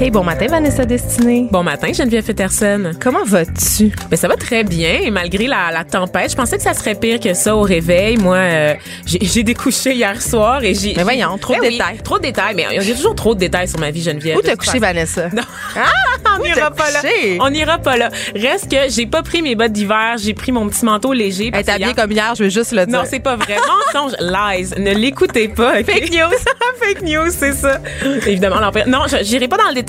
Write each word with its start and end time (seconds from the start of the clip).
Hey, 0.00 0.10
bon 0.10 0.24
matin, 0.24 0.46
Vanessa 0.48 0.84
Destinée. 0.84 1.46
Bon 1.52 1.62
matin, 1.62 1.92
Geneviève 1.92 2.24
Peterson. 2.24 2.90
Comment 3.00 3.22
vas-tu? 3.24 3.92
Ben, 4.10 4.16
ça 4.16 4.26
va 4.26 4.34
très 4.34 4.64
bien, 4.64 5.10
malgré 5.12 5.46
la, 5.46 5.70
la, 5.70 5.84
tempête. 5.84 6.32
Je 6.32 6.36
pensais 6.36 6.56
que 6.56 6.64
ça 6.64 6.74
serait 6.74 6.96
pire 6.96 7.20
que 7.20 7.32
ça 7.32 7.54
au 7.54 7.62
réveil. 7.62 8.16
Moi, 8.16 8.36
euh, 8.36 8.74
j'ai 9.06 9.44
découché 9.44 9.94
hier 9.94 10.20
soir 10.20 10.64
et 10.64 10.74
j'ai. 10.74 10.94
Mais 10.96 11.04
voyons, 11.04 11.38
trop 11.38 11.54
de 11.54 11.60
Ben 11.60 11.70
détails. 11.70 11.98
Trop 12.02 12.18
de 12.18 12.24
détails, 12.24 12.56
mais 12.56 12.66
il 12.72 12.88
y 12.88 12.90
a 12.90 12.94
toujours 12.94 13.14
trop 13.14 13.36
de 13.36 13.38
détails 13.38 13.68
sur 13.68 13.78
ma 13.78 13.92
vie, 13.92 14.02
Geneviève. 14.02 14.36
Où 14.36 14.42
t'as 14.42 14.56
couché, 14.56 14.80
Vanessa? 14.80 15.28
Non. 15.28 15.42
Ah, 15.76 16.38
on 16.38 16.42
n'ira 16.42 16.70
pas 16.70 16.90
là. 16.90 17.00
On 17.40 17.50
n'ira 17.50 17.78
pas 17.78 17.96
là. 17.96 18.10
Reste 18.34 18.70
que 18.70 18.76
j'ai 18.88 19.06
pas 19.06 19.22
pris 19.22 19.42
mes 19.42 19.54
bottes 19.54 19.72
d'hiver, 19.72 20.16
j'ai 20.18 20.34
pris 20.34 20.52
mon 20.52 20.68
petit 20.68 20.84
manteau 20.84 21.12
léger. 21.12 21.50
Elle 21.52 21.60
est 21.60 21.68
habillée 21.68 21.88
hier... 21.88 21.96
comme 21.96 22.12
hier, 22.12 22.34
je 22.36 22.44
veux 22.44 22.50
juste 22.50 22.72
le 22.72 22.86
dire. 22.86 22.98
Non, 22.98 23.04
c'est 23.08 23.20
pas 23.20 23.36
vrai. 23.36 23.56
Mensonge, 23.94 24.12
lies. 24.20 24.70
Ne 24.78 24.92
l'écoutez 24.94 25.48
pas. 25.48 25.80
Okay? 25.80 25.84
Fake 25.84 26.12
news. 26.12 26.36
Fake 26.80 27.02
news, 27.02 27.30
c'est 27.30 27.52
ça. 27.52 27.80
Évidemment, 28.26 28.56
non, 28.86 29.00
j'irai 29.22 29.48
pas 29.48 29.56
dans 29.56 29.68
le 29.68 29.74
détail, 29.74 29.83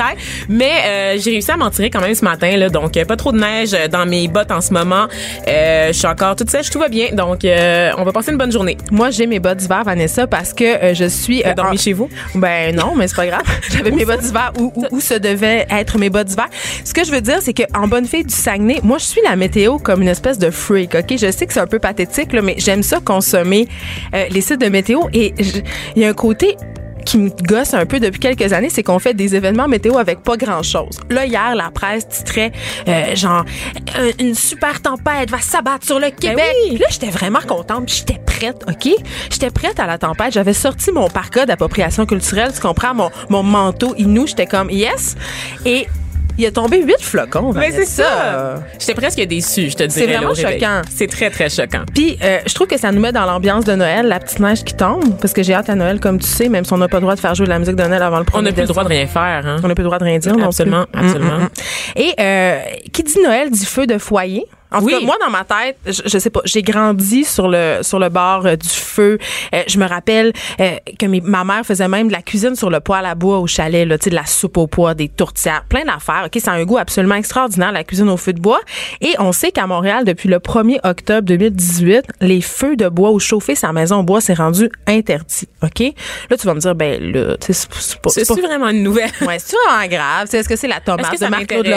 mais 0.50 0.72
euh, 0.86 1.18
j'ai 1.20 1.32
réussi 1.32 1.52
à 1.52 1.58
m'en 1.58 1.70
tirer 1.70 1.90
quand 1.90 2.02
même 2.02 2.16
ce 2.16 2.24
matin, 2.24 2.56
là. 2.58 2.70
Donc, 2.70 2.98
euh, 2.98 3.06
pas 3.06 3.16
trop 3.16 3.32
de 3.32 3.40
neige 3.40 3.76
dans 3.92 4.06
mes 4.06 4.28
bottes 4.28 4.52
en 4.52 4.62
ce 4.62 4.74
moment. 4.74 5.08
Euh, 5.48 5.88
je 5.88 5.94
suis 5.94 6.08
encore 6.08 6.36
toute 6.36 6.50
sèche, 6.50 6.70
tout 6.70 6.80
va 6.80 6.90
bien. 6.90 7.10
Donc, 7.14 7.46
euh, 7.46 7.92
on 7.98 8.04
va 8.04 8.12
passer 8.12 8.32
une 8.32 8.38
bonne 8.38 8.52
journée. 8.52 8.78
Moi, 8.92 9.10
j'ai 9.12 9.28
mes 9.28 9.40
bottes 9.40 9.58
d'hiver, 9.58 9.84
Vanessa, 9.84 10.28
parce 10.28 10.54
que 10.54 10.94
je 10.94 11.06
suis. 11.06 11.42
T'as 11.42 11.54
dormi 11.54 11.78
en... 11.78 11.82
chez 11.82 11.94
vous? 11.94 12.10
Ben 12.36 12.76
non, 12.76 12.94
mais 12.96 13.08
c'est 13.08 13.16
pas 13.16 13.28
grave. 13.28 13.44
J'avais 13.70 13.92
mes 13.92 14.06
bottes 14.06 14.22
d'hiver 14.22 14.52
où, 14.60 14.72
où, 14.76 14.86
où, 14.92 15.00
se 15.00 15.14
devaient 15.14 15.66
être 15.70 15.98
mes 15.98 16.10
bottes 16.10 16.28
d'hiver. 16.28 16.48
Ce 16.84 16.94
que 16.94 17.04
je 17.04 17.12
veux 17.12 17.22
dire, 17.22 17.40
c'est 17.42 17.54
qu'en 17.54 17.88
bonne 17.88 18.06
fille 18.06 18.26
du 18.26 18.34
Saguenay, 18.34 18.80
moi, 18.84 18.98
je 18.98 19.06
suis 19.06 19.22
la 19.24 19.36
météo 19.36 19.78
comme 19.78 20.02
une 20.02 20.08
espèce 20.08 20.38
de 20.38 20.50
freak, 20.50 20.96
OK? 20.96 21.18
Je 21.18 21.32
sais 21.32 21.46
que 21.46 21.54
c'est 21.54 21.60
un 21.60 21.68
peu 21.68 21.80
pathétique, 21.80 22.34
là, 22.34 22.42
mais 22.42 22.56
j'aime 22.58 22.84
ça 22.84 23.00
consommer 23.00 23.68
euh, 24.14 24.26
les 24.30 24.42
sites 24.42 24.62
de 24.62 24.70
météo 24.70 25.02
et 25.14 25.34
il 25.96 26.02
y 26.02 26.06
a 26.06 26.10
un 26.10 26.14
côté 26.14 26.58
qui 27.06 27.18
me 27.18 27.30
gosse 27.30 27.74
un 27.74 27.86
peu 27.86 28.00
depuis 28.00 28.20
quelques 28.20 28.52
années, 28.52 28.70
c'est 28.70 28.84
qu'on 28.84 29.00
fait 29.00 29.14
des 29.14 29.36
événements 29.36 29.68
météo 29.68 29.98
avec 29.98 30.22
pas 30.24 30.38
grand-chose. 30.38 31.00
Là, 31.10 31.26
hier, 31.26 31.56
la 31.56 31.72
presse 31.72 32.08
titrait 32.08 32.52
euh, 32.88 33.16
genre 33.16 33.46
euh, 33.98 34.12
une 34.20 34.36
super 34.36 34.82
tempête 34.82 35.30
va 35.30 35.40
s'abattre 35.40 35.86
sur 35.86 36.00
le 36.00 36.10
Québec. 36.10 36.38
Ben 36.38 36.72
oui. 36.72 36.78
Là, 36.78 36.88
j'étais 36.90 37.10
vraiment 37.10 37.42
contente, 37.48 37.90
j'étais 37.90 38.20
prête, 38.26 38.66
OK? 38.68 38.92
J'étais 39.30 39.52
prête 39.52 39.80
à 39.80 39.86
la 39.86 39.98
tempête. 39.98 40.34
J'avais 40.34 40.54
sorti 40.54 40.92
mon 40.92 41.08
parka 41.08 41.46
d'appropriation 41.46 42.06
culturelle, 42.06 42.52
tu 42.54 42.62
comprends, 42.62 42.94
mon, 42.94 43.12
mon 43.30 43.44
manteau 43.44 43.94
inou, 43.98 44.28
j'étais 44.28 44.48
comme 44.48 44.70
yes. 44.70 45.16
Et 45.66 45.88
il 46.38 46.46
a 46.46 46.52
tombé 46.52 46.82
huit 46.82 47.02
flocons. 47.02 47.54
Mais 47.54 47.72
c'est 47.72 47.86
ça. 47.86 48.64
J'étais 48.80 48.94
presque 48.94 49.22
déçue, 49.22 49.70
je 49.70 49.76
te 49.76 49.84
dis. 49.84 49.94
C'est 49.94 50.08
vraiment 50.08 50.34
choquant. 50.34 50.82
C'est 50.90 51.08
très, 51.08 51.30
très 51.30 51.50
choquant. 51.50 51.84
Puis, 51.94 52.18
euh, 52.24 52.40
je 52.46 52.54
trouve 52.54 52.68
que 52.68 52.78
ça 52.78 52.92
nous 52.92 53.02
met 53.02 53.12
dans 53.12 53.26
l'ambiance 53.26 53.66
de 53.66 53.74
Noël, 53.76 54.08
la 54.08 54.20
petite 54.20 54.40
neige 54.40 54.64
qui 54.64 54.74
tombe, 54.74 55.18
parce 55.20 55.34
que 55.34 55.44
j'ai 55.44 55.54
hâte 55.54 55.70
à 55.70 55.76
Noël, 55.76 56.00
comme 56.00 56.20
tu 56.20 56.28
sais, 56.28 56.50
même 56.50 56.66
si 56.66 56.74
on 56.74 56.78
n'a 56.78 56.88
pas 56.88 56.98
le 56.98 57.02
droit 57.02 57.16
de 57.16 57.20
faire 57.20 57.36
jouer 57.36 57.46
de 57.46 57.52
la 57.52 57.60
musique 57.60 57.76
de 57.76 57.84
Noël 57.84 58.02
avant 58.02 58.20
le 58.20 58.26
1er 58.26 58.38
On 58.38 58.42
n'a 58.42 58.52
plus 58.52 58.62
le 58.62 58.68
droit 58.68 58.84
de 58.84 58.90
rien 58.90 59.08
faire. 59.08 59.44
Hein? 59.46 59.58
On 59.64 59.68
n'a 59.68 59.76
plus 59.76 59.84
le 59.84 59.88
droit 59.88 60.00
de 60.00 60.04
rien 60.04 60.18
dire. 60.18 60.36
Absolument, 60.44 60.86
non 60.94 61.00
absolument. 61.00 61.38
Mm, 61.38 61.42
mm, 61.42 61.46
mm. 61.46 62.02
Et 62.02 62.14
euh, 62.20 62.60
qui 62.92 63.04
dit 63.04 63.20
Noël 63.24 63.50
dit 63.50 63.66
feu 63.66 63.88
de 63.88 63.98
foyer. 63.98 64.46
En 64.72 64.82
oui. 64.82 64.94
tout 64.94 65.00
cas, 65.00 65.06
moi, 65.06 65.16
dans 65.20 65.30
ma 65.30 65.44
tête, 65.44 65.78
je, 65.86 66.02
je 66.06 66.18
sais 66.18 66.30
pas, 66.30 66.42
j'ai 66.46 66.62
grandi 66.62 67.24
sur 67.24 67.48
le 67.48 67.80
sur 67.82 68.00
le 68.00 68.10
bord 68.10 68.46
euh, 68.46 68.56
du 68.56 68.68
feu. 68.68 69.18
Euh, 69.54 69.64
je 69.68 69.78
me 69.78 69.88
rappelle 69.88 70.34
euh, 70.60 70.76
que 71.00 71.06
mes, 71.06 71.22
ma 71.22 71.44
mère 71.44 71.66
faisait 71.66 71.88
même 71.88 72.08
de 72.08 72.14
la 72.14 72.22
cuisine 72.22 72.56
sur 72.56 72.70
le 72.70 72.80
poêle 72.80 73.06
à 73.06 73.16
bois 73.16 73.40
au 73.40 73.48
chalet, 73.48 73.88
là, 73.88 73.98
tu 73.98 74.06
sais, 74.06 74.10
de 74.10 74.16
la 74.16 74.26
soupe 74.26 74.58
au 74.58 74.68
pois, 74.68 74.94
des 74.94 75.08
tourtières, 75.10 75.64
plein 75.70 75.86
d'affaires. 75.86 76.24
Ok, 76.26 76.34
c'est 76.36 76.50
un 76.50 76.64
goût 76.64 76.78
absolument 76.78 77.16
extraordinaire 77.16 77.72
la 77.72 77.84
cuisine 77.84 78.10
au 78.10 78.18
feu 78.18 78.34
de 78.34 78.40
bois. 78.40 78.60
Et 79.02 79.14
on 79.20 79.32
sait 79.32 79.52
qu'à 79.52 79.68
Montréal, 79.68 80.04
depuis 80.04 80.30
le 80.30 80.38
1er 80.38 80.80
octobre 80.84 81.22
2018, 81.22 82.06
les 82.22 82.42
feux 82.42 82.76
de 82.76 82.90
bois 82.90 83.12
ou 83.12 83.20
chauffer 83.20 83.56
sa 83.56 83.72
maison 83.72 84.00
au 84.00 84.04
bois, 84.04 84.22
c'est 84.22 84.34
rendu 84.34 84.70
interdit. 84.88 85.48
Ok, 85.62 85.80
là, 86.30 86.38
tu 86.38 86.46
vas 86.48 86.54
me 86.54 86.60
dire, 86.60 86.76
ben 86.76 87.02
là, 87.14 87.36
c'est 87.40 87.70
pas, 87.70 88.10
c'est 88.10 88.28
pas 88.28 88.34
vraiment 88.36 88.70
une 88.70 88.84
nouvelle? 88.84 89.12
ouais, 89.22 89.38
c'est 89.40 89.56
vraiment 89.56 89.88
grave? 89.88 90.28
Est-ce 90.34 90.50
que 90.50 90.56
c'est 90.56 90.68
la 90.68 90.80
tomate 90.80 91.12
que 91.12 91.18
ça 91.18 91.26
de 91.26 91.32
Marc-Claude? 91.32 91.68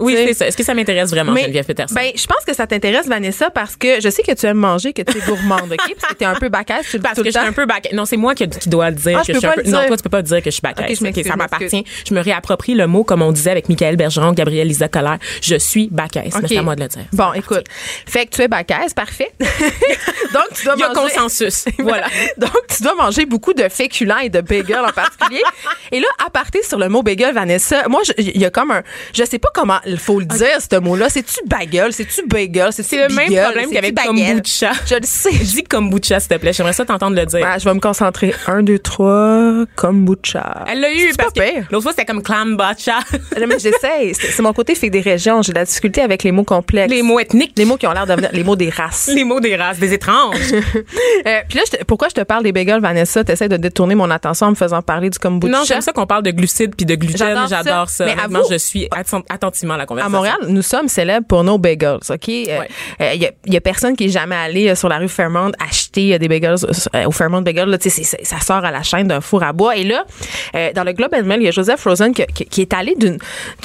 Oui, 0.00 0.14
c'est 0.16 0.34
ça. 0.34 0.46
Est-ce 0.46 0.56
que 0.56 0.62
ça 0.62 0.74
m'intéresse 0.74 1.10
vraiment, 1.10 1.32
Mais, 1.32 1.42
Geneviève 1.42 1.66
Peterson? 1.66 1.94
Ben, 1.94 2.10
je 2.14 2.26
pense 2.34 2.44
que 2.46 2.54
ça 2.54 2.66
t'intéresse, 2.66 3.06
Vanessa, 3.06 3.50
parce 3.50 3.76
que 3.76 4.00
je 4.00 4.08
sais 4.08 4.22
que 4.22 4.32
tu 4.32 4.46
aimes 4.46 4.56
manger, 4.58 4.92
que 4.92 5.02
tu 5.02 5.18
es 5.18 5.20
gourmande, 5.20 5.72
OK? 5.72 5.94
Parce 6.00 6.12
que 6.12 6.18
tu 6.18 6.24
es 6.24 6.26
un 6.26 6.34
peu 6.34 6.48
bacasse, 6.48 6.86
tu 6.90 6.96
le 6.96 7.02
Parce 7.02 7.14
tout 7.16 7.22
que 7.22 7.28
je 7.30 7.38
suis 7.38 7.46
un 7.48 7.52
peu 7.52 7.66
bacasse. 7.66 7.92
Non, 7.92 8.04
c'est 8.04 8.16
moi 8.16 8.34
qui, 8.34 8.48
qui 8.48 8.68
dois 8.68 8.90
le 8.90 8.96
dire 8.96 9.18
Ah, 9.18 9.24
que 9.24 9.32
je 9.32 9.32
je 9.32 9.32
peux 9.34 9.38
suis 9.38 9.46
un 9.46 9.50
pas 9.50 9.54
peu. 9.56 9.60
le 9.62 9.68
dire. 9.70 9.80
Non, 9.80 9.86
toi, 9.86 9.96
tu 9.96 10.02
peux 10.02 10.08
pas 10.10 10.22
dire 10.22 10.38
que 10.38 10.44
je 10.46 10.50
suis 10.50 10.60
bacasse. 10.62 10.90
Ok, 10.90 10.96
je 10.98 11.02
m'excuse, 11.02 11.26
ça 11.26 11.36
m'appartient. 11.36 11.84
Je 12.08 12.14
me 12.14 12.20
réapproprie 12.20 12.74
le 12.74 12.86
mot, 12.86 13.04
comme 13.04 13.22
on 13.22 13.32
disait 13.32 13.50
avec 13.50 13.68
Michael 13.68 13.96
Bergeron, 13.96 14.32
Gabriel 14.32 14.66
Lisa 14.68 14.88
Collère. 14.88 15.18
Je 15.42 15.56
suis 15.56 15.88
bacasse. 15.90 16.34
Ok. 16.34 16.42
Mais 16.42 16.48
c'est 16.48 16.56
à 16.58 16.62
moi 16.62 16.74
de 16.76 16.82
le 16.82 16.88
dire. 16.88 17.02
Bon, 17.12 17.32
écoute. 17.34 17.64
Fait 18.06 18.26
que 18.26 18.34
tu 18.36 18.42
es 18.42 18.48
bacasse, 18.48 18.94
parfait. 18.94 19.32
Donc, 19.40 20.44
tu 20.56 20.64
dois 20.64 20.74
Il 20.76 20.80
y 20.80 20.82
a 20.84 20.88
manger. 20.92 21.00
consensus. 21.14 21.64
voilà. 21.78 22.06
Donc, 22.38 22.50
tu 22.74 22.82
dois 22.82 22.94
manger 22.94 23.26
beaucoup 23.26 23.52
de 23.54 23.68
féculents 23.68 24.18
et 24.18 24.28
de 24.28 24.40
bagels 24.40 24.84
en 24.84 24.92
particulier. 24.92 25.42
et 25.92 26.00
là, 26.00 26.08
à 26.26 26.30
partir 26.30 26.62
sur 26.64 26.78
le 26.78 26.88
mot 26.88 27.02
bagel, 27.02 27.34
Vanessa, 27.34 27.88
moi, 27.88 28.00
il 28.18 28.36
y 28.40 28.44
a 28.44 28.50
comme 28.50 28.70
un. 28.70 28.82
Je 29.14 29.24
sais 29.24 29.38
pas 29.38 29.50
comment 29.54 29.78
il 29.86 29.98
faut 29.98 30.18
le 30.20 30.26
dire, 30.26 30.58
ce 30.60 30.76
mot-là. 30.78 31.08
C'est-tu 31.08 31.40
bagel? 31.46 31.92
C'est-tu 31.92 32.23
bagel? 32.28 32.68
C'est 32.72 33.08
le 33.08 33.14
même 33.14 33.32
problème 33.32 33.70
qu'avec 33.70 33.94
kombucha. 33.94 34.72
Je 34.86 34.94
le 34.96 35.00
sais. 35.04 35.30
Dis 35.30 35.62
kombucha, 35.64 36.20
s'il 36.20 36.28
te 36.28 36.34
plaît. 36.36 36.52
J'aimerais 36.52 36.72
ça 36.72 36.84
t'entendre 36.84 37.16
le 37.16 37.26
dire. 37.26 37.46
Ah, 37.48 37.58
je 37.58 37.64
vais 37.64 37.74
me 37.74 37.80
concentrer. 37.80 38.34
Un, 38.46 38.62
deux, 38.62 38.78
trois, 38.78 39.64
kombucha. 39.76 40.64
Elle 40.68 40.80
l'a 40.80 40.92
eu 40.92 41.12
parce 41.16 41.32
pas 41.32 41.40
que 41.46 41.56
l'autre 41.70 41.82
fois 41.82 41.92
c'était 41.92 42.04
comme 42.04 42.22
clambacha. 42.22 42.98
Non, 43.38 43.46
mais 43.46 43.58
j'essaie. 43.58 44.12
C'est 44.14 44.40
mon 44.42 44.52
côté 44.52 44.74
fait 44.74 44.90
des 44.90 45.00
régions. 45.00 45.42
J'ai 45.42 45.52
de 45.52 45.58
la 45.58 45.64
difficulté 45.64 46.00
avec 46.00 46.22
les 46.22 46.32
mots 46.32 46.44
complexes. 46.44 46.90
les 46.90 47.02
mots 47.02 47.18
ethniques, 47.20 47.52
Les 47.56 47.64
mots 47.64 47.76
qui 47.76 47.86
ont 47.86 47.92
l'air 47.92 48.06
de 48.06 48.14
les 48.32 48.44
mots 48.44 48.56
des 48.56 48.70
races. 48.70 49.10
les 49.14 49.24
mots 49.24 49.40
des 49.40 49.56
races, 49.56 49.78
des 49.78 49.92
étranges. 49.92 50.36
Euh, 51.26 51.40
puis 51.48 51.58
là, 51.58 51.64
je 51.70 51.76
te- 51.78 51.84
pourquoi 51.84 52.08
je 52.08 52.14
te 52.14 52.20
parle 52.22 52.42
des 52.42 52.52
bagels, 52.52 52.80
Vanessa? 52.80 53.24
T'essaies 53.24 53.48
de 53.48 53.56
détourner 53.56 53.94
mon 53.94 54.10
attention 54.10 54.48
en 54.48 54.50
me 54.50 54.54
faisant 54.54 54.82
parler 54.82 55.08
du 55.10 55.18
kombucha? 55.18 55.52
non, 55.52 55.64
j'aime 55.64 55.80
ça 55.80 55.92
qu'on 55.92 56.06
parle 56.06 56.22
de 56.22 56.30
glucides 56.32 56.74
puis 56.76 56.84
de 56.84 56.94
gluten. 56.94 57.46
J'adore 57.48 57.88
ça. 57.88 58.04
Mais 58.04 58.12
avoue- 58.22 58.46
je 58.50 58.56
suis 58.58 58.86
atten- 58.88 59.22
attentivement 59.30 59.74
à 59.74 59.78
la 59.78 59.82
À 59.84 59.86
conversation. 59.86 60.16
Montréal, 60.16 60.36
nous 60.48 60.62
sommes 60.62 60.88
célèbres 60.88 61.26
pour 61.26 61.42
nos 61.44 61.56
bagels, 61.58 61.98
OK? 62.14 62.28
Il 62.28 62.48
Ouais. 63.00 63.16
y, 63.16 63.26
a, 63.26 63.30
y 63.46 63.56
a 63.56 63.60
personne 63.60 63.96
qui 63.96 64.04
est 64.06 64.08
jamais 64.10 64.36
allé 64.36 64.68
euh, 64.68 64.74
sur 64.74 64.88
la 64.88 64.98
rue 64.98 65.08
Fairmont 65.08 65.50
acheter 65.64 66.14
euh, 66.14 66.18
des 66.18 66.28
bagels 66.28 66.56
euh, 66.94 67.04
au 67.06 67.10
Fairmont 67.10 67.42
Bagel. 67.42 67.68
Là, 67.68 67.76
ça 67.80 68.40
sort 68.40 68.64
à 68.64 68.70
la 68.70 68.82
chaîne 68.82 69.08
d'un 69.08 69.20
four 69.20 69.42
à 69.42 69.52
bois. 69.52 69.76
Et 69.76 69.84
là, 69.84 70.04
euh, 70.54 70.72
dans 70.72 70.84
le 70.84 70.92
Globe 70.92 71.14
and 71.14 71.24
Mail, 71.24 71.40
il 71.40 71.44
y 71.44 71.48
a 71.48 71.50
Joseph 71.50 71.82
Rosen 71.84 72.12
qui, 72.14 72.24
qui- 72.34 72.44
qui 72.46 72.60
est 72.62 72.72
allé 72.74 72.94
d'une 72.96 73.18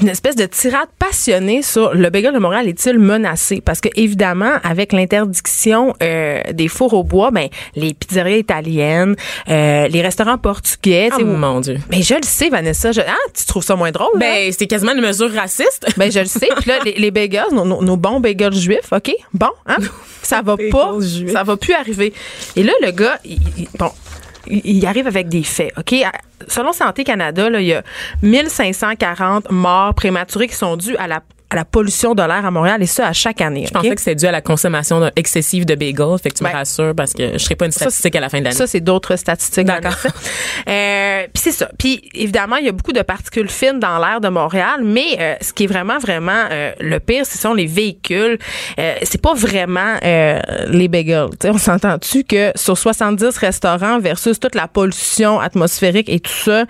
espèce 0.09 0.35
de 0.35 0.45
tirade 0.45 0.89
passionnée 0.97 1.61
sur 1.61 1.93
le 1.93 2.09
bagel 2.09 2.33
de 2.33 2.39
Montréal 2.39 2.67
est-il 2.67 2.99
menacé? 2.99 3.61
Parce 3.61 3.81
que, 3.81 3.89
évidemment, 3.95 4.53
avec 4.63 4.93
l'interdiction 4.93 5.93
euh, 6.01 6.41
des 6.53 6.67
fours 6.67 6.93
au 6.93 7.03
bois, 7.03 7.31
ben, 7.31 7.47
les 7.75 7.93
pizzerias 7.93 8.37
italiennes, 8.37 9.15
euh, 9.49 9.87
les 9.87 10.01
restaurants 10.01 10.37
portugais, 10.37 11.09
tu 11.15 11.23
Oh 11.23 11.25
mon 11.25 11.59
Dieu. 11.59 11.77
mais 11.89 12.01
je 12.01 12.15
le 12.15 12.23
sais, 12.23 12.49
Vanessa. 12.49 12.91
Je, 12.91 13.01
ah, 13.01 13.13
tu 13.37 13.45
trouves 13.45 13.63
ça 13.63 13.75
moins 13.75 13.91
drôle? 13.91 14.17
Ben, 14.17 14.51
c'est 14.57 14.67
quasiment 14.67 14.93
une 14.93 15.01
mesure 15.01 15.31
raciste. 15.33 15.85
Ben, 15.97 16.11
je 16.11 16.19
le 16.19 16.25
sais. 16.25 16.49
Puis 16.59 16.69
là, 16.69 16.79
les, 16.85 16.93
les 16.93 17.11
bagels, 17.11 17.43
nos 17.53 17.97
bons 17.97 18.19
bagels 18.19 18.38
juifs, 18.51 18.91
OK? 18.91 19.11
Bon, 19.33 19.51
hein? 19.65 19.77
Ça 20.21 20.41
va 20.41 20.55
pas. 20.71 20.95
Ça 21.31 21.43
va 21.43 21.57
plus 21.57 21.73
arriver. 21.73 22.13
Et 22.55 22.63
là, 22.63 22.73
le 22.81 22.91
gars, 22.91 23.19
il, 23.25 23.39
il- 23.57 23.69
bon, 23.77 23.91
il, 24.47 24.85
arrive 24.85 25.07
avec 25.07 25.29
des 25.29 25.43
faits, 25.43 25.73
OK? 25.77 25.95
Selon 26.47 26.73
Santé 26.73 27.03
Canada, 27.03 27.49
là, 27.49 27.59
il 27.61 27.67
y 27.67 27.73
a 27.73 27.83
1540 28.21 29.51
morts 29.51 29.93
prématurées 29.93 30.47
qui 30.47 30.55
sont 30.55 30.77
dues 30.77 30.95
à 30.97 31.07
la, 31.07 31.21
à 31.51 31.55
la 31.55 31.65
pollution 31.65 32.13
de 32.13 32.21
l'air 32.21 32.45
à 32.45 32.51
Montréal, 32.51 32.81
et 32.83 32.85
ça 32.85 33.07
à 33.07 33.13
chaque 33.13 33.41
année. 33.41 33.65
Je 33.67 33.71
pensais 33.71 33.95
que 33.95 33.99
c'était 34.01 34.15
dû 34.15 34.25
à 34.27 34.31
la 34.31 34.41
consommation 34.41 35.09
excessive 35.15 35.65
de 35.65 35.73
bagels. 35.75 36.17
Fait 36.21 36.29
que 36.29 36.35
tu 36.37 36.43
me 36.43 36.49
rassures 36.49 36.93
parce 36.95 37.13
que 37.13 37.33
je 37.33 37.37
serai 37.39 37.55
pas 37.55 37.65
une 37.65 37.71
statistique 37.71 38.15
à 38.15 38.19
la 38.19 38.29
fin 38.29 38.39
de 38.39 38.43
l'année. 38.43 38.55
Ça, 38.55 38.67
c'est 38.67 38.81
d'autres 38.81 39.15
statistiques. 39.15 39.65
D'accord. 39.65 39.95
Euh, 40.67 41.23
Puis 41.33 41.41
c'est 41.43 41.51
ça. 41.51 41.69
Puis 41.77 42.01
évidemment, 42.13 42.57
il 42.57 42.65
y 42.65 42.69
a 42.69 42.71
beaucoup 42.71 42.91
de 42.93 43.01
particules 43.01 43.49
fines 43.49 43.79
dans 43.79 43.97
l'air 43.99 44.21
de 44.21 44.29
Montréal, 44.29 44.81
mais 44.83 45.17
euh, 45.19 45.35
ce 45.41 45.53
qui 45.53 45.63
est 45.63 45.67
vraiment, 45.67 45.97
vraiment 45.97 46.45
euh, 46.51 46.71
le 46.79 46.99
pire, 46.99 47.25
ce 47.25 47.37
sont 47.37 47.53
les 47.53 47.65
véhicules. 47.65 48.37
Euh, 48.79 48.95
c'est 49.03 49.21
pas 49.21 49.33
vraiment 49.33 49.95
euh, 50.03 50.39
les 50.67 50.87
bagels. 50.87 51.29
Tu 51.39 51.47
sais, 51.47 51.49
on 51.49 51.57
s'entend-tu 51.57 52.23
que 52.23 52.51
sur 52.55 52.77
70 52.77 53.37
restaurants 53.37 53.99
versus 53.99 54.39
toute 54.39 54.55
la 54.55 54.67
pollution 54.67 55.39
atmosphérique 55.39 56.09
et 56.09 56.19
tout 56.19 56.31
ça, 56.31 56.65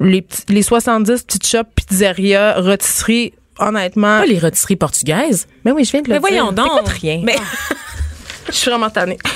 les, 0.00 0.22
petits- 0.22 0.44
les 0.48 0.62
70 0.62 1.22
petites 1.22 1.46
shops, 1.46 1.68
pizzerias, 1.74 2.60
rôtisseries, 2.60 3.32
honnêtement... 3.58 4.20
Pas 4.20 4.26
les 4.26 4.38
rôtisseries 4.38 4.76
portugaises. 4.76 5.46
Mais 5.64 5.72
oui, 5.72 5.84
je 5.84 5.90
viens 5.92 6.02
de 6.02 6.08
le 6.08 6.14
Mais 6.14 6.20
dire. 6.20 6.28
voyons 6.28 6.52
donc. 6.52 6.88
Rien. 6.88 7.20
Mais 7.24 7.36
Je 8.48 8.52
suis 8.54 8.70
vraiment 8.70 8.90
tannée. 8.90 9.18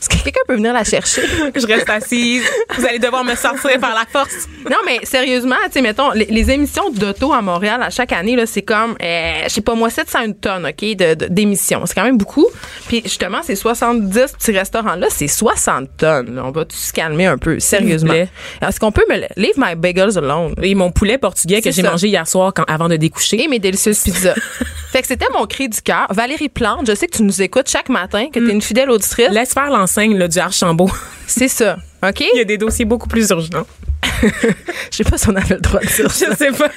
Est-ce 0.00 0.08
que 0.08 0.22
quelqu'un 0.22 0.40
peut 0.46 0.54
venir 0.54 0.72
la 0.72 0.84
chercher? 0.84 1.22
Je 1.54 1.66
reste 1.66 1.88
assise. 1.90 2.42
Vous 2.76 2.86
allez 2.86 2.98
devoir 2.98 3.24
me 3.24 3.34
sortir 3.34 3.78
par 3.80 3.94
la 3.94 4.04
force. 4.10 4.46
Non, 4.68 4.76
mais 4.86 5.00
sérieusement, 5.04 5.56
tu 5.66 5.72
sais, 5.72 5.82
mettons, 5.82 6.10
les, 6.12 6.24
les 6.26 6.50
émissions 6.50 6.90
d'auto 6.90 7.32
à 7.32 7.42
Montréal, 7.42 7.82
à 7.82 7.90
chaque 7.90 8.12
année, 8.12 8.36
là, 8.36 8.46
c'est 8.46 8.62
comme, 8.62 8.96
euh, 9.02 9.42
je 9.44 9.48
sais 9.48 9.60
pas, 9.60 9.74
moi, 9.74 9.90
701 9.90 10.32
tonnes, 10.32 10.66
OK, 10.66 10.80
de- 10.96 11.14
de- 11.14 11.26
d'émissions. 11.26 11.84
c'est 11.86 11.94
quand 11.94 12.04
même 12.04 12.16
beaucoup. 12.18 12.46
Puis, 12.86 13.02
justement, 13.04 13.42
ces 13.42 13.56
70 13.56 14.32
petits 14.38 14.52
restaurants-là, 14.52 15.06
c'est 15.10 15.28
60 15.28 15.88
tonnes. 15.96 16.34
là. 16.36 16.44
On 16.44 16.50
va 16.50 16.64
se 16.68 16.92
calmer 16.92 17.26
un 17.26 17.38
peu, 17.38 17.58
sérieusement. 17.60 18.12
Est-ce 18.14 18.78
qu'on 18.80 18.92
peut 18.92 19.04
me... 19.10 19.16
Leave 19.36 19.54
my 19.56 19.74
bagels 19.74 20.16
alone? 20.18 20.54
Et 20.62 20.74
mon 20.74 20.90
poulet 20.90 21.18
portugais 21.18 21.60
que 21.60 21.70
j'ai 21.70 21.82
ça. 21.82 21.90
mangé 21.90 22.08
hier 22.08 22.26
soir 22.26 22.52
quand, 22.54 22.64
avant 22.68 22.88
de 22.88 22.96
découcher. 22.96 23.42
Et 23.42 23.48
mes 23.48 23.58
délicieuses 23.58 24.00
pizzas. 24.00 24.34
fait 24.92 25.02
que 25.02 25.06
c'était 25.08 25.28
mon 25.34 25.46
cri 25.46 25.68
du 25.68 25.80
cœur. 25.82 26.06
Valérie 26.10 26.48
Plante, 26.48 26.86
je 26.86 26.94
sais 26.94 27.06
que 27.06 27.16
tu 27.16 27.22
nous 27.22 27.42
écoutes 27.42 27.68
chaque 27.68 27.88
matin, 27.88 28.17
que 28.26 28.38
tu 28.38 28.48
es 28.48 28.52
une 28.52 28.62
fidèle 28.62 28.90
auditrice. 28.90 29.28
Laisse 29.30 29.52
faire 29.52 29.70
l'enseigne 29.70 30.26
du 30.28 30.38
Archambault. 30.38 30.90
C'est 31.26 31.48
ça. 31.48 31.76
OK? 32.06 32.20
Il 32.20 32.38
y 32.38 32.40
a 32.40 32.44
des 32.44 32.58
dossiers 32.58 32.84
beaucoup 32.84 33.08
plus 33.08 33.28
urgents. 33.30 33.66
Je 34.22 34.96
sais 34.96 35.04
pas 35.04 35.18
si 35.18 35.28
on 35.28 35.36
avait 35.36 35.56
le 35.56 35.60
droit 35.60 35.80
de 35.80 35.86
dire 35.86 36.10
ça. 36.10 36.26
Je 36.30 36.36
sais 36.36 36.52
pas. 36.52 36.68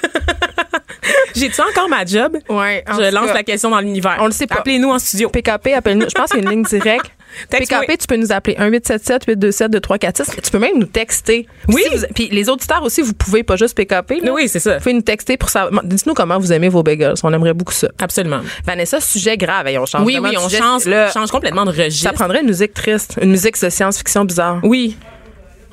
J'ai-tu 1.35 1.61
encore 1.61 1.87
ma 1.89 2.05
job? 2.05 2.37
Ouais, 2.49 2.83
Je 2.87 3.11
lance 3.13 3.27
cas. 3.27 3.33
la 3.33 3.43
question 3.43 3.69
dans 3.69 3.79
l'univers. 3.79 4.17
On 4.19 4.25
le 4.25 4.31
sait 4.31 4.47
pas. 4.47 4.55
Appelez-nous 4.55 4.89
en 4.89 4.99
studio. 4.99 5.29
PKP, 5.29 5.73
appelle-nous. 5.75 6.09
Je 6.09 6.13
pense 6.15 6.31
qu'il 6.31 6.43
y 6.43 6.47
a 6.47 6.51
une 6.51 6.57
ligne 6.57 6.63
directe. 6.63 7.11
PKP, 7.49 7.97
tu 7.97 8.07
peux 8.07 8.15
nous 8.17 8.31
appeler 8.31 8.55
1-877-827-2346. 8.57 10.41
Tu 10.41 10.51
peux 10.51 10.59
même 10.59 10.77
nous 10.77 10.85
texter. 10.85 11.47
Oui. 11.67 11.83
si 11.89 11.97
vous- 11.97 12.05
Puis 12.13 12.29
les 12.31 12.49
auditeurs 12.49 12.83
aussi, 12.83 13.01
vous 13.01 13.13
pouvez 13.13 13.43
pas 13.43 13.55
juste 13.55 13.75
PKP. 13.75 14.21
là. 14.23 14.31
Oui, 14.33 14.47
c'est 14.47 14.59
ça. 14.59 14.73
Vous 14.75 14.79
pouvez 14.79 14.93
nous 14.93 15.01
texter 15.01 15.37
pour 15.37 15.49
savoir. 15.49 15.83
Dites-nous 15.83 16.13
comment 16.13 16.37
vous 16.39 16.51
aimez 16.53 16.69
vos 16.69 16.83
bagels. 16.83 17.13
On 17.23 17.33
aimerait 17.33 17.53
beaucoup 17.53 17.73
ça. 17.73 17.89
Absolument. 17.99 18.41
Vanessa, 18.65 18.99
sujet 18.99 19.37
grave. 19.37 19.67
Hey, 19.67 19.77
on 19.77 19.85
change 19.85 20.05
Oui, 20.05 20.17
oui, 20.21 20.35
on 20.37 20.47
sujet. 20.49 20.57
change, 20.61 20.85
Là, 20.85 21.11
change 21.11 21.31
complètement 21.31 21.65
de 21.65 21.71
registre. 21.71 22.03
ça 22.03 22.13
prendrait 22.13 22.41
une 22.41 22.47
musique 22.47 22.73
triste, 22.73 23.15
une 23.21 23.31
musique 23.31 23.61
de 23.61 23.69
science-fiction 23.69 24.25
bizarre. 24.25 24.59
Oui. 24.63 24.97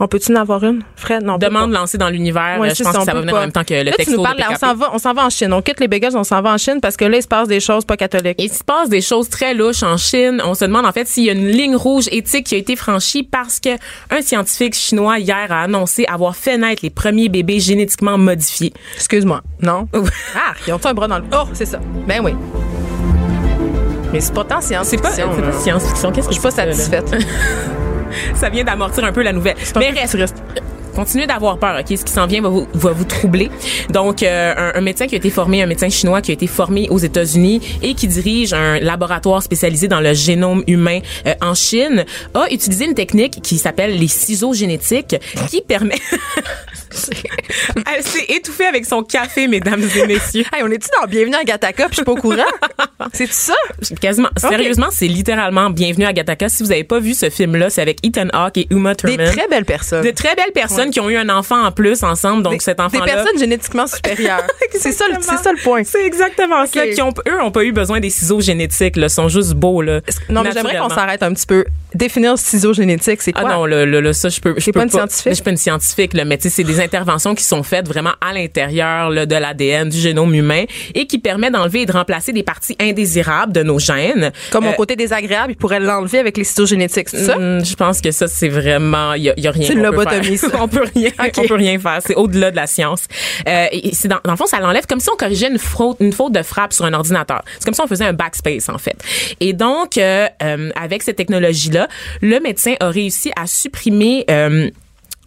On 0.01 0.07
peut-tu 0.07 0.31
en 0.33 0.37
avoir 0.37 0.63
une, 0.63 0.83
Fred? 0.95 1.25
Non, 1.25 1.39
Demande 1.39 1.73
lancée 1.73 1.99
dans 1.99 2.09
l'univers. 2.09 2.59
Ouais, 2.61 2.71
je 2.71 2.75
c'est 2.75 2.85
pense 2.85 2.99
que 2.99 3.05
ça 3.05 3.13
va 3.13 3.21
venir 3.21 3.33
pas. 3.33 3.39
en 3.39 3.43
même 3.43 3.53
temps 3.53 3.65
que 3.65 3.75
le 3.75 3.83
Là, 3.83 3.91
tu 3.91 3.97
texto 3.97 4.17
nous 4.17 4.23
parles, 4.23 4.37
de 4.39 4.43
on 4.49 4.57
s'en 4.57 4.75
va, 4.75 4.91
on 4.93 4.99
s'en 4.99 5.13
va 5.13 5.27
en 5.27 5.31
Chine. 5.31 5.53
On 5.53 5.61
quitte 5.61 5.81
les 5.81 5.89
bagels, 5.89 6.17
on 6.17 6.23
s'en 6.25 6.41
va 6.41 6.53
en 6.53 6.59
Chine 6.59 6.79
parce 6.81 6.97
que 6.97 7.05
là, 7.05 7.17
il 7.17 7.23
se 7.23 7.27
passe 7.29 7.49
des 7.49 7.59
choses 7.61 7.85
pas 7.85 7.97
catholiques. 7.97 8.41
Et 8.41 8.45
il 8.45 8.53
se 8.53 8.63
passe 8.63 8.89
des 8.89 9.01
choses 9.01 9.29
très 9.29 9.55
louches 9.55 9.83
en 9.83 9.97
Chine. 9.97 10.41
On 10.45 10.55
se 10.55 10.65
demande 10.65 10.87
en 10.87 10.93
fait 10.93 11.09
s'il 11.09 11.25
y 11.25 11.31
a 11.31 11.33
une 11.33 11.49
ligne 11.49 11.75
rouge 11.75 12.05
éthique 12.13 12.47
qui 12.47 12.55
a 12.55 12.59
été 12.59 12.77
franchie 12.77 13.25
parce 13.25 13.59
que 13.59 13.71
un 14.11 14.23
scientifique 14.23 14.75
chinois 14.75 15.19
hier 15.19 15.47
a 15.51 15.63
annoncé 15.63 16.05
avoir 16.07 16.37
fait 16.37 16.57
naître 16.59 16.81
les 16.85 16.91
premiers 16.91 17.29
bébés 17.29 17.59
génétiquement 17.59 18.19
modifiés. 18.19 18.73
Excuse-moi. 18.95 19.41
Non? 19.63 19.89
ah, 19.95 20.53
ils 20.67 20.73
ont 20.73 20.81
un 20.85 20.95
bras 20.95 21.09
dans 21.09 21.19
le. 21.19 21.25
Oh, 21.33 21.49
c'est 21.55 21.67
ça. 21.67 21.81
Ben 22.07 22.21
oui. 22.25 22.35
Mais 24.13 24.21
c'est 24.21 24.33
pas 24.33 24.45
tant 24.45 24.61
C'est 24.61 24.75
pas, 24.75 24.85
science-fiction. 24.85 25.11
c'est 25.35 25.41
là. 25.43 25.47
pas 25.49 25.53
science-fiction. 25.59 26.13
Qu'est-ce 26.13 26.29
que 26.29 26.35
Je 26.35 26.41
suis 26.41 26.49
pas 26.49 26.65
là? 26.65 26.73
satisfaite. 26.73 27.17
Ça 28.35 28.49
vient 28.49 28.65
d'amortir 28.65 29.05
un 29.05 29.13
peu 29.13 29.23
la 29.23 29.33
nouvelle. 29.33 29.57
Mais 29.77 29.91
reste, 29.91 30.15
reste. 30.15 30.43
Continuez 30.99 31.29
d'avoir 31.29 31.59
peur, 31.59 31.79
ok? 31.79 31.97
Ce 31.97 32.05
qui 32.05 32.13
s'en 32.13 32.27
vient 32.27 32.43
va 32.43 32.49
vous, 32.49 32.67
va 32.75 32.91
vous 32.91 33.05
troubler. 33.05 33.51
Donc, 33.91 34.25
euh, 34.25 34.53
un, 34.57 34.79
un 34.79 34.81
médecin 34.81 35.07
qui 35.07 35.15
a 35.15 35.19
été 35.19 35.31
formé, 35.31 35.63
un 35.63 35.67
médecin 35.67 35.89
chinois 35.89 36.21
qui 36.21 36.33
a 36.33 36.35
été 36.35 36.49
formé 36.49 36.89
aux 36.91 36.99
États-Unis 36.99 37.61
et 37.83 37.95
qui 37.95 38.09
dirige 38.09 38.53
un 38.53 38.81
laboratoire 38.81 39.41
spécialisé 39.45 39.87
dans 39.87 40.01
le 40.01 40.13
génome 40.13 40.65
humain 40.67 40.99
euh, 41.27 41.35
en 41.41 41.55
Chine, 41.55 42.05
a 42.35 42.51
utilisé 42.51 42.87
une 42.87 42.95
technique 42.95 43.41
qui 43.43 43.59
s'appelle 43.59 43.97
les 43.97 44.09
ciseaux 44.09 44.55
génétiques, 44.55 45.15
qui 45.49 45.61
permet. 45.61 45.95
Elle 47.95 48.03
s'est 48.03 48.27
étouffée 48.29 48.67
avec 48.67 48.85
son 48.85 49.03
café, 49.03 49.47
mesdames 49.47 49.85
et 49.95 50.07
messieurs. 50.07 50.45
Hey, 50.53 50.63
on 50.65 50.71
est-tu 50.71 50.89
dans 51.01 51.07
Bienvenue 51.07 51.37
à 51.37 51.45
Gataka 51.45 51.85
puis 51.85 51.91
je 51.93 51.95
suis 51.97 52.05
pas 52.05 52.13
au 52.13 52.17
courant? 52.17 52.37
c'est 53.13 53.31
ça? 53.31 53.55
Quasiment. 54.01 54.31
Sérieusement, 54.37 54.89
c'est 54.91 55.07
littéralement 55.07 55.71
Bienvenue 55.71 56.07
à 56.07 56.13
Gattaca. 56.13 56.49
Si 56.49 56.63
vous 56.63 56.73
avez 56.73 56.85
pas 56.85 56.99
vu 56.99 57.15
ce 57.15 57.31
film-là, 57.31 57.71
c'est 57.71 57.83
avec 57.83 58.05
Ethan 58.05 58.29
Hawke 58.33 58.59
et 58.59 58.67
Uma 58.71 58.95
Des 58.95 59.17
Thurman. 59.17 59.33
très 59.33 59.49
belles 59.49 59.65
personnes. 59.65 60.05
de 60.05 60.11
très 60.11 60.35
belles 60.35 60.53
personnes 60.55 60.88
qui 60.91 61.01
ont 61.01 61.09
eu 61.09 61.17
un 61.17 61.29
enfant 61.29 61.65
en 61.65 61.73
plus 61.73 62.03
ensemble. 62.03 62.43
Donc, 62.43 62.55
des, 62.55 62.59
cet 62.61 62.79
des 62.79 62.85
enfant-là. 62.85 63.05
personnes 63.05 63.39
génétiquement 63.39 63.87
supérieures. 63.87 64.47
c'est 64.73 64.93
ça, 64.93 65.05
c'est 65.21 65.37
ça 65.37 65.53
le 65.53 65.63
point. 65.63 65.83
C'est 65.85 66.05
exactement 66.05 66.67
ça. 66.67 66.85
Ok. 66.85 66.91
Qui 66.91 67.03
ont, 67.03 67.15
eux 67.29 67.41
ont 67.43 67.51
pas 67.51 67.65
eu 67.65 67.73
besoin 67.73 68.01
des 68.01 68.11
ciseaux 68.11 68.41
génétiques. 68.41 68.97
Là, 68.97 69.09
sont 69.09 69.29
juste 69.29 69.55
beaux. 69.55 69.83
Là, 69.83 70.01
Non, 70.29 70.43
mais 70.43 70.53
j'aimerais 70.53 70.79
qu'on 70.79 70.89
s'arrête 70.89 71.23
un 71.23 71.33
petit 71.33 71.47
peu. 71.47 71.65
Définir 71.95 72.33
le 72.33 72.37
ciseau 72.37 72.73
génétique, 72.73 73.23
c'est 73.23 73.33
Ah 73.35 73.41
quoi? 73.43 73.51
non, 73.55 73.65
là, 73.65 73.87
là, 73.87 74.01
là, 74.01 74.13
ça, 74.13 74.29
je 74.29 74.41
peux. 74.41 74.55
Je 74.59 74.65
peux 74.67 74.73
pas 74.73 74.83
une 74.85 74.91
scientifique? 74.91 75.29
Je 75.31 75.35
suis 75.35 75.43
pas 75.45 75.51
une 75.51 75.57
scientifique, 75.57 76.13
là, 76.15 76.25
mais 76.25 76.37
tu 76.37 76.45
sais, 76.45 76.51
c'est 76.51 76.65
des 76.65 76.81
interventions 76.81 77.35
qui 77.35 77.45
sont 77.45 77.63
faites 77.63 77.89
vraiment 77.89 78.13
à 78.21 78.33
l'intérieur 78.35 79.11
de 79.11 79.35
l'ADN, 79.35 79.89
du 79.89 79.99
génome 79.99 80.35
humain, 80.35 80.65
et 80.95 81.07
qui 81.07 81.19
permet 81.19 81.51
d'enlever 81.51 81.83
et 81.83 81.87
de 81.87 81.93
remplacer 81.93 82.33
des 82.33 82.43
parties 82.43 82.77
indésirables 82.81 83.53
de 83.53 83.63
nos 83.63 83.79
gènes. 83.79 84.33
Comme 84.51 84.65
mon 84.65 84.71
Euh, 84.71 84.75
côté 84.75 84.97
désagréable, 84.97 85.53
il 85.53 85.57
pourrait 85.57 85.81
l'enlever 85.81 86.19
avec 86.19 86.37
les 86.37 86.45
ciseaux 86.45 86.67
génétiques, 86.67 87.09
c'est 87.09 87.25
ça? 87.25 87.37
Hum, 87.37 87.65
je 87.65 87.75
pense 87.75 88.01
que 88.01 88.11
ça 88.11 88.29
c'est 88.29 88.49
vraiment 88.49 89.15
il 89.15 89.23
y 89.23 89.31
a, 89.31 89.35
y 89.41 89.47
a 89.47 89.51
rien 89.51 89.67
C'est 89.67 89.73
une 89.75 89.83
qu'on 89.83 89.91
peut 89.91 89.97
lobotomie, 90.05 90.37
faire. 90.39 90.51
on 90.63 90.69
peut 90.69 90.85
rien 90.95 91.11
on 91.39 91.47
peut 91.47 91.55
rien 91.55 91.79
faire 91.79 91.99
c'est 92.05 92.15
au-delà 92.15 92.51
de 92.51 92.57
la 92.57 92.67
science 92.67 93.03
euh, 93.49 93.67
et 93.73 93.95
c'est 93.95 94.09
dans, 94.09 94.19
dans 94.25 94.33
le 94.33 94.37
fond 94.37 94.47
ça 94.47 94.61
l'enlève 94.61 94.87
comme 94.87 95.01
si 95.01 95.09
on 95.13 95.17
corrigeait 95.17 95.49
une 95.49 95.59
faute 95.59 95.97
une 96.01 96.13
faute 96.13 96.33
de 96.33 96.43
frappe 96.43 96.73
sur 96.73 96.85
un 96.85 96.93
ordinateur 96.93 97.43
c'est 97.59 97.65
comme 97.65 97.75
si 97.75 97.81
on 97.81 97.87
faisait 97.87 98.05
un 98.05 98.13
backspace 98.13 98.69
en 98.69 98.79
fait 98.79 98.97
et 99.41 99.53
donc 99.53 99.97
euh, 99.99 100.27
euh, 100.43 100.71
avec 100.81 101.03
cette 101.03 101.17
technologie 101.17 101.71
le 102.21 102.41
médecin 102.41 102.75
a 102.81 102.91
réussi 102.91 103.31
à 103.37 103.47
supprimer 103.47 104.25
euh, 104.31 104.71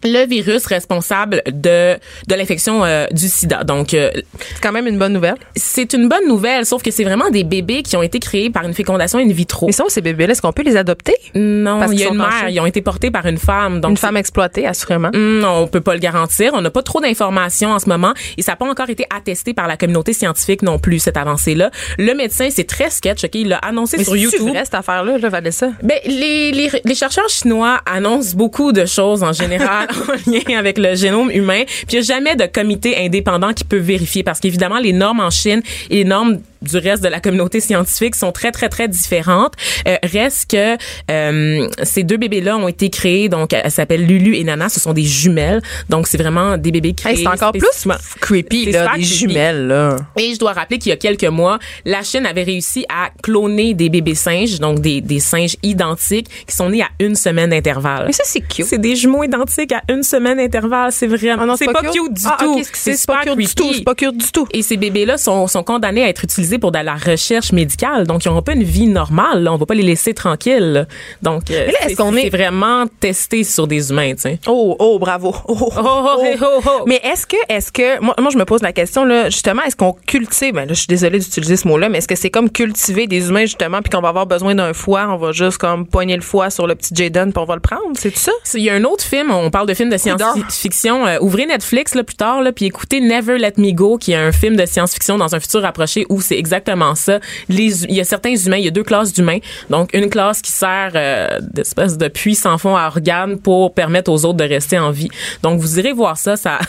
le 0.04 0.26
virus 0.26 0.66
responsable 0.66 1.42
de 1.46 1.94
de 2.28 2.34
l'infection 2.34 2.84
euh, 2.84 3.06
du 3.10 3.28
sida. 3.28 3.64
Donc 3.64 3.94
euh, 3.94 4.10
C'est 4.14 4.60
quand 4.62 4.72
même 4.72 4.86
une 4.86 4.98
bonne 4.98 5.12
nouvelle. 5.12 5.34
c'est 5.56 5.92
une 5.92 6.08
bonne 6.08 6.26
nouvelle 6.28 6.66
sauf 6.66 6.82
que 6.82 6.90
c'est 6.90 7.04
vraiment 7.04 7.30
des 7.30 7.44
bébés 7.44 7.82
qui 7.82 7.96
ont 7.96 8.02
été 8.02 8.18
créés 8.18 8.50
par 8.50 8.64
une 8.64 8.74
fécondation 8.74 9.18
in 9.18 9.28
vitro. 9.28 9.66
Mais 9.66 9.72
ça, 9.72 9.84
ces 9.88 10.00
bébés-là, 10.00 10.32
est-ce 10.32 10.42
qu'on 10.42 10.52
peut 10.52 10.62
les 10.62 10.76
adopter? 10.76 11.14
Non, 11.34 11.78
Parce 11.80 11.92
il 11.92 12.00
y 12.00 12.02
a 12.04 12.06
une 12.08 12.12
sont 12.12 12.18
mère, 12.18 12.48
ils 12.48 12.60
ont 12.60 12.66
été 12.66 12.82
portés 12.82 13.10
par 13.10 13.26
une 13.26 13.38
femme 13.38 13.80
donc 13.80 13.92
Une 13.92 13.96
femme 13.96 14.16
exploitée, 14.16 14.66
assurément. 14.66 15.10
Hum, 15.14 15.44
on 15.46 15.66
peut 15.66 15.80
pas 15.80 15.94
le 15.94 16.00
garantir. 16.00 16.52
On 16.54 16.60
n'a 16.60 16.70
pas 16.70 16.82
trop 16.82 17.00
d'informations 17.00 17.70
en 17.72 17.78
ce 17.78 17.88
moment 17.88 18.12
et 18.36 18.42
ça 18.42 18.52
n'a 18.52 18.56
pas 18.56 18.66
encore 18.66 18.90
été 18.90 19.04
attesté 19.14 19.54
par 19.54 19.68
la 19.68 19.76
communauté 19.76 20.12
scientifique 20.12 20.62
non 20.62 20.78
plus 20.78 20.98
cette 20.98 21.16
avancée-là. 21.16 21.70
Le 21.98 22.14
médecin, 22.14 22.48
c'est 22.50 22.64
très 22.66 22.90
sketch. 22.90 23.24
Ok, 23.24 23.34
il 23.34 23.48
l'a 23.48 23.58
annoncé 23.58 23.96
Mais 23.98 24.04
sur 24.04 24.16
YouTube. 24.16 24.48
vrai, 24.48 24.64
cette 24.64 24.74
affaire-là, 24.74 25.18
là, 25.18 25.28
Vanessa? 25.28 25.68
Ben, 25.82 25.98
les, 26.06 26.52
les, 26.52 26.70
les 26.84 26.94
chercheurs 26.94 27.28
chinois 27.28 27.80
annoncent 27.86 28.36
beaucoup 28.36 28.72
de 28.72 28.84
choses 28.86 29.22
en 29.22 29.32
général 29.32 29.88
en 29.92 30.30
lien 30.30 30.58
avec 30.58 30.78
le 30.78 30.94
génome 30.94 31.30
humain. 31.30 31.64
Puis 31.66 31.86
il 31.92 31.94
n'y 31.94 31.98
a 31.98 32.02
jamais 32.02 32.36
de 32.36 32.46
comité 32.46 32.96
indépendant 32.98 33.52
qui 33.52 33.64
peut 33.64 33.76
vérifier 33.78 34.22
parce 34.22 34.40
qu'évidemment, 34.40 34.78
les 34.78 34.92
normes 34.92 35.20
en 35.20 35.30
Chine 35.30 35.62
et 35.90 35.96
les 35.96 36.04
normes 36.04 36.40
du 36.62 36.76
reste 36.78 37.02
de 37.02 37.08
la 37.08 37.20
communauté 37.20 37.60
scientifique 37.60 38.14
sont 38.14 38.32
très, 38.32 38.52
très, 38.52 38.68
très 38.68 38.88
différentes. 38.88 39.54
Euh, 39.86 39.96
reste 40.02 40.50
que 40.50 40.76
euh, 41.10 41.68
ces 41.82 42.02
deux 42.02 42.16
bébés-là 42.16 42.56
ont 42.56 42.68
été 42.68 42.90
créés, 42.90 43.28
donc 43.28 43.52
elles 43.52 43.70
s'appellent 43.70 44.06
Lulu 44.06 44.36
et 44.36 44.44
Nana. 44.44 44.68
Ce 44.68 44.80
sont 44.80 44.92
des 44.92 45.04
jumelles. 45.04 45.62
Donc, 45.88 46.06
c'est 46.06 46.18
vraiment 46.18 46.56
des 46.56 46.70
bébés 46.70 46.94
créés 46.94 47.12
Hey, 47.12 47.18
c'est 47.18 47.28
encore 47.28 47.52
plus 47.52 47.86
creepy, 48.20 48.70
là, 48.70 48.92
des 48.96 49.02
jumelles, 49.02 49.66
là. 49.66 49.96
Et 50.16 50.32
je 50.34 50.38
dois 50.38 50.52
rappeler 50.52 50.78
qu'il 50.78 50.90
y 50.90 50.92
a 50.92 50.96
quelques 50.96 51.24
mois, 51.24 51.58
la 51.84 52.02
Chine 52.02 52.24
avait 52.26 52.42
réussi 52.42 52.86
à 52.88 53.10
cloner 53.22 53.74
des 53.74 53.88
bébés 53.88 54.14
singes, 54.14 54.58
donc 54.60 54.80
des, 54.80 55.00
des 55.00 55.20
singes 55.20 55.56
identiques 55.62 56.28
qui 56.46 56.54
sont 56.54 56.70
nés 56.70 56.82
à 56.82 56.88
une 57.00 57.14
semaine 57.14 57.50
d'intervalle. 57.50 58.06
Mais 58.06 58.12
ça, 58.12 58.24
c'est 58.24 58.40
cute. 58.40 58.66
C'est 58.66 58.78
des 58.78 58.96
jumeaux 58.96 59.24
identiques 59.24 59.72
à 59.72 59.82
une 59.88 60.02
semaine 60.02 60.38
d'intervalle. 60.38 60.92
C'est 60.92 61.06
vraiment. 61.06 61.42
Ah 61.42 61.46
non, 61.46 61.56
c'est 61.56 61.66
pas, 61.66 61.82
cute, 61.82 62.12
du 62.12 62.22
ah, 62.24 62.36
tout. 62.38 62.62
c'est 62.72 62.92
pas 62.92 62.96
super 62.96 63.20
cute 63.20 63.36
du 63.36 63.54
tout. 63.54 63.72
C'est 63.74 63.84
pas 63.84 63.94
cute 63.94 64.16
du 64.16 64.30
tout. 64.32 64.46
Et 64.52 64.62
ces 64.62 64.76
bébés-là 64.76 65.18
sont, 65.18 65.46
sont 65.46 65.62
condamnés 65.62 66.04
à 66.04 66.08
être 66.08 66.24
utilisés 66.24 66.51
pour 66.58 66.72
de 66.72 66.78
la 66.78 66.94
recherche 66.94 67.52
médicale. 67.52 68.06
Donc, 68.06 68.24
ils 68.24 68.28
n'auront 68.28 68.42
pas 68.42 68.52
une 68.54 68.62
vie 68.62 68.86
normale. 68.86 69.42
Là. 69.42 69.52
On 69.52 69.56
va 69.56 69.66
pas 69.66 69.74
les 69.74 69.82
laisser 69.82 70.14
tranquilles. 70.14 70.72
là. 70.72 70.84
Donc, 71.22 71.50
euh, 71.50 71.66
là, 71.66 71.72
est-ce 71.86 71.96
qu'on 71.96 72.14
est- 72.16 72.30
vraiment 72.30 72.84
testé 73.00 73.44
sur 73.44 73.66
des 73.66 73.90
humains, 73.90 74.14
tu 74.14 74.22
sais. 74.22 74.38
Oh, 74.46 74.76
oh, 74.78 74.98
bravo. 74.98 75.34
Oh, 75.48 75.56
oh, 75.60 75.70
oh, 75.78 76.22
hey, 76.24 76.36
oh, 76.40 76.60
oh. 76.66 76.84
Mais 76.86 77.00
est-ce 77.04 77.26
que, 77.26 77.36
est-ce 77.48 77.70
que, 77.72 78.00
moi, 78.00 78.14
moi, 78.20 78.30
je 78.32 78.38
me 78.38 78.44
pose 78.44 78.62
la 78.62 78.72
question, 78.72 79.04
là, 79.04 79.28
justement, 79.30 79.62
est-ce 79.62 79.76
qu'on 79.76 79.94
cultive, 80.06 80.54
ben 80.54 80.62
là, 80.66 80.72
je 80.74 80.78
suis 80.78 80.86
désolée 80.86 81.18
d'utiliser 81.18 81.56
ce 81.56 81.66
mot-là, 81.68 81.88
mais 81.88 81.98
est-ce 81.98 82.08
que 82.08 82.14
c'est 82.16 82.30
comme 82.30 82.50
cultiver 82.50 83.06
des 83.06 83.28
humains, 83.28 83.42
justement, 83.42 83.80
puis 83.82 83.90
qu'on 83.90 84.00
va 84.00 84.08
avoir 84.08 84.26
besoin 84.26 84.54
d'un 84.54 84.72
foie, 84.72 85.06
on 85.10 85.16
va 85.16 85.32
juste 85.32 85.58
comme 85.58 85.86
poigner 85.86 86.16
le 86.16 86.22
foie 86.22 86.50
sur 86.50 86.66
le 86.66 86.74
petit 86.74 86.94
Jaden, 86.94 87.32
puis 87.32 87.42
on 87.42 87.46
va 87.46 87.54
le 87.54 87.60
prendre, 87.60 87.82
c'est 87.94 88.10
tout 88.10 88.18
ça? 88.20 88.32
Il 88.54 88.62
y 88.62 88.70
a 88.70 88.74
un 88.74 88.84
autre 88.84 89.04
film, 89.04 89.30
on 89.30 89.50
parle 89.50 89.66
de 89.66 89.74
film 89.74 89.90
de 89.90 89.96
science-fiction. 89.96 91.06
euh, 91.06 91.18
ouvrez 91.20 91.46
Netflix 91.46 91.94
là, 91.94 92.02
plus 92.04 92.16
tard, 92.16 92.42
là, 92.42 92.52
puis 92.52 92.66
écoutez 92.66 93.00
Never 93.00 93.38
Let 93.38 93.54
Me 93.58 93.72
Go, 93.72 93.98
qui 93.98 94.12
est 94.12 94.16
un 94.16 94.32
film 94.32 94.56
de 94.56 94.66
science-fiction 94.66 95.18
dans 95.18 95.34
un 95.34 95.40
futur 95.40 95.64
approché 95.64 96.06
où 96.08 96.20
c'est 96.20 96.36
exactement 96.42 96.94
ça. 96.96 97.20
Les, 97.48 97.84
il 97.84 97.94
y 97.94 98.00
a 98.00 98.04
certains 98.04 98.34
humains, 98.34 98.56
il 98.56 98.64
y 98.64 98.68
a 98.68 98.72
deux 98.72 98.82
classes 98.82 99.12
d'humains. 99.12 99.38
Donc, 99.70 99.90
une 99.94 100.10
classe 100.10 100.42
qui 100.42 100.50
sert 100.50 100.90
euh, 100.96 101.38
d'espèce 101.40 101.96
de 101.96 102.08
puits 102.08 102.34
sans 102.34 102.58
fond 102.58 102.76
à 102.76 102.86
organes 102.88 103.38
pour 103.38 103.72
permettre 103.74 104.10
aux 104.10 104.24
autres 104.24 104.38
de 104.38 104.44
rester 104.44 104.78
en 104.78 104.90
vie. 104.90 105.08
Donc, 105.42 105.60
vous 105.60 105.78
irez 105.78 105.92
voir 105.92 106.16
ça. 106.16 106.36
ça 106.36 106.58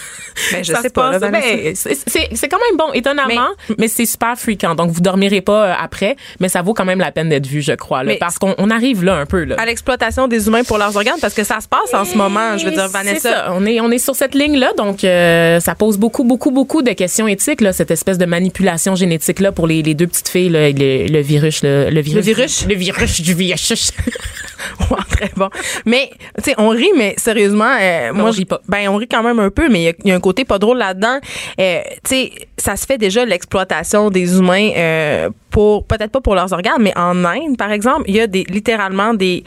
Ben, 0.51 0.63
je 0.63 0.73
ça 0.73 0.81
sais 0.81 0.89
pas, 0.89 1.19
ben, 1.19 1.41
c'est- 1.75 2.47
quand 2.49 2.57
même 2.69 2.77
bon, 2.77 2.91
étonnamment, 2.93 3.49
mais, 3.77 3.87
c'est 3.87 4.05
super 4.05 4.35
fréquent. 4.37 4.73
Donc, 4.75 4.89
vous 4.91 5.01
dormirez 5.01 5.41
pas 5.41 5.65
euh, 5.65 5.73
après, 5.79 6.15
mais 6.39 6.49
ça 6.49 6.61
vaut 6.61 6.73
quand 6.73 6.85
même 6.85 6.99
la 6.99 7.11
peine 7.11 7.29
d'être 7.29 7.45
vu, 7.47 7.61
je 7.61 7.73
crois. 7.73 8.03
Là, 8.03 8.13
Mais- 8.13 8.17
parce 8.17 8.37
qu'on 8.39 8.55
on 8.57 8.69
arrive 8.69 9.03
là 9.03 9.15
un 9.15 9.25
peu. 9.25 9.43
Là. 9.43 9.55
À 9.59 9.65
l'exploitation 9.65 10.27
des 10.27 10.47
humains 10.47 10.63
pour 10.63 10.77
leurs 10.79 10.95
organes, 10.95 11.19
parce 11.21 11.33
que 11.35 11.43
ça 11.43 11.59
se 11.61 11.67
passe 11.67 11.93
en 11.93 12.05
ce 12.05 12.17
moment, 12.17 12.57
je 12.57 12.65
veux 12.65 12.71
dire, 12.71 12.87
Vanessa. 12.89 13.29
ça. 13.29 13.47
On 13.51 13.65
est 13.65 13.79
on 13.79 13.91
est 13.91 13.97
sur 13.99 14.15
cette 14.15 14.33
ligne 14.35 14.57
là, 14.57 14.71
donc 14.77 15.03
euh, 15.03 15.59
ça 15.59 15.75
pose 15.75 15.97
beaucoup 15.97 16.23
beaucoup 16.23 16.51
beaucoup 16.51 16.81
de 16.81 16.91
questions 16.91 17.27
éthiques 17.27 17.61
là, 17.61 17.71
cette 17.73 17.91
espèce 17.91 18.17
de 18.17 18.25
manipulation 18.25 18.95
génétique 18.95 19.39
là 19.39 19.51
pour 19.51 19.62
les, 19.67 19.81
les 19.81 19.93
deux 19.93 20.07
petites 20.07 20.29
filles 20.29 20.49
là, 20.49 20.69
le, 20.71 21.07
le 21.07 21.19
virus 21.21 21.63
le, 21.63 21.89
le 21.89 22.01
virus 22.01 22.15
Le 22.15 22.21
virus? 22.33 22.65
le 22.67 22.75
virus 22.75 23.21
du 23.21 23.33
va 23.33 24.95
entrer 24.97 25.05
très 25.09 25.31
bon. 25.35 25.49
Mais, 25.85 26.09
tu 26.37 26.43
sais, 26.45 26.55
on 26.57 26.69
rit, 26.69 26.91
mais 26.97 27.15
sérieusement, 27.17 27.75
euh, 27.79 28.13
moi, 28.13 28.31
je- 28.31 28.37
rit 28.37 28.45
pas. 28.45 28.61
Ben, 28.67 28.87
on 28.89 28.95
rit 28.97 29.07
quand 29.07 29.23
même 29.23 29.39
un 29.39 29.49
peu, 29.49 29.69
mais 29.69 29.81
il 29.81 29.83
y 29.83 29.87
a- 29.89 29.93
il 30.03 30.09
y, 30.09 30.11
a 30.11 30.15
un 30.15 30.19
côté 30.19 30.45
pas 30.45 30.57
drôle 30.59 30.77
là-dedans. 30.77 31.19
Euh, 31.59 31.79
tu 32.03 32.09
sais, 32.09 32.31
ça 32.57 32.75
se 32.75 32.85
fait 32.85 32.97
déjà 32.97 33.25
l'exploitation 33.25 34.09
des 34.09 34.37
humains 34.37 34.71
euh, 34.75 35.29
pour, 35.53 35.85
peut-être 35.85 36.11
pas 36.11 36.19
pour 36.19 36.33
leurs 36.33 36.51
organes, 36.51 36.81
mais 36.81 36.97
en 36.97 37.23
Inde, 37.23 37.57
par 37.57 37.71
exemple, 37.71 38.05
il 38.07 38.15
y 38.15 38.19
a 38.19 38.25
des, 38.25 38.43
littéralement 38.49 39.13
des, 39.13 39.43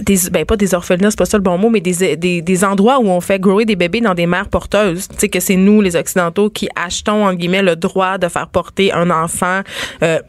des, 0.00 0.16
ben, 0.30 0.44
pas 0.44 0.56
des 0.56 0.72
orphelinats, 0.72 1.10
c'est 1.10 1.18
pas 1.18 1.24
ça 1.24 1.36
le 1.36 1.42
bon 1.42 1.58
mot, 1.58 1.68
mais 1.68 1.80
des, 1.80 2.16
des, 2.16 2.40
des 2.40 2.64
endroits 2.64 3.00
où 3.00 3.08
on 3.08 3.20
fait 3.20 3.40
grower 3.40 3.64
des 3.64 3.74
bébés 3.74 4.00
dans 4.00 4.14
des 4.14 4.26
mères 4.26 4.48
porteuses. 4.48 5.08
Tu 5.08 5.16
sais, 5.18 5.28
que 5.28 5.40
c'est 5.40 5.56
nous, 5.56 5.80
les 5.80 5.96
Occidentaux, 5.96 6.48
qui 6.48 6.68
achetons, 6.76 7.26
en 7.26 7.34
guillemets, 7.34 7.62
le 7.62 7.74
droit 7.74 8.18
de 8.18 8.28
faire 8.28 8.46
porter 8.46 8.92
un 8.92 9.10
enfant, 9.10 9.62
euh, 10.04 10.20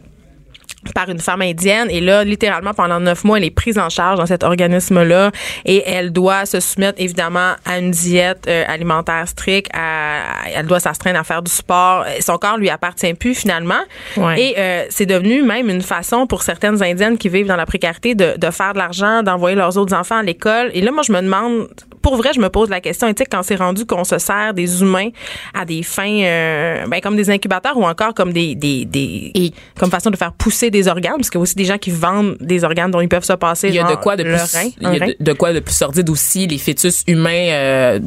par 0.96 1.10
une 1.10 1.20
femme 1.20 1.42
indienne. 1.42 1.88
Et 1.90 2.02
là 2.02 2.24
littéralement 2.24 2.74
pendant 2.74 3.00
neuf 3.00 3.24
mois 3.24 3.38
elle 3.38 3.46
est 3.46 3.50
prise 3.52 3.78
en 3.78 3.90
charge 3.90 4.18
dans 4.20 4.26
cet 4.26 4.44
organisme 4.44 5.04
là 5.04 5.32
et 5.66 5.84
elle 5.88 6.12
doit 6.12 6.46
se 6.46 6.60
soumettre 6.60 7.00
évidemment 7.02 7.54
à 7.66 7.80
une 7.80 7.92
diète 7.92 8.46
euh, 8.48 8.64
alimentaire 8.68 9.28
stricte 9.28 9.72
à- 9.74 10.22
elle 10.56 10.66
doit 10.66 10.80
s'astreindre 10.80 11.20
à 11.20 11.24
faire 11.24 11.42
du 11.42 11.52
sport. 11.52 12.04
Euh, 12.08 12.20
son 12.22 12.38
corps 12.38 12.58
lui 12.58 12.70
appartient 12.70 13.14
plus 13.14 13.36
finalement. 13.36 13.82
Ouais. 14.18 14.42
et 14.42 14.56
euh, 14.58 14.86
c'est 14.90 15.06
devenu 15.06 15.44
même 15.44 15.70
une 15.70 15.82
façon 15.82 16.28
pour 16.28 16.44
certaines 16.44 16.82
indiennes 16.84 17.18
qui 17.18 17.30
vivent 17.30 17.48
dans 17.48 17.56
la 17.56 17.66
précarité 17.66 18.16
de, 18.16 18.38
de 18.38 18.52
faire 18.52 18.74
de 18.74 18.78
l'argent 18.80 19.24
d'envoyer 19.24 19.56
leurs 19.56 19.78
autres 19.78 19.96
enfants 19.96 20.18
à 20.18 20.24
l'école. 20.24 20.70
Et 20.74 20.82
là 20.82 20.92
moi 20.92 21.04
je 21.04 21.12
me 21.12 21.22
demande 21.22 21.68
pour 22.02 22.18
vrai 22.18 22.32
je 22.36 22.40
me 22.40 22.50
pose 22.50 22.70
la 22.70 22.82
question 22.82 23.08
éthique 23.08 23.28
quand 23.32 23.44
c'est 23.44 23.56
rendu 23.56 23.86
qu'on 23.86 24.04
se 24.04 24.18
sert 24.18 24.54
des 24.54 24.82
humains 24.82 25.10
à 25.54 25.64
des 25.66 25.84
fins 25.84 26.22
euh, 26.24 26.86
ben, 26.88 27.00
comme 27.02 27.16
des 27.16 27.30
incubateurs 27.30 27.78
ou 27.78 27.86
encore 27.86 28.14
comme 28.14 28.34
des, 28.34 28.56
des, 28.56 28.86
des 28.86 29.32
Et- 29.36 29.54
comme 29.80 29.90
façon 29.90 30.10
de 30.10 30.18
faire 30.18 30.34
pousser 30.34 30.70
des 30.74 30.90
organes, 30.90 31.14
parce 31.16 31.30
qu'il 31.30 31.40
y 31.40 31.42
a 31.42 31.44
aussi 31.44 31.56
des 31.56 31.64
gens 31.66 31.78
qui 31.78 31.90
vendent 31.92 32.36
des 32.42 32.66
organes 32.66 32.92
dont 32.92 33.00
ils 33.00 33.08
peuvent 33.08 33.24
se 33.24 33.32
passer. 33.34 33.70
Il 33.70 33.76
y 33.76 33.80
a 33.80 33.84
de 33.90 33.96
quoi 33.96 34.18
de 34.18 34.24
plus, 34.24 34.34
rein, 34.34 34.70
il 34.82 34.84
y 34.84 34.86
un 34.86 34.90
a 34.90 34.98
rein. 35.06 35.08
de, 35.08 35.16
de 35.20 35.34
quoi 35.34 35.54
de 35.54 35.60
plus 35.62 35.74
sordide 35.76 36.10
aussi, 36.10 36.46
les 36.48 36.58
fœtus 36.58 37.04
humains 37.08 37.30
euh, 37.52 38.00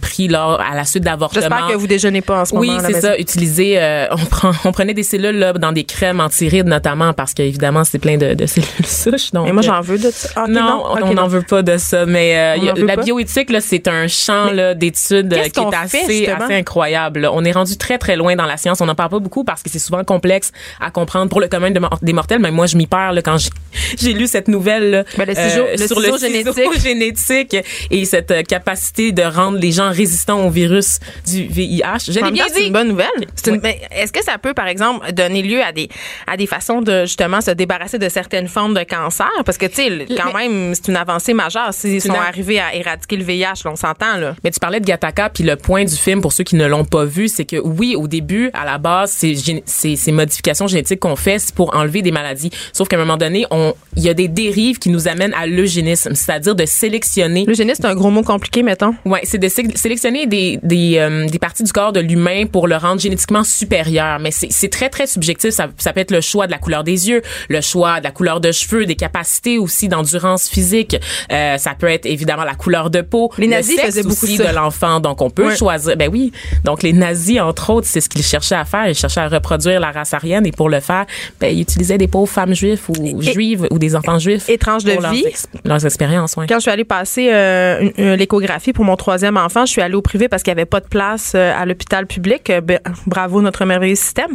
pris 0.00 0.28
lors 0.28 0.60
à 0.60 0.74
la 0.74 0.84
suite 0.84 1.04
d'avortements. 1.04 1.42
J'espère 1.42 1.66
que 1.68 1.74
vous 1.74 1.86
déjeunez 1.86 2.20
pas 2.22 2.40
en 2.40 2.44
ce 2.46 2.54
Oui, 2.54 2.68
moment. 2.68 2.80
la 2.82 2.88
c'est 2.88 3.00
ça. 3.00 3.18
Utiliser, 3.18 3.74
euh, 3.82 4.06
on 4.12 4.24
prend, 4.24 4.52
on 4.64 4.72
prenait 4.72 4.94
des 4.94 5.02
cellules 5.02 5.38
là, 5.38 5.52
dans 5.52 5.72
des 5.72 5.84
crèmes 5.84 6.20
anti-rides 6.20 6.66
notamment 6.66 7.12
parce 7.12 7.34
qu'évidemment 7.34 7.84
c'est 7.84 7.98
plein 7.98 8.16
de, 8.16 8.34
de 8.34 8.46
cellules 8.46 8.68
souches. 8.86 9.32
Donc, 9.32 9.46
Mais 9.46 9.52
moi, 9.52 9.62
euh, 9.62 9.66
j'en 9.66 9.80
veux 9.80 9.98
de 9.98 10.10
ça. 10.10 10.28
Ah, 10.36 10.44
non, 10.48 10.84
on 11.02 11.14
n'en 11.14 11.28
veut 11.28 11.42
pas 11.42 11.62
de 11.62 11.76
ça. 11.76 12.06
Mais 12.06 12.36
euh, 12.58 12.70
a- 12.72 12.78
la 12.78 12.96
pas? 12.96 13.02
bioéthique, 13.02 13.50
là, 13.50 13.60
c'est 13.60 13.88
un 13.88 14.06
champ 14.06 14.46
d'études 14.76 15.32
euh, 15.32 15.42
qui 15.48 15.60
est 15.60 15.88
fait, 15.88 16.04
assez, 16.04 16.26
assez 16.28 16.54
incroyable. 16.54 17.28
On 17.32 17.44
est 17.44 17.52
rendu 17.52 17.76
très, 17.76 17.98
très 17.98 18.16
loin 18.16 18.36
dans 18.36 18.46
la 18.46 18.56
science. 18.56 18.80
On 18.80 18.86
n'en 18.86 18.94
parle 18.94 19.10
pas 19.10 19.18
beaucoup 19.18 19.44
parce 19.44 19.62
que 19.62 19.70
c'est 19.70 19.78
souvent 19.78 20.04
complexe 20.04 20.52
à 20.80 20.90
comprendre 20.90 21.28
pour 21.28 21.40
le 21.40 21.48
commun 21.48 21.70
de 21.70 21.80
des 22.04 22.12
mortels. 22.12 22.40
Mais 22.40 22.50
moi, 22.50 22.66
je 22.66 22.76
m'y 22.76 22.86
perds 22.86 23.12
là, 23.12 23.22
quand 23.22 23.36
j'ai- 23.38 24.12
lu 24.14 24.26
cette 24.26 24.48
nouvelle 24.48 24.90
là, 24.90 25.04
Ben, 25.16 25.26
le 25.26 25.34
ciseau- 25.34 25.66
le 25.78 25.86
sur 25.86 25.98
le 26.00 26.78
génétique. 26.80 27.56
et 27.90 28.04
cette 28.04 28.30
euh, 28.30 28.42
capacité 28.42 29.12
de 29.12 29.22
rendre 29.22 29.58
les 29.58 29.72
gens 29.72 29.90
résistants 29.90 30.46
au 30.46 30.50
virus 30.50 30.98
du 31.26 31.46
VIH. 31.46 31.82
Je 32.08 32.12
l'ai 32.20 32.30
bien 32.30 32.44
temps, 32.44 32.50
c'est 32.54 32.60
dit. 32.60 32.66
une 32.68 32.72
bonne 32.72 32.88
nouvelle. 32.88 33.06
C'est 33.34 33.48
une- 33.50 33.54
Oui. 33.56 33.60
mais 33.62 33.80
Est-ce 33.90 34.12
que 34.12 34.22
ça 34.22 34.38
peut, 34.38 34.54
par 34.54 34.66
exemple, 34.68 35.10
donner 35.12 35.42
lieu 35.42 35.62
à 35.62 35.72
des 35.72 35.88
à 36.26 36.36
des 36.36 36.46
façons 36.46 36.80
de 36.82 37.02
justement 37.04 37.40
se 37.40 37.50
débarrasser 37.50 37.98
de 37.98 38.08
certaines 38.08 38.48
formes 38.48 38.74
de 38.74 38.82
cancer? 38.84 39.30
Parce 39.44 39.58
que 39.58 39.66
tu 39.66 39.74
sais, 39.76 40.06
quand 40.16 40.32
même, 40.36 40.74
c'est 40.74 40.88
une 40.88 40.96
avancée 40.96 41.34
majeure 41.34 41.72
s'ils 41.72 42.00
sont 42.00 42.12
arrivés 42.12 42.60
à 42.60 42.74
éradiquer 42.74 43.16
le 43.16 43.24
VIH. 43.24 43.62
là, 43.64 43.70
on 43.72 43.76
s'entend 43.76 44.16
là. 44.18 44.34
Mais 44.44 44.50
tu 44.50 44.60
parlais 44.60 44.80
de 44.80 44.86
Gattaca, 44.86 45.30
puis 45.30 45.44
le 45.44 45.56
point 45.56 45.84
du 45.84 45.94
film, 45.96 46.20
pour 46.20 46.32
ceux 46.32 46.44
qui 46.44 46.56
ne 46.56 46.66
l'ont 46.66 46.84
pas 46.84 47.04
vu, 47.04 47.28
c'est 47.28 47.44
que 47.44 47.56
oui, 47.56 47.96
au 47.96 48.06
début, 48.08 48.50
à 48.54 48.64
la 48.64 48.78
base, 48.78 49.10
ces, 49.10 49.34
ces, 49.64 49.96
ces 49.96 50.12
modifications 50.12 50.66
génétiques 50.66 51.00
qu'on 51.00 51.16
fait, 51.16 51.38
c'est 51.38 51.54
pour 51.54 51.74
enlever 51.74 51.93
des 52.02 52.12
maladies. 52.12 52.50
Sauf 52.72 52.88
qu'à 52.88 52.96
un 52.96 53.00
moment 53.00 53.16
donné, 53.16 53.46
on, 53.50 53.74
il 53.96 54.02
y 54.02 54.08
a 54.08 54.14
des 54.14 54.28
dérives 54.28 54.78
qui 54.78 54.90
nous 54.90 55.08
amènent 55.08 55.34
à 55.34 55.46
l'eugénisme, 55.46 56.14
c'est-à-dire 56.14 56.54
de 56.54 56.64
sélectionner 56.66 57.44
L'eugénisme, 57.46 57.82
c'est 57.82 57.88
un 57.88 57.94
gros 57.94 58.10
mot 58.10 58.22
compliqué, 58.22 58.62
mettons. 58.62 58.94
Ouais, 59.04 59.20
c'est 59.24 59.38
de 59.38 59.48
sé- 59.48 59.66
sélectionner 59.74 60.26
des 60.26 60.58
des, 60.62 60.96
euh, 60.98 61.26
des 61.26 61.38
parties 61.38 61.62
du 61.64 61.72
corps 61.72 61.92
de 61.92 62.00
l'humain 62.00 62.46
pour 62.46 62.66
le 62.68 62.76
rendre 62.76 63.00
génétiquement 63.00 63.44
supérieur. 63.44 64.18
Mais 64.20 64.30
c'est 64.30 64.48
c'est 64.50 64.68
très 64.70 64.88
très 64.88 65.06
subjectif. 65.06 65.50
Ça, 65.50 65.68
ça 65.78 65.92
peut 65.92 66.00
être 66.00 66.10
le 66.10 66.20
choix 66.20 66.46
de 66.46 66.52
la 66.52 66.58
couleur 66.58 66.84
des 66.84 67.08
yeux, 67.08 67.22
le 67.48 67.60
choix 67.60 67.98
de 68.00 68.04
la 68.04 68.10
couleur 68.10 68.40
de 68.40 68.50
cheveux, 68.52 68.86
des 68.86 68.94
capacités 68.96 69.58
aussi 69.58 69.88
d'endurance 69.88 70.48
physique. 70.48 70.96
Euh, 71.30 71.58
ça 71.58 71.74
peut 71.78 71.88
être 71.88 72.06
évidemment 72.06 72.44
la 72.44 72.54
couleur 72.54 72.88
de 72.90 73.00
peau, 73.02 73.30
Les 73.38 73.46
le 73.46 73.52
nazis 73.52 73.74
sexe 73.76 73.86
faisaient 73.86 74.02
beaucoup 74.02 74.24
aussi 74.24 74.36
ça. 74.36 74.50
de 74.50 74.54
l'enfant. 74.54 75.00
Donc 75.00 75.20
on 75.20 75.28
peut 75.30 75.48
Ouais. 75.48 75.56
choisir. 75.56 75.96
Ben 75.96 76.08
oui. 76.10 76.32
Donc 76.64 76.82
les 76.82 76.92
nazis 76.94 77.40
entre 77.40 77.68
autres, 77.70 77.86
c'est 77.86 78.00
ce 78.00 78.08
qu'ils 78.08 78.22
cherchaient 78.22 78.54
à 78.54 78.64
faire. 78.64 78.88
Ils 78.88 78.94
cherchaient 78.94 79.20
à 79.20 79.28
reproduire 79.28 79.78
la 79.80 79.90
race 79.90 80.14
aryenne 80.14 80.46
et 80.46 80.52
pour 80.52 80.70
le 80.70 80.80
faire, 80.80 81.04
ben 81.40 81.54
ils 81.54 81.60
utilisaient 81.60 81.83
des 81.84 82.08
pauvres 82.08 82.30
femmes 82.30 82.54
juives 82.54 82.80
ou 82.88 83.20
Et- 83.22 83.32
juives 83.32 83.66
ou 83.70 83.78
des 83.78 83.94
enfants 83.96 84.18
juifs. 84.18 84.48
Étrange 84.48 84.84
de 84.84 84.92
pour 84.92 85.02
leurs 85.02 85.12
vie. 85.12 85.24
ex- 85.26 85.46
leurs 85.64 85.84
expériences. 85.84 86.36
Ouais. 86.36 86.46
Quand 86.48 86.56
je 86.56 86.60
suis 86.62 86.70
allée 86.70 86.84
passer 86.84 87.28
euh, 87.32 87.90
l'échographie 88.16 88.72
pour 88.72 88.84
mon 88.84 88.96
troisième 88.96 89.36
enfant, 89.36 89.66
je 89.66 89.72
suis 89.72 89.82
allée 89.82 89.94
au 89.94 90.02
privé 90.02 90.28
parce 90.28 90.42
qu'il 90.42 90.52
n'y 90.52 90.58
avait 90.60 90.66
pas 90.66 90.80
de 90.80 90.88
place 90.88 91.32
euh, 91.34 91.52
à 91.56 91.66
l'hôpital 91.66 92.06
public. 92.06 92.50
Euh, 92.50 92.60
ben, 92.60 92.80
bravo 93.06 93.40
notre 93.42 93.64
merveilleux 93.64 93.94
système. 93.94 94.30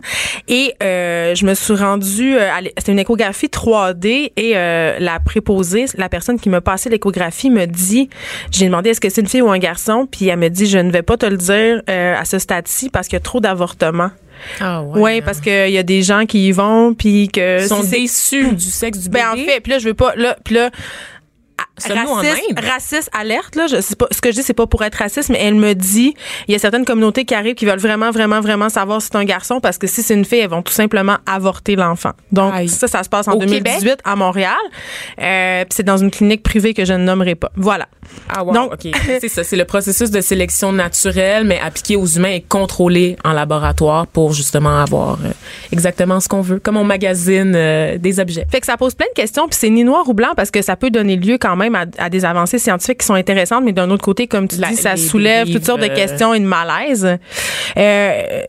Et 0.48 0.74
euh, 0.84 1.34
je 1.36 1.46
me 1.46 1.54
suis 1.54 1.74
rendue, 1.76 2.36
c'était 2.78 2.92
une 2.92 3.00
échographie 3.00 3.48
3D 3.48 4.32
et 4.36 4.52
euh, 4.56 4.98
la 5.00 5.20
préposée, 5.20 5.86
la 5.98 6.10
personne 6.10 6.40
qui 6.40 6.50
m'a 6.50 6.62
passé 6.62 6.90
l'échographie 6.90 7.50
me 7.50 7.66
dit, 7.66 8.10
j'ai 8.52 8.66
demandé 8.66 8.90
est-ce 8.92 9.02
que 9.02 9.10
c'est 9.10 9.22
une 9.22 9.28
fille 9.28 9.42
ou 9.42 9.50
un 9.50 9.58
garçon, 9.60 10.08
puis 10.10 10.28
elle 10.28 10.40
me 10.40 10.50
dit 10.50 10.66
je 10.68 10.78
ne 10.78 10.92
vais 10.92 11.02
pas 11.02 11.18
te 11.18 11.26
le 11.26 11.38
dire 11.38 11.82
euh, 11.90 12.16
à 12.18 12.26
ce 12.26 12.40
stade-ci 12.40 12.90
parce 12.90 13.08
qu'il 13.08 13.16
y 13.16 13.18
a 13.18 13.22
trop 13.22 13.40
d'avortements. 13.40 14.12
Ah 14.60 14.84
Oui, 14.84 15.22
parce 15.22 15.40
qu'il 15.42 15.70
y 15.72 15.78
a 15.78 15.84
des 15.84 16.02
gens 16.02 16.26
qui 16.26 16.48
y 16.48 16.52
vont 16.52 16.94
puis 16.94 17.30
que 17.30 17.62
Ils 17.62 17.68
sont 17.68 17.84
déçus 17.84 18.54
du 18.54 18.66
sexe 18.66 19.00
du 19.00 19.10
bébé. 19.10 19.24
ben 19.24 19.42
en 19.42 19.46
fait, 19.46 19.60
puis 19.62 19.72
là 19.72 19.80
je 19.80 19.88
veux 19.88 19.94
pas 19.94 20.14
là 20.16 20.38
puis 20.44 20.56
là 20.56 20.70
en 21.90 22.16
raciste, 22.62 23.10
alerte 23.14 23.56
là, 23.56 23.68
je 23.68 23.82
sais 23.82 23.96
pas 23.96 24.08
ce 24.12 24.22
que 24.22 24.32
je 24.32 24.38
dis 24.38 24.44
c'est 24.44 24.54
pas 24.54 24.68
pour 24.68 24.84
être 24.84 24.96
raciste 24.96 25.30
mais 25.30 25.40
elle 25.40 25.56
me 25.56 25.74
dit 25.74 26.14
il 26.48 26.52
y 26.52 26.56
a 26.56 26.60
certaines 26.60 26.86
communautés 26.86 27.26
qui 27.26 27.34
arrivent 27.34 27.56
qui 27.56 27.66
veulent 27.66 27.80
vraiment 27.80 28.12
vraiment 28.12 28.42
vraiment 28.42 28.70
savoir 28.70 29.02
si 29.02 29.10
c'est 29.12 29.18
un 29.18 29.26
garçon 29.26 29.60
parce 29.60 29.78
que 29.78 29.88
si 29.88 30.04
c'est 30.04 30.14
une 30.14 30.26
fille 30.26 30.40
elles 30.40 30.50
vont 30.50 30.62
tout 30.62 30.74
simplement 30.74 31.18
avorter 31.26 31.76
l'enfant. 31.76 32.12
Donc 32.32 32.54
Aïe. 32.54 32.70
ça 32.70 32.88
ça 32.88 33.04
se 33.04 33.10
passe 33.10 33.28
en 33.28 33.34
Au 33.34 33.40
2018 33.40 34.00
à 34.04 34.16
Montréal. 34.16 34.56
Euh, 35.22 35.62
puis 35.62 35.74
c'est 35.76 35.84
dans 35.84 35.98
une 35.98 36.12
clinique 36.12 36.44
privée 36.44 36.74
que 36.74 36.86
je 36.86 36.94
ne 36.94 37.04
nommerai 37.04 37.36
pas. 37.36 37.52
Voilà. 37.56 37.88
Ah 38.30 38.44
wow, 38.44 38.54
Donc- 38.54 38.74
OK. 38.74 38.92
c'est 39.22 39.28
ça, 39.30 39.44
c'est 39.44 39.56
le 39.56 39.66
processus 39.66 40.12
de 40.12 40.22
sélection 40.22 40.72
naturelle 40.72 41.44
mais 41.46 41.60
appliqué 41.60 41.96
aux 41.96 42.06
humains 42.06 42.30
et 42.32 42.42
contrôlé 42.42 43.18
en 43.24 43.32
laboratoire 43.34 44.06
pour 44.08 44.34
justement 44.34 44.82
avoir 44.82 45.14
euh, 45.26 45.30
exactement 45.72 46.20
ce 46.20 46.28
qu'on 46.28 46.42
veut, 46.42 46.60
comme 46.60 46.78
on 46.78 46.84
magasine 46.84 47.54
euh, 47.56 47.98
des 47.98 48.20
objets. 48.20 48.46
Fait 48.52 48.60
que 48.60 48.66
ça 48.66 48.78
pose 48.78 48.94
plein 48.96 49.08
de 49.08 49.20
questions, 49.20 49.48
puis 49.48 49.58
c'est 49.60 49.70
ni 49.70 49.84
noir 49.84 50.08
ou 50.08 50.14
blanc 50.14 50.30
parce 50.36 50.52
que 50.52 50.62
ça 50.62 50.76
peut 50.76 50.90
donner 50.92 51.16
lieu 51.16 51.38
quand 51.40 51.56
même 51.56 51.76
à, 51.76 51.86
à 51.98 52.10
des 52.10 52.24
avancées 52.26 52.60
scientifiques 52.60 53.00
qui 53.00 53.06
sont 53.08 53.16
intéressantes, 53.16 53.64
mais 53.64 53.72
d'un 53.74 53.90
autre 53.90 54.04
côté, 54.04 54.28
comme 54.28 54.48
tu 54.48 54.58
La- 54.58 54.70
dis, 54.70 54.76
ça 54.76 54.94
les 54.96 54.98
soulève 55.02 55.52
toutes 55.52 55.66
sortes 55.66 55.82
de 55.82 55.86
euh, 55.90 55.96
questions 55.96 56.34
et 56.34 56.40
de 56.40 56.46
malaise. 56.46 57.18
Euh, 57.78 58.44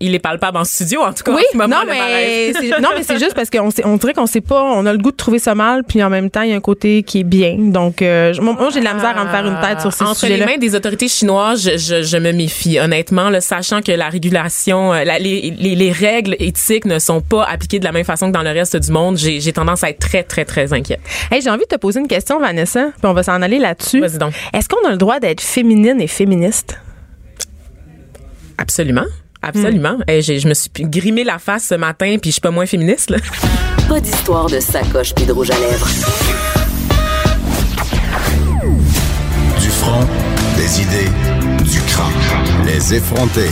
Il 0.00 0.12
est 0.14 0.18
palpable 0.18 0.58
en 0.58 0.64
studio 0.64 1.00
en 1.02 1.12
tout 1.12 1.22
cas 1.22 1.32
oui, 1.32 1.42
en 1.48 1.52
ce 1.52 1.56
moment 1.56 1.76
non 1.76 1.82
mais, 1.88 2.52
non, 2.80 2.88
mais 2.96 3.04
c'est 3.04 3.18
juste 3.18 3.34
parce 3.34 3.48
qu'on 3.48 3.70
on 3.84 3.96
dirait 3.96 4.12
qu'on 4.12 4.26
sait 4.26 4.40
pas, 4.40 4.60
on 4.62 4.84
a 4.86 4.92
le 4.92 4.98
goût 4.98 5.12
de 5.12 5.16
trouver 5.16 5.38
ça 5.38 5.54
mal, 5.54 5.84
puis 5.84 6.02
en 6.02 6.10
même 6.10 6.30
temps, 6.30 6.42
il 6.42 6.50
y 6.50 6.52
a 6.52 6.56
un 6.56 6.60
côté 6.60 7.04
qui 7.04 7.20
est 7.20 7.24
bien. 7.24 7.54
Donc, 7.58 8.02
euh, 8.02 8.34
moi, 8.40 8.68
j'ai 8.72 8.80
de 8.80 8.84
la 8.84 8.92
misère 8.94 9.16
à 9.16 9.24
me 9.24 9.30
faire 9.30 9.46
une 9.46 9.60
tête 9.60 9.80
sur 9.80 9.92
ces 9.92 10.04
Entre 10.04 10.26
les 10.26 10.44
mains 10.44 10.58
des 10.58 10.74
autorités 10.74 11.06
chinoises, 11.08 11.62
je, 11.62 11.78
je, 11.78 12.02
je 12.02 12.16
me 12.16 12.32
méfie 12.32 12.78
honnêtement, 12.80 13.30
là, 13.30 13.40
sachant 13.40 13.82
que 13.82 13.92
la 13.92 14.08
régulation, 14.08 14.92
euh, 14.92 15.04
la- 15.04 15.18
les, 15.20 15.54
les, 15.56 15.76
les 15.76 15.92
règles 15.92 16.34
éthiques 16.40 16.86
ne 16.86 16.98
sont 16.98 17.20
pas 17.20 17.44
appliquées 17.44 17.78
de 17.78 17.84
la 17.84 17.92
même 17.92 18.04
façon 18.04 18.26
que 18.28 18.32
dans 18.32 18.42
le 18.42 18.50
reste 18.50 18.76
du 18.76 18.90
monde. 18.90 19.16
J'ai 19.16 19.40
j'ai 19.40 19.52
tendance 19.52 19.84
à 19.84 19.90
être 19.90 20.00
très 20.00 20.24
très 20.24 20.44
très 20.44 20.72
inquiète. 20.72 21.00
Hey, 21.30 21.40
j'ai 21.40 21.50
envie 21.50 21.62
de 21.70 21.76
te 21.76 21.76
poser 21.76 22.00
une 22.00 22.08
question, 22.08 22.40
Vanessa, 22.40 22.86
puis 23.00 23.06
on 23.06 23.14
va 23.14 23.22
s'en 23.22 23.40
aller 23.40 23.58
là-dessus. 23.60 24.00
Vas-y 24.00 24.18
donc. 24.18 24.34
Est-ce 24.52 24.68
qu'on 24.68 24.86
a 24.88 24.90
le 24.90 24.98
droit 24.98 25.20
d'être 25.20 25.40
féminine 25.40 26.00
et 26.00 26.08
féministe? 26.08 26.80
Absolument. 28.58 29.04
Absolument. 29.46 29.98
J'ai- 30.08 30.38
je 30.40 30.48
me 30.48 30.54
suis 30.54 30.70
grimé 30.78 31.24
la 31.24 31.38
face 31.38 31.64
ce 31.68 31.74
matin, 31.74 32.16
puis 32.20 32.30
je 32.30 32.34
suis 32.34 32.40
pas 32.40 32.50
moins 32.50 32.66
féministe. 32.66 33.10
Là. 33.10 33.18
Pas 33.88 34.00
d'histoire 34.00 34.46
de 34.48 34.60
sacoche 34.60 35.14
puis 35.14 35.24
de 35.26 35.32
rouge 35.32 35.50
à 35.50 35.58
lèvres. 35.58 35.88
Du 39.60 39.68
front, 39.68 40.00
des 40.56 40.80
idées, 40.82 41.10
du 41.70 41.80
crâne. 41.82 42.12
Les 42.66 42.94
effronter. 42.94 43.50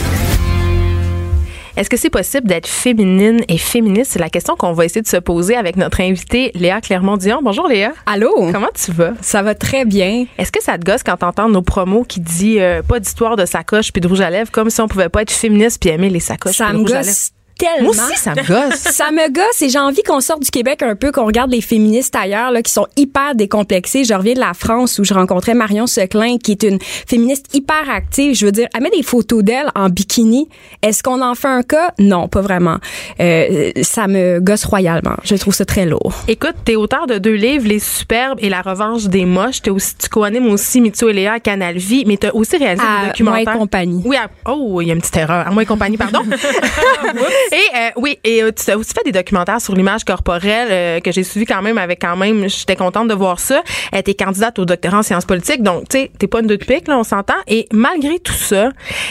Est-ce 1.75 1.88
que 1.88 1.97
c'est 1.97 2.11
possible 2.11 2.47
d'être 2.47 2.67
féminine 2.67 3.41
et 3.49 3.57
féministe? 3.57 4.12
C'est 4.12 4.19
la 4.19 4.29
question 4.29 4.57
qu'on 4.57 4.73
va 4.73 4.85
essayer 4.85 5.00
de 5.00 5.07
se 5.07 5.17
poser 5.17 5.57
avec 5.57 5.76
notre 5.76 6.02
invitée 6.02 6.52
Léa 6.55 6.83
Clermont-Dion. 6.83 7.41
Bonjour 7.43 7.67
Léa. 7.67 7.93
Allô? 8.05 8.50
Comment 8.52 8.69
tu 8.75 8.93
vas? 8.93 9.12
Ça 9.23 9.43
va 9.43 9.55
très 9.55 9.87
bien. 9.87 10.26
Est-ce 10.37 10.52
que 10.52 10.62
ça 10.62 10.76
te 10.76 10.85
gosse 10.85 11.02
quand 11.02 11.17
t'entends 11.17 11.49
nos 11.49 11.62
promos 11.62 12.05
qui 12.05 12.21
dit 12.21 12.61
euh, 12.61 12.83
pas 12.83 13.00
d'histoire 13.00 13.37
de 13.37 13.47
sacoche 13.47 13.91
puis 13.91 14.02
de 14.02 14.09
rouge 14.09 14.21
à 14.21 14.29
lèvres, 14.29 14.50
comme 14.50 14.69
si 14.69 14.83
on 14.83 14.88
pouvait 14.88 15.09
pas 15.09 15.23
être 15.23 15.31
féministe 15.31 15.81
puis 15.81 15.88
aimer 15.88 16.11
les 16.11 16.21
sacoches 16.21 16.57
Ça 16.57 16.75
me 16.75 16.85
gosse 16.85 17.33
tellement. 17.59 17.93
Moi 17.95 18.05
aussi, 18.11 18.19
ça 18.19 18.35
me 18.35 18.43
gosse. 18.47 18.75
ça 18.81 19.11
me 19.11 19.31
gosse 19.33 19.63
et 19.63 19.69
j'ai 19.69 19.79
envie 19.79 20.03
qu'on 20.03 20.21
sorte 20.21 20.43
du 20.43 20.51
Québec 20.51 20.83
un 20.83 20.95
peu, 20.97 21.13
qu'on 21.13 21.27
regarde 21.27 21.51
les 21.51 21.61
féministes 21.61 22.15
ailleurs 22.17 22.51
là, 22.51 22.63
qui 22.63 22.73
sont 22.73 22.87
hyper 22.97 23.35
décomplexées. 23.35 24.05
Je 24.05 24.15
reviens 24.15 24.35
de 24.35 24.41
la 24.41 24.55
France 24.55 24.99
où 24.99 25.05
je 25.05 25.15
rencontrais 25.15 25.55
Marion 25.55 25.87
Seclin, 25.87 26.39
qui 26.39 26.53
est 26.53 26.63
une 26.63 26.79
féministe 26.81 27.47
hyper 27.55 27.89
active. 27.91 28.35
Je 28.35 28.47
veux 28.47 28.53
dire, 28.53 28.69
elle 28.75 28.83
met 28.83 28.91
des 28.91 29.03
photos 29.03 29.43
d'elle 29.43 29.71
en 29.75 29.89
bikini. 29.89 30.49
Est-ce 30.83 31.03
qu'on 31.03 31.21
en 31.23 31.35
fait 31.35 31.49
un 31.49 31.63
cas? 31.63 31.93
Non, 31.99 32.29
pas 32.29 32.41
vraiment. 32.41 32.79
Euh, 33.21 33.71
ça 33.83 34.07
me 34.09 34.41
gosse 34.41 34.65
royalement. 34.65 35.17
Je 35.25 35.35
trouve 35.37 35.55
ça 35.55 35.65
très 35.65 35.87
lourd. 35.87 36.13
Écoute, 36.29 36.55
t'es 36.65 36.77
auteur 36.77 37.07
de 37.07 37.19
deux 37.19 37.35
livres, 37.35 37.67
Les 37.69 37.79
Superbes 37.79 38.39
et 38.41 38.49
La 38.49 38.63
Revanche 38.63 39.05
des 39.05 39.25
Moches. 39.25 39.63
T'es 39.63 39.71
aussi, 39.71 39.95
tu 39.97 40.09
co-animes 40.09 40.49
aussi 40.49 40.81
Mitsu 40.81 41.09
et 41.11 41.13
Léa 41.13 41.33
à 41.35 41.41
Canal 41.41 41.77
Vie, 41.77 42.05
mais 42.07 42.17
t'as 42.17 42.31
aussi 42.33 42.57
réalisé 42.57 42.85
À 42.87 43.03
des 43.03 43.07
documentaires. 43.09 43.45
Moi 43.45 43.55
et 43.55 43.59
compagnie. 43.59 44.03
Oui, 44.05 44.17
à- 44.17 44.29
oh, 44.51 44.81
il 44.81 44.89
y 44.89 44.91
a 44.91 44.95
une 44.95 45.01
petite 45.01 45.17
erreur. 45.17 45.47
À 45.47 45.51
moi 45.51 45.63
et 45.63 45.67
compagnie, 45.67 45.97
pardon. 45.97 46.21
et 47.51 47.57
euh, 47.77 47.91
oui, 47.97 48.19
et 48.25 48.43
euh, 48.43 48.51
tu 48.53 48.71
as 48.71 48.77
aussi 48.79 48.93
fait 48.93 49.05
des 49.05 49.13
documentaires 49.13 49.61
sur 49.61 49.75
l'image 49.75 50.05
corporelle 50.05 50.69
euh, 50.71 51.01
que 51.01 51.11
j'ai 51.13 51.25
suivi 51.25 51.47
quand 51.47 51.63
même 51.63 51.79
avec 51.79 52.01
quand 52.01 52.17
même, 52.17 52.49
j'étais 52.49 52.77
contente 52.77 53.09
de 53.09 53.15
voir 53.15 53.41
ça. 53.41 53.63
Euh, 53.95 54.03
t'es 54.03 54.15
candidate 54.15 54.59
au 54.59 54.65
doctorat 54.65 54.99
en 54.99 55.03
sciences 55.03 55.25
politiques, 55.25 55.63
donc 55.63 55.89
tu 55.89 55.99
sais, 55.99 56.11
t'es 56.19 56.27
pas 56.27 56.41
une 56.41 56.47
deux 56.47 56.57
de 56.59 56.65
pique, 56.65 56.87
là, 56.89 56.99
on 56.99 57.05
s'entend. 57.05 57.35
Et 57.49 57.67
malgré 57.73 58.19
tout 58.19 58.33
ça, 58.33 58.71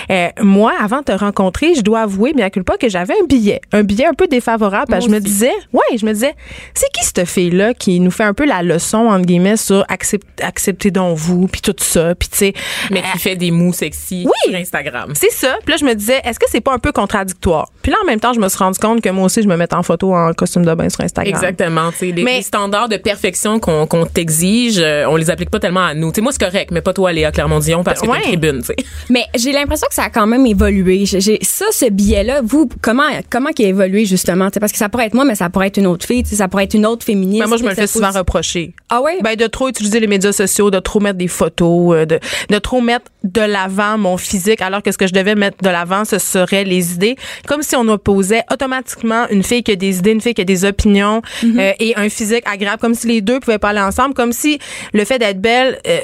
euh, 0.10 0.28
moi, 0.42 0.74
avant 0.80 1.00
de 1.00 1.06
te 1.06 1.12
rencontrer, 1.12 1.74
je 1.76 1.82
dois 1.82 2.02
avouer, 2.02 2.34
bien 2.34 2.50
pas 2.66 2.78
que 2.78 2.90
j'avais 2.90 3.14
un 3.22 3.26
billet, 3.26 3.62
un 3.72 3.84
billet 3.84 4.06
un 4.06 4.14
peu 4.14 4.28
défavorable. 4.28 4.86
parce 4.90 5.06
que 5.06 5.10
je 5.12 5.16
me 5.16 5.20
disais, 5.22 5.52
ouais, 5.74 5.98
je 5.98 6.06
me 6.06 6.14
disais, 6.14 6.36
c'est 6.74 6.90
qui 6.92 7.04
cette 7.04 7.26
fille-là 7.26 7.74
qui 7.74 8.00
nous 8.00 8.12
fait 8.12 8.24
un 8.24 8.34
peu 8.34 8.46
la 8.46 8.62
leçon 8.62 9.08
entre 9.08 9.26
guillemets 9.26 9.58
sur 9.58 9.84
accept- 9.90 10.42
accepter 10.44 10.92
donc 10.92 11.18
vous, 11.18 11.48
puis 11.48 11.62
tout 11.62 11.74
ça, 11.80 12.14
puis 12.16 12.30
tu 12.30 12.38
sais. 12.38 12.54
Mais 12.92 13.02
qui 13.12 13.20
fait 13.20 13.36
des 13.36 13.52
mots 13.52 13.74
sexy 13.74 14.26
Oui. 14.26 14.52
sur 14.52 14.60
Instagram. 14.60 15.14
C'est 15.16 15.32
ça. 15.32 15.58
Puis 15.66 15.72
là, 15.72 15.78
je 15.78 15.86
me 15.86 15.94
disais, 15.96 16.22
est-ce 16.24 16.40
que 16.40 16.46
c'est 16.50 16.62
pas 16.62 16.74
un 16.74 16.80
peu 16.80 16.92
contradictoire? 16.92 17.70
Puis 17.82 17.92
là, 17.92 17.98
en 18.04 18.06
même 18.06 18.20
temps, 18.22 18.34
je 18.34 18.40
me 18.40 18.48
suis 18.50 18.58
rendu 18.58 18.80
compte 18.80 19.01
que 19.01 19.10
moi 19.10 19.25
aussi, 19.25 19.42
je 19.42 19.48
me 19.48 19.56
mettais 19.58 19.75
en 19.75 19.84
photo 19.84 20.13
en 20.16 20.34
costume 20.34 20.66
de 20.66 20.74
bain 20.74 20.88
sur 20.90 21.01
Instagram. 21.01 21.34
Exactement. 21.36 21.92
tu 21.92 21.98
sais, 21.98 22.06
Les, 22.12 22.24
Mais- 22.24 22.38
les 22.38 22.42
standards 22.42 22.88
de 22.90 22.98
perfection 22.98 23.60
qu'on 23.60 23.86
qu'on 23.88 24.06
t'exige, 24.06 24.80
euh, 24.80 25.06
on 25.10 25.16
les 25.18 25.30
applique 25.30 25.50
pas 25.50 25.60
tellement 25.60 25.84
à 25.86 25.94
nous. 25.94 26.12
Tu 26.12 26.16
sais, 26.16 26.22
moi, 26.22 26.32
c'est 26.32 26.44
correct, 26.44 26.70
mais 26.72 26.82
pas 26.82 26.94
toi, 26.94 27.12
Léa 27.12 27.32
Clermont-Dion, 27.32 27.84
parce 27.84 28.00
que 28.00 28.06
t'es 28.06 28.12
Ouais. 28.12 28.18
une 28.20 28.24
tribune. 28.24 28.60
tu 28.62 28.68
sais. 28.68 28.75
Mais 29.10 29.25
j'ai 29.36 29.51
l'impression 29.51 29.88
que 29.90 29.94
ça 29.96 30.04
a 30.04 30.10
quand 30.10 30.28
même 30.28 30.46
évolué. 30.46 31.06
J'ai- 31.06 31.40
ça, 31.44 31.66
ce 31.72 31.90
billet-là, 31.90 32.42
vous, 32.44 32.70
comment, 32.82 33.04
comment 33.30 33.50
qu'il 33.50 33.66
a 33.66 33.70
évolué 33.70 34.06
justement? 34.06 34.50
T'sais, 34.50 34.60
parce 34.60 34.72
que 34.72 34.78
ça 34.78 34.88
pourrait 34.90 35.08
être 35.08 35.13
moi, 35.13 35.25
mais 35.25 35.36
ça 35.36 35.50
pourrait 35.50 35.68
être 35.68 35.78
une 35.78 35.88
autre 35.88 36.06
fille, 36.06 36.24
t'sais, 36.24 36.36
ça 36.38 36.48
pourrait 36.48 36.66
être 36.66 36.74
une 36.75 36.86
autre 36.86 37.04
féministe. 37.06 37.42
Ben, 37.44 37.48
moi, 37.50 37.58
je 37.58 37.63
me 37.63 37.70
le 37.70 37.74
T'sais, 37.74 37.82
fais 37.82 37.88
souvent 37.88 38.12
reprocher. 38.12 38.74
Ah 38.90 39.01
ouais? 39.01 39.18
Ben, 39.24 39.36
de 39.36 39.48
trop 39.48 39.68
utiliser 39.70 40.00
les 40.00 40.08
médias 40.08 40.32
sociaux, 40.32 40.70
de 40.72 40.80
trop 40.80 41.00
mettre 41.00 41.18
des 41.18 41.28
photos, 41.28 41.96
euh, 41.96 42.06
de, 42.06 42.20
de 42.50 42.58
trop 42.60 42.82
mettre 42.82 43.06
de 43.24 43.42
l'avant 43.42 43.98
mon 43.98 44.18
physique, 44.18 44.62
alors 44.62 44.82
que 44.84 44.92
ce 44.92 44.98
que 44.98 45.08
je 45.08 45.13
devais 45.13 45.36
mettre 45.36 45.58
de 45.63 45.70
l'avant, 45.70 46.06
ce 46.06 46.18
serait 46.20 46.63
les 46.63 46.94
idées. 46.94 47.16
Comme 47.48 47.62
si 47.63 47.75
on 47.75 47.88
opposait 48.12 48.44
automatiquement 48.51 49.27
une 49.30 49.44
fille 49.44 49.63
qui 49.63 49.72
a 49.72 49.75
des 49.75 49.98
idées, 50.00 50.12
une 50.12 50.22
fille 50.22 50.34
qui 50.34 50.41
a 50.41 50.46
des 50.46 50.65
opinions, 50.65 51.22
Mhm. 51.44 51.60
euh, 51.60 51.72
et 51.80 51.94
un 51.96 52.10
physique 52.10 52.44
agréable, 52.46 52.80
comme 52.80 52.94
si 52.94 53.08
les 53.08 53.22
deux 53.22 53.39
pouvaient 53.39 53.58
pas 53.60 53.70
aller 53.70 53.80
ensemble, 53.80 54.13
comme 54.13 54.34
si 54.34 54.60
le 54.94 55.06
fait 55.06 55.20
d'être 55.20 55.39
belle 55.41 55.80
euh, 55.88 56.00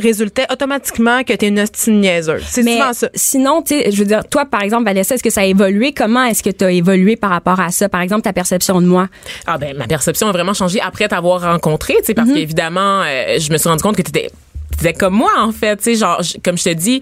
résultait 0.00 0.46
automatiquement 0.52 1.22
que 1.24 1.32
t'es 1.32 1.48
une 1.48 1.58
hostile 1.60 2.00
niaiseuse. 2.00 2.42
C'est 2.46 2.62
mais 2.62 2.72
souvent 2.78 2.92
ça. 2.92 3.08
sinon, 3.14 3.62
tu 3.62 3.74
sais, 3.78 3.90
je 3.90 3.96
veux 3.98 4.04
dire, 4.04 4.22
toi, 4.30 4.44
par 4.44 4.62
exemple, 4.62 4.84
Vanessa, 4.84 5.14
est-ce 5.14 5.22
que 5.22 5.30
ça 5.30 5.40
a 5.42 5.44
évolué? 5.44 5.92
Comment 5.92 6.24
est-ce 6.24 6.42
que 6.42 6.50
tu 6.50 6.64
as 6.64 6.70
évolué 6.70 7.16
par 7.16 7.30
rapport 7.30 7.60
à 7.60 7.70
ça? 7.70 7.88
Par 7.88 8.00
exemple, 8.00 8.22
ta 8.22 8.32
perception 8.32 8.80
de 8.80 8.86
moi? 8.86 9.08
Ah 9.46 9.58
ben 9.58 9.76
ma 9.76 9.86
perception 9.86 10.28
a 10.28 10.32
vraiment 10.32 10.54
changé 10.54 10.80
après 10.80 11.08
t'avoir 11.08 11.42
rencontré, 11.42 11.94
tu 11.98 12.04
sais, 12.06 12.14
parce 12.14 12.30
qu'évidemment, 12.30 13.02
euh, 13.04 13.38
je 13.38 13.50
me 13.52 13.58
suis 13.58 13.68
rendu 13.68 13.82
compte 13.82 13.96
que 13.96 14.02
t'étais 14.02 14.30
t'étais 14.78 14.92
comme 14.94 15.14
moi 15.14 15.30
en 15.38 15.52
fait, 15.52 15.76
tu 15.76 15.84
sais, 15.84 15.94
genre 15.96 16.22
je- 16.22 16.38
comme 16.44 16.56
je 16.56 16.64
te 16.64 16.72
dis, 16.74 17.00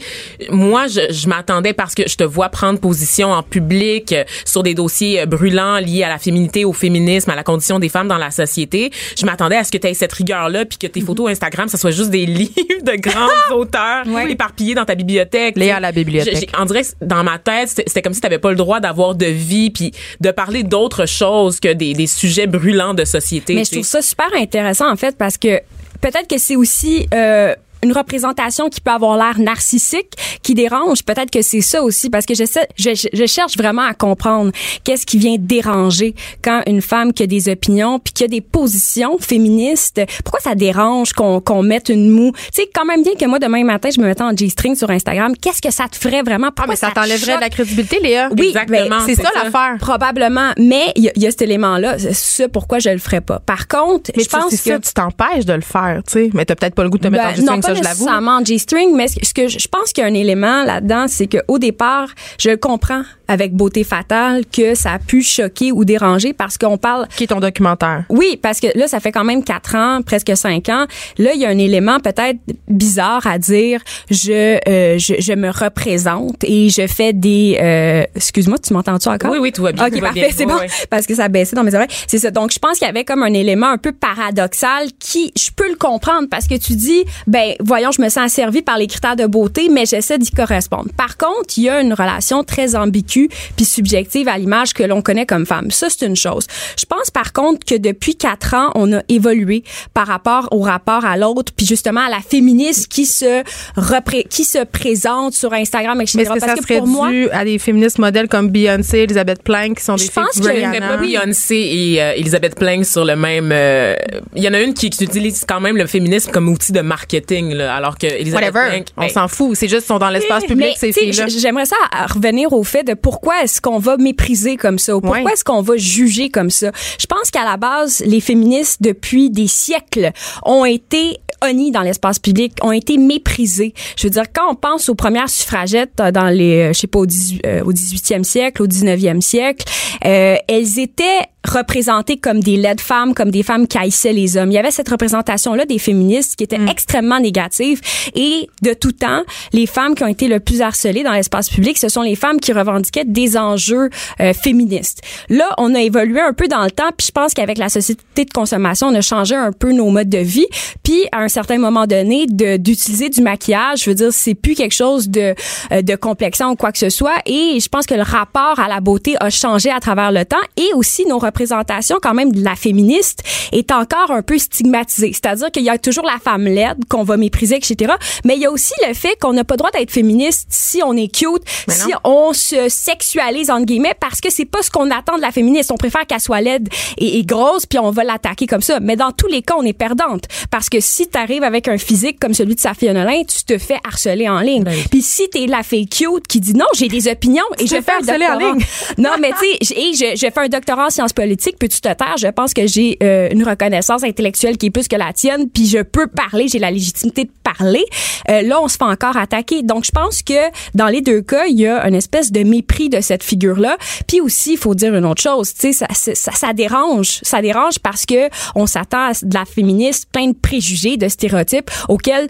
moi 0.51 0.87
je, 0.89 1.13
je 1.13 1.29
m'attendais 1.29 1.73
parce 1.73 1.95
que 1.95 2.09
je 2.09 2.17
te 2.17 2.25
vois 2.25 2.49
prendre 2.49 2.81
position 2.81 3.33
en 3.33 3.43
public 3.43 4.13
euh, 4.13 4.25
sur 4.45 4.63
des 4.63 4.75
dossiers 4.75 5.21
euh, 5.21 5.27
brûlants 5.27 5.79
liés 5.79 6.03
à 6.05 6.09
la 6.09 6.19
féminité, 6.19 6.65
au 6.65 6.73
féminisme, 6.73 7.31
à 7.31 7.37
la 7.37 7.43
condition 7.45 7.79
des 7.79 7.89
femmes 7.89 8.09
dans 8.09 8.19
la 8.19 8.31
société. 8.31 8.91
Je 9.19 9.25
m'attendais 9.27 9.57
à 9.57 9.65
ce 9.65 9.71
que 9.73 9.79
tu 9.79 9.87
aies 9.87 9.95
cette 9.95 10.13
rigueur 10.13 10.49
là 10.49 10.65
puis 10.65 10.79
que 10.79 10.87
tes 10.87 11.01
photos 11.01 11.31
Instagram 11.31 11.69
ça 11.69 11.79
soit 11.79 11.91
juste 11.91 12.11
des 12.11 12.27
livres 12.27 12.53
de 12.83 12.97
grands 13.01 13.29
auteurs 13.57 14.05
éparpillés 14.29 14.75
dans 14.75 14.85
ta 14.85 14.95
bibliothèque. 14.95 15.57
Léa 15.57 15.77
à 15.77 15.81
la 15.81 15.93
bibliothèque. 15.93 16.51
Dirait 16.67 16.83
que 16.83 17.05
dans 17.05 17.23
ma 17.23 17.39
tête, 17.39 17.69
c'était 17.69 18.03
comme 18.03 18.13
si 18.15 18.21
tu 18.21 18.39
pas 18.39 18.51
le 18.51 18.57
droit 18.57 18.81
d'avoir 18.81 19.15
de 19.15 19.27
vie 19.27 19.71
puis 19.71 19.93
de 20.21 20.31
parler 20.31 20.63
d'autre 20.63 21.07
chose 21.07 21.61
que 21.61 21.73
des, 21.73 21.95
des 21.95 22.07
sujets 22.07 22.47
brûlants 22.47 22.95
de 22.95 23.05
société. 23.05 23.55
Mais 23.55 23.65
je 23.65 23.71
trouve 23.73 23.85
ça 23.85 24.03
super 24.03 24.29
intéressant, 24.37 24.91
en 24.91 24.97
fait, 24.97 25.17
parce 25.17 25.39
que 25.39 25.61
peut-être 26.01 26.29
que 26.29 26.39
c'est 26.39 26.57
aussi... 26.57 27.07
euh, 27.15 27.55
une 27.83 27.93
représentation 27.93 28.69
qui 28.69 28.81
peut 28.81 28.91
avoir 28.91 29.17
l'air 29.17 29.39
narcissique, 29.39 30.11
qui 30.43 30.55
dérange. 30.55 31.03
Peut-être 31.05 31.31
que 31.31 31.43
c'est 31.43 31.61
ça 31.61 31.83
aussi, 31.83 32.11
parce 32.11 32.27
que 32.27 32.35
je, 32.35 32.45
je- 32.77 33.09
je 33.13 33.27
cherche 33.27 33.57
vraiment 33.57 33.83
à 33.83 33.95
comprendre 33.95 34.51
qu'est-ce 34.85 35.07
qui 35.07 35.19
vient 35.19 35.37
déranger 35.39 36.15
quand 36.43 36.63
une 36.67 36.81
femme 36.83 37.13
qui 37.13 37.23
a 37.23 37.27
des 37.27 37.49
opinions 37.49 37.99
puis 37.99 38.13
qui 38.13 38.25
a 38.25 38.29
des 38.29 38.41
positions 38.41 39.19
féministes. 39.19 40.01
Pourquoi 40.25 40.41
ça 40.41 40.55
dérange 40.55 41.13
qu'on 41.13 41.41
qu'on 41.41 41.63
mette 41.63 41.89
une 41.89 42.11
moue? 42.11 42.33
Tu 42.33 42.63
sais, 42.63 42.71
quand 42.75 42.85
même 42.85 43.03
bien 43.03 43.15
que 43.15 43.25
moi 43.27 43.39
demain 43.39 43.65
matin 43.65 43.89
je 43.95 44.01
me 44.01 44.07
mettais 44.07 44.23
en 44.23 44.35
g-string 44.37 44.75
sur 44.75 44.91
Instagram. 44.91 45.35
Qu'est-ce 45.41 45.61
que 45.63 45.71
ça 45.73 45.87
te 45.89 45.97
ferait 45.97 46.23
vraiment? 46.23 46.49
Ah, 46.49 46.53
Pourquoi 46.57 46.73
mais 46.73 46.77
ça 46.77 46.89
te 46.91 46.95
t'enlèverait 46.95 47.37
de 47.37 47.41
la 47.41 47.51
crédibilité, 47.51 47.99
Léa? 48.03 48.29
Oui, 48.37 48.49
Exactement, 48.49 48.89
ben, 48.89 49.01
C'est 49.07 49.15
c'est 49.15 49.23
ça, 49.23 49.31
ça. 49.35 49.45
l'affaire. 49.45 49.77
Probablement, 49.79 50.53
mais 50.59 50.93
il 50.97 51.11
y, 51.17 51.21
y 51.21 51.27
a 51.27 51.31
cet 51.31 51.43
élément-là. 51.43 51.97
C'est 52.13 52.49
pourquoi 52.49 52.79
je 52.79 52.89
le 52.91 52.99
ferais 52.99 53.21
pas. 53.21 53.39
Par 53.41 53.69
contre, 53.69 54.11
Mais 54.17 54.23
je 54.25 54.29
pense 54.29 54.51
que 54.51 54.57
ça, 54.57 54.79
tu 54.79 54.93
t'empêches 54.93 55.45
de 55.45 55.53
le 55.53 55.61
faire, 55.61 56.03
tu 56.07 56.13
sais. 56.13 56.31
Mais 56.35 56.45
t'as 56.45 56.55
peut-être 56.55 56.75
pas 56.75 56.83
le 56.85 56.91
goût 56.91 56.99
de 56.99 57.03
te 57.05 57.09
mettre 57.09 57.25
en 57.25 57.29
Ben, 57.29 57.35
G-string, 57.37 57.63
ça, 57.67 57.75
je 57.75 57.83
l'avoue. 57.83 57.89
nécessairement 58.05 58.37
en 58.39 58.45
G-string, 58.45 58.95
mais 58.97 59.09
ce 59.09 59.33
que- 59.35 59.49
je 59.49 59.69
pense 59.69 59.93
qu'il 59.93 60.03
y 60.03 60.07
a 60.07 60.11
un 60.11 60.15
élément 60.15 60.65
là-dedans, 60.65 61.07
c'est 61.09 61.27
que 61.27 61.39
au 61.49 61.59
départ, 61.59 62.09
je 62.39 62.55
comprends 62.55 63.03
avec 63.29 63.55
beauté 63.55 63.83
fatale 63.83 64.45
que 64.47 64.75
ça 64.77 64.93
a 64.93 64.99
pu 65.01 65.21
choquer 65.23 65.73
ou 65.73 65.85
déranger 65.85 66.33
parce 66.33 66.57
qu'on 66.59 66.79
parle 66.79 67.09
Qui 67.17 67.25
est 67.25 67.27
ton 67.27 67.41
documentaire? 67.41 68.05
oui, 68.09 68.39
parce 68.41 68.61
que 68.61 68.69
là, 68.79 68.87
ça 68.87 69.01
fait 69.01 69.11
quand 69.11 69.25
même 69.25 69.43
quatre 69.43 69.75
ans, 69.75 70.01
presque 70.07 70.37
cinq 70.37 70.69
ans. 70.69 70.87
Là, 71.19 71.33
il 71.35 71.41
y 71.41 71.45
a 71.45 71.49
un 71.49 71.59
élément 71.59 71.99
peut-être 71.99 72.39
bizarre 72.69 73.27
à 73.27 73.39
dire. 73.39 73.81
Je, 74.11 74.59
euh, 74.69 74.97
je, 74.99 75.15
je 75.19 75.33
me 75.33 75.51
représente 75.51 76.45
et 76.45 76.69
je 76.71 76.87
fais 76.87 77.13
des. 77.13 77.59
Euh, 77.61 78.05
excuse-moi, 78.15 78.59
tu 78.59 78.73
m'entends-tu 78.73 79.09
encore? 79.09 79.31
Oui, 79.33 79.39
oui, 79.39 79.51
tout 79.53 79.63
va 79.63 79.73
bien, 79.73 79.87
Ok, 79.87 80.01
parfait, 80.01 80.31
c'est 80.35 80.45
Oui, 80.45 80.53
bon. 80.53 80.59
oui. 80.61 80.67
Parce 80.89 81.07
que 81.07 81.15
ça 81.17 81.29
baissait 81.29 81.57
dans 81.57 81.65
mes 81.65 81.75
oreilles. 81.75 81.89
C'est 82.07 82.19
ça. 82.19 82.31
Donc, 82.31 82.53
je 82.53 82.59
pense 82.61 82.79
qu'il 82.79 82.87
y 82.87 82.91
avait 82.91 83.05
comme 83.05 83.23
un 83.25 83.33
élément 83.33 83.69
un 83.69 83.79
peu 83.79 83.91
paradoxal 83.93 84.87
qui, 84.99 85.33
je 85.37 85.51
peux 85.55 85.69
le 85.69 85.77
comprendre 85.77 86.29
parce 86.31 86.47
que 86.47 86.55
tu 86.57 86.75
dis, 86.75 87.05
ben, 87.27 87.55
voyons, 87.61 87.91
je 87.93 88.01
me 88.03 88.09
sens 88.09 88.25
asservie 88.27 88.63
par 88.63 88.79
les 88.79 88.87
critères 88.87 89.17
de 89.17 89.27
beauté, 89.27 89.69
mais 89.71 89.87
j'essaie 89.87 90.19
d'y 90.19 90.31
correspondre. 90.31 90.87
Par 90.97 91.17
contre, 91.17 91.55
il 91.57 91.65
y 91.65 91.69
a 91.69 91.81
une 91.81 91.93
relation 91.93 92.45
très 92.45 92.75
ambiguë 92.77 93.29
puis 93.57 93.65
subjective 93.65 94.29
à 94.29 94.39
l'image 94.39 94.73
que 94.75 94.83
l'on 94.83 95.03
connaît 95.03 95.27
comme 95.27 95.47
femme. 95.47 95.71
Ça, 95.71 95.89
c'est 95.91 96.07
une 96.07 96.17
chose. 96.17 96.47
Je 96.79 96.85
pense 96.87 97.11
par 97.11 97.33
contre 97.33 97.65
que 97.67 97.75
depuis 97.77 98.17
quatre 98.17 98.55
ans, 98.55 98.71
on 98.75 98.93
a 98.93 99.03
évolué 99.09 99.63
par 99.95 100.07
rapport 100.07 100.49
au 100.53 100.61
rapport 100.61 101.05
à 101.05 101.17
l'autre, 101.17 101.53
puis 101.57 101.67
justement 101.67 102.01
à 102.07 102.11
la 102.11 102.21
féministe 102.21 102.89
qui 102.89 103.07
se 103.07 103.43
repré- 103.77 104.27
qui 104.29 104.45
se 104.45 104.65
présente 104.65 105.35
sur 105.35 105.53
Instagram, 105.53 106.01
etc. 106.01 106.19
Mais 106.19 106.23
est-ce 106.25 106.35
que 106.35 106.39
Parce 106.41 106.53
ça 106.57 106.63
serait 106.63 106.79
pour 106.79 106.87
moi, 106.87 107.09
dû 107.11 107.29
à 107.31 107.45
des 107.45 107.59
féministes 107.59 107.99
modèles 107.99 108.29
comme 108.29 108.51
Beyoncé, 108.51 108.99
Elizabeth 109.01 109.43
Plank, 109.43 109.79
qui 109.79 109.85
sont 109.85 109.95
des 109.97 110.05
Je 110.05 110.11
filles 110.11 110.23
pense 110.23 110.41
que-? 110.41 110.71
Mais 110.71 110.81
pas 110.81 110.97
Beyoncé 110.97 111.55
et 111.57 112.03
euh, 112.03 112.13
Elisabeth 112.17 112.57
Plank 112.57 112.85
sur 112.85 113.05
le 113.05 113.17
même. 113.17 113.51
euh, 113.53 113.95
Il 114.35 114.43
y 114.43 114.49
en 114.49 114.55
a 114.55 114.61
une 114.61 114.75
qui, 114.75 114.91
qui 114.91 115.05
utilise 115.05 115.45
quand 115.49 115.61
même 115.61 115.77
le 115.77 115.87
féminisme 115.87 116.31
comme 116.31 116.49
outil 116.49 116.73
de 116.73 116.81
marketing, 116.81 117.46
là, 117.55 117.75
alors 117.75 117.99
que. 117.99 118.07
Plank. 118.51 118.87
On 118.97 119.09
s'en 119.09 119.29
fout. 119.29 119.57
C'est 119.57 119.69
juste 119.69 119.83
qu'ils 119.83 119.95
sont 119.95 119.99
dans 119.99 120.11
l'espace 120.11 120.43
Mais, 120.43 120.49
public, 120.49 120.77
ces 120.79 120.93
filles-là. 120.93 121.27
J'aimerais 121.29 121.67
ça 121.67 121.77
revenir 122.09 122.53
au 122.53 122.65
fait 122.65 122.85
de 122.85 122.95
pourquoi 122.95 123.43
est-ce 123.43 123.61
qu'on 123.61 123.79
va 123.79 123.97
mépriser 123.97 124.57
comme 124.57 124.79
ça, 124.79 124.97
ou 124.97 125.01
pourquoi 125.01 125.23
Ouais. 125.23 125.33
est-ce 125.33 125.45
qu'on 125.45 125.63
va 125.63 125.77
juger 125.77 126.29
comme 126.31 126.51
ça. 126.51 126.71
Je 126.99 127.07
pense 127.07 127.31
qu'à 127.31 127.45
la 127.45 127.57
base, 127.57 128.03
les 128.07 128.21
féministes 128.21 128.83
depuis 128.83 129.31
des 129.31 129.47
siècles 129.47 130.13
ont 130.45 130.65
été 130.65 131.19
honnies 131.43 131.71
dans 131.71 131.83
l'espace 131.83 132.19
public, 132.19 132.55
ont 132.63 132.73
été 132.73 132.97
méprisées. 132.97 133.75
Je 133.97 134.05
veux 134.07 134.11
dire, 134.11 134.25
quand 134.35 134.51
on 134.51 134.55
pense 134.55 134.89
aux 134.89 134.95
premières 134.95 135.29
suffragettes 135.29 136.01
euh, 136.01 136.11
dans 136.11 136.29
les, 136.29 136.71
euh, 136.71 136.73
je 136.73 136.81
sais 136.81 136.87
pas, 136.87 136.99
au, 137.01 137.07
18, 137.07 137.43
euh, 137.47 137.63
au 137.63 137.73
18e 137.73 138.25
siècle, 138.25 138.63
au 138.63 138.67
19e 138.67 139.21
siècle, 139.21 139.67
euh, 140.05 140.37
elles 140.49 140.79
étaient 140.79 141.21
représentées 141.47 142.17
comme 142.17 142.41
des 142.41 142.57
laides 142.57 142.81
femmes, 142.81 143.15
comme 143.15 143.31
des 143.31 143.43
femmes 143.43 143.67
qui 143.67 143.79
haïssaient 143.79 144.13
les 144.13 144.37
hommes. 144.37 144.51
Il 144.51 144.55
y 144.55 144.59
avait 144.59 144.71
cette 144.71 144.89
représentation-là 144.89 145.65
des 145.65 145.79
féministes 145.79 146.37
qui 146.37 146.45
était 146.45 146.61
extrêmement 146.69 147.21
négative. 147.21 147.81
Et 148.15 148.49
de 148.63 148.73
tout 148.75 148.93
temps, 148.93 149.23
les 149.53 149.67
femmes 149.67 149.95
qui 149.95 150.05
ont 150.05 150.09
été 150.09 150.29
le 150.29 150.41
plus 150.41 150.61
harcelées 150.61 151.03
dans 151.03 151.13
l'espace 151.13 151.49
public, 151.49 151.79
ce 151.79 151.89
sont 151.89 152.03
les 152.03 152.17
femmes 152.17 152.41
qui 152.41 152.53
revendiquaient 152.53 153.05
des 153.05 153.37
enjeux 153.37 153.91
euh, 154.21 154.33
féministes. 154.33 155.03
Là, 155.29 155.49
on 155.59 155.75
a 155.75 155.81
évolué 155.81 156.21
un 156.21 156.33
peu 156.33 156.49
dans 156.49 156.65
le 156.65 156.71
temps, 156.71 156.91
puis 156.97 157.07
je 157.07 157.13
pense 157.13 157.35
qu'avec 157.35 157.59
la 157.59 157.69
société 157.69 158.25
de 158.25 158.33
consommation, 158.33 158.89
on 158.89 158.95
a 158.95 159.01
changé 159.01 159.35
un 159.35 159.53
peu 159.53 159.73
nos 159.73 159.91
modes 159.91 160.09
de 160.09 160.19
vie. 160.19 160.47
Puis 160.83 161.05
à 161.13 161.21
un 161.21 161.29
certain 161.29 161.59
moment 161.59 161.87
donné, 161.87 162.27
d'utiliser 162.27 163.09
du 163.09 163.23
maquillage, 163.23 163.85
je 163.85 163.91
veux 163.91 163.95
dire, 163.95 164.13
c'est 164.13 164.35
plus 164.35 164.55
quelque 164.55 164.75
chose 164.75 165.09
de 165.09 165.35
euh, 165.73 165.83
de 165.83 165.97
complexant 165.97 166.53
ou 166.53 166.57
quoi 166.57 166.73
que 166.73 166.79
ce 166.79 166.91
soit. 166.91 167.17
Et 167.27 167.59
je 167.61 167.69
pense 167.69 167.87
que 167.87 167.95
le 167.95 168.03
rapport 168.03 168.59
à 168.59 168.69
la 168.69 168.81
beauté 168.81 169.17
a 169.21 169.31
changé 169.31 169.71
à 169.71 169.81
travers 169.81 170.13
le 170.13 170.25
temps, 170.25 170.37
et 170.57 170.73
aussi 170.75 171.07
nos 171.07 171.19
représentation 171.37 171.99
quand 172.01 172.15
même 172.15 172.33
de 172.33 172.43
la 172.43 172.57
féministe 172.57 173.23
est 173.53 173.71
encore 173.71 174.11
un 174.11 174.23
peu 174.23 174.39
stigmatisée. 174.39 175.13
C'est-à-dire 175.13 175.51
qu'il 175.51 175.65
y 175.65 175.71
a 175.71 175.77
toujours 175.77 176.05
la 176.05 176.19
femme 176.19 176.45
laide 176.45 176.79
qu'on 176.89 177.05
va 177.05 177.17
mépriser, 177.19 177.57
etc. 177.57 177.93
Mais 178.25 178.37
il 178.37 178.41
y 178.41 178.47
a 178.47 178.51
aussi 178.51 178.73
le 178.89 178.95
fait 178.95 179.17
qu'on 179.21 179.35
n'a 179.35 179.45
pas 179.45 179.55
le 179.55 179.59
droit 179.59 179.71
d'être 179.71 179.91
féministe 179.91 180.47
si 180.49 180.83
on 180.83 180.95
est 180.95 181.15
cute, 181.15 181.43
si 181.69 181.93
on 182.05 182.33
se 182.33 182.69
sexualise 182.69 183.51
entre 183.51 183.67
guillemets, 183.67 183.95
parce 184.01 184.21
que 184.21 184.31
c'est 184.31 184.47
pas 184.47 184.63
ce 184.63 184.71
qu'on 184.71 184.91
attend 184.91 185.17
de 185.17 185.21
la 185.21 185.31
féministe. 185.31 185.71
On 185.71 185.77
préfère 185.77 186.07
qu'elle 186.07 186.21
soit 186.21 186.41
laide 186.41 186.69
et, 186.97 187.19
et 187.19 187.25
grosse, 187.25 187.67
puis 187.67 187.79
on 187.79 187.91
va 187.91 188.05
l'attaquer 188.05 188.47
comme 188.47 188.63
ça. 188.63 188.81
Mais 188.81 188.97
dans 188.97 189.13
tous 189.13 189.29
les 189.29 189.43
cas, 189.43 189.55
on 189.59 189.63
est 189.65 189.73
perdante 189.75 190.25
parce 190.51 190.71
que 190.71 190.81
si 190.81 191.09
tu 191.09 191.19
arrives 191.19 191.45
avec 191.45 191.69
un 191.69 191.77
physique 191.79 192.19
comme 192.19 192.33
celui 192.33 192.55
de 192.55 192.61
Safia 192.61 192.95
Nolin, 192.95 193.23
tu 193.25 193.45
te 193.45 193.59
fais 193.59 193.79
harceler 193.87 194.29
en 194.29 194.41
ligne. 194.41 194.65
Ben 194.65 194.77
Puis 194.91 195.03
si 195.03 195.29
t'es 195.29 195.47
la 195.47 195.63
fille 195.63 195.87
cute 195.87 196.27
qui 196.27 196.41
dit 196.41 196.55
non, 196.55 196.67
j'ai 196.75 196.89
des 196.89 197.09
opinions 197.09 197.45
et 197.59 197.67
je 197.67 197.77
fais 197.77 197.93
un 197.93 197.97
harceler 197.97 198.27
en 198.27 198.33
doctorat. 198.39 198.53
ligne. 198.55 198.65
Non, 198.99 199.11
mais 199.21 199.33
tu 199.33 199.67
sais, 199.67 199.79
et 199.79 199.93
je, 199.93 200.17
je 200.17 200.31
fais 200.33 200.41
un 200.41 200.49
doctorat 200.49 200.87
en 200.87 200.91
sciences 200.91 201.13
politiques, 201.13 201.26
puis 201.35 201.69
tu 201.69 201.81
te 201.81 201.93
taire, 201.93 202.17
je 202.19 202.29
pense 202.29 202.55
que 202.55 202.67
j'ai 202.67 202.97
euh, 203.03 203.29
une 203.31 203.45
reconnaissance 203.45 204.05
intellectuelle 204.05 204.57
qui 204.57 204.67
est 204.67 204.71
plus 204.71 204.89
que 204.89 204.97
la 204.97 205.13
tienne, 205.13 205.49
puis 205.49 205.67
je 205.67 205.83
peux 205.83 206.07
parler, 206.07 206.49
j'ai 206.49 206.59
la 206.59 206.71
légitimité 206.71 207.25
de 207.25 207.31
parler. 207.43 207.85
Euh, 208.31 208.43
là, 208.43 208.61
on 208.61 208.69
se 208.69 208.77
fait 208.77 208.85
encore 208.85 209.17
attaquer. 209.17 209.63
Donc, 209.63 209.85
je 209.85 209.91
pense 209.91 210.23
que 210.23 210.35
dans 210.75 210.89
les 210.89 211.01
deux 211.01 211.23
cas, 211.23 211.47
il 211.47 211.59
y 211.59 211.67
a 211.67 211.87
une 211.87 211.95
espèce 211.95 212.33
de 212.33 212.43
mépris 212.43 212.89
de 212.89 213.01
cette 213.01 213.23
figure-là. 213.23 213.77
Puis 214.07 214.21
aussi, 214.21 214.53
il 214.53 214.59
faut 214.59 214.75
dire 214.75 214.95
une 214.95 215.05
autre 215.05 215.23
chose, 215.23 215.53
tu 215.55 215.73
sais, 215.73 215.87
ça, 215.87 215.87
ça, 215.93 216.33
ça 216.33 216.53
dérange. 216.53 217.21
Ça 217.23 217.43
dérange 217.43 217.79
parce 217.79 218.07
que 218.07 218.29
on 218.55 218.67
s'attend 218.67 219.11
à 219.11 219.13
de 219.23 219.35
la 219.35 219.45
féministe 219.45 220.09
plein 220.13 220.29
de 220.29 220.35
préjugés, 220.35 220.97
de 220.97 221.09
stéréotypes 221.09 221.71
auxquels 221.89 222.29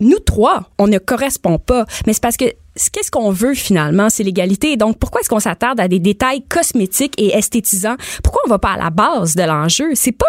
nous 0.00 0.18
trois, 0.18 0.70
on 0.78 0.86
ne 0.86 0.98
correspond 0.98 1.58
pas. 1.58 1.84
Mais 2.06 2.12
c'est 2.12 2.22
parce 2.22 2.36
que 2.36 2.46
qu'est-ce 2.92 3.10
qu'on 3.10 3.30
veut 3.30 3.54
finalement, 3.54 4.08
c'est 4.10 4.22
l'égalité. 4.22 4.76
Donc 4.76 4.98
pourquoi 4.98 5.20
est-ce 5.20 5.28
qu'on 5.28 5.40
s'attarde 5.40 5.80
à 5.80 5.88
des 5.88 5.98
détails 5.98 6.42
cosmétiques 6.42 7.14
et 7.18 7.36
esthétisants? 7.36 7.96
Pourquoi 8.22 8.42
on 8.46 8.50
va 8.50 8.58
pas 8.58 8.72
à 8.72 8.76
la 8.76 8.90
base 8.90 9.34
de 9.34 9.42
l'enjeu? 9.42 9.90
C'est 9.94 10.12
pas 10.12 10.26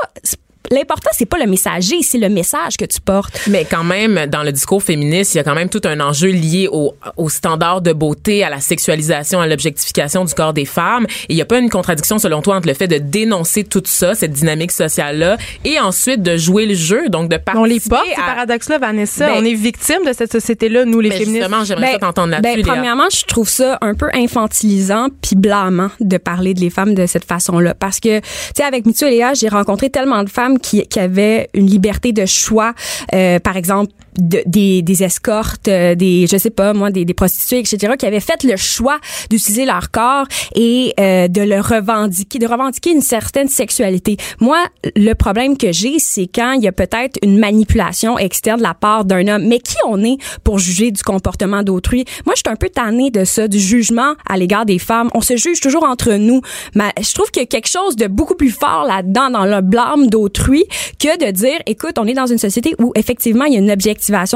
L'important, 0.71 1.10
c'est 1.13 1.25
pas 1.25 1.38
le 1.38 1.47
messager, 1.47 2.01
c'est 2.01 2.17
le 2.17 2.29
message 2.29 2.77
que 2.77 2.86
tu 2.86 3.01
portes. 3.01 3.41
Mais 3.47 3.65
quand 3.65 3.84
même, 3.84 4.25
dans 4.27 4.43
le 4.43 4.51
discours 4.51 4.84
féministe, 4.84 5.34
il 5.34 5.38
y 5.38 5.41
a 5.41 5.43
quand 5.43 5.55
même 5.55 5.69
tout 5.69 5.82
un 5.86 5.99
enjeu 5.99 6.29
lié 6.29 6.67
au, 6.71 6.93
au 7.17 7.29
standard 7.29 7.82
de 7.82 7.93
beauté, 7.93 8.43
à 8.43 8.49
la 8.49 8.60
sexualisation, 8.60 9.41
à 9.41 9.47
l'objectification 9.47 10.25
du 10.25 10.34
corps 10.34 10.53
des 10.53 10.65
femmes. 10.65 11.05
Et 11.27 11.34
il 11.34 11.36
n'y 11.36 11.41
a 11.41 11.45
pas 11.45 11.58
une 11.60 11.69
contradiction, 11.69 12.19
selon 12.19 12.41
toi, 12.41 12.55
entre 12.58 12.67
le 12.67 12.73
fait 12.73 12.88
de 12.88 12.97
dénoncer 12.97 13.63
tout 13.63 13.82
ça, 13.86 14.15
cette 14.15 14.32
dynamique 14.34 14.71
sociale-là, 14.71 15.38
et 15.65 15.79
ensuite 15.79 16.21
de 16.21 16.38
jouer 16.38 16.65
le 16.65 16.75
jeu, 16.75 17.10
donc 17.10 17.29
de 17.29 17.38
participer 17.38 17.60
On 17.60 17.63
les 17.65 17.79
porte, 17.79 18.05
ces 18.15 18.21
à... 18.21 18.25
paradoxes-là, 18.25 18.77
Vanessa. 18.77 19.27
Ben- 19.27 19.36
on 19.38 19.45
est 19.45 19.53
victime 19.53 20.05
de 20.05 20.13
cette 20.13 20.32
société-là, 20.32 20.86
nous, 20.86 20.99
les 20.99 21.10
Mais 21.10 21.17
féministes. 21.17 21.41
justement, 21.43 21.63
j'aimerais 21.63 21.93
ça 21.93 21.99
t'entendre 21.99 22.29
là-dessus, 22.29 22.62
ben, 22.63 22.73
premièrement, 22.73 23.08
je 23.12 23.25
trouve 23.25 23.49
ça 23.49 23.77
un 23.82 23.95
peu 23.95 24.10
infantilisant 24.13 25.08
puis 25.21 25.36
blâmant 25.36 25.89
de 25.99 26.17
parler 26.17 26.53
de 26.53 26.60
les 26.62 26.69
femmes 26.69 26.93
de 26.93 27.05
cette 27.05 27.25
façon-là. 27.25 27.73
Parce 27.73 27.99
que, 27.99 28.19
tu 28.19 28.25
sais, 28.55 28.63
avec 28.63 28.86
Mitsu 28.86 29.05
et 29.05 29.12
Léa, 29.12 29.34
j'ai 29.34 29.49
rencontré 29.49 29.89
tellement 29.89 30.23
de 30.23 30.29
femmes 30.29 30.58
qui, 30.59 30.85
qui 30.87 30.99
avaient 30.99 31.49
une 31.53 31.67
liberté 31.67 32.11
de 32.11 32.25
choix, 32.25 32.73
euh, 33.13 33.39
par 33.39 33.57
exemple, 33.57 33.91
de- 34.19 34.43
des, 34.45 34.82
des 34.82 35.03
escortes, 35.03 35.67
euh, 35.67 35.95
des, 35.95 36.27
je 36.27 36.38
sais 36.38 36.49
pas, 36.49 36.73
moi, 36.73 36.91
des, 36.91 37.05
des 37.05 37.13
prostituées, 37.13 37.60
etc., 37.60 37.93
qui 37.97 38.05
avaient 38.05 38.19
fait 38.19 38.43
le 38.43 38.55
choix 38.58 38.99
d'utiliser 39.29 39.65
leur 39.65 39.91
corps 39.91 40.25
et 40.55 40.93
euh, 40.99 41.27
de 41.27 41.41
le 41.41 41.60
revendiquer, 41.60 42.39
de 42.39 42.47
revendiquer 42.47 42.91
une 42.91 43.01
certaine 43.01 43.47
sexualité. 43.47 44.17
Moi, 44.39 44.58
le 44.95 45.13
problème 45.13 45.58
que 45.58 45.71
j'ai, 45.71 45.99
c'est 45.99 46.27
quand 46.34 46.53
il 46.53 46.63
y 46.63 46.67
a 46.67 46.71
peut-être 46.71 47.17
une 47.23 47.38
manipulation 47.38 48.17
externe 48.17 48.60
de 48.60 48.63
la 48.63 48.73
part 48.73 49.05
d'un 49.05 49.27
homme. 49.27 49.47
Mais 49.47 49.60
qui 49.60 49.75
on 49.88 50.03
est 50.03 50.17
pour 50.43 50.60
juger 50.60 50.91
du 50.91 51.01
comportement 51.03 51.63
d'autrui? 51.63 52.05
Moi, 52.25 52.36
je 52.36 52.41
suis 52.45 52.51
un 52.51 52.55
peu 52.55 52.69
tannée 52.69 53.12
de 53.12 53.23
ça, 53.25 53.47
du 53.47 53.60
jugement 53.60 54.13
à 54.27 54.38
l'égard 54.38 54.65
des 54.65 54.79
femmes. 54.79 55.10
On 55.13 55.21
se 55.21 55.38
juge 55.38 55.60
toujours 55.60 55.84
entre 55.84 56.13
nous. 56.13 56.41
Mais 56.75 56.91
je 57.01 57.13
trouve 57.13 57.32
qu'il 57.32 57.41
y 57.41 57.43
a 57.43 57.47
quelque 57.47 57.69
chose 57.69 57.95
de 57.95 58.08
beaucoup 58.08 58.36
plus 58.36 58.51
fort 58.51 58.86
là-dedans, 58.88 59.29
dans 59.29 59.45
le 59.45 59.62
blâme 59.62 60.08
d'autrui, 60.08 60.65
que 60.99 61.17
de 61.25 61.32
dire, 61.32 61.60
écoute, 61.65 61.93
on 61.97 62.05
est 62.08 62.13
dans 62.13 62.27
une 62.27 62.38
société 62.38 62.75
où 62.79 62.91
effectivement, 62.95 63.45
il 63.45 63.53
y 63.53 63.55
a 63.55 63.60
une 63.60 63.71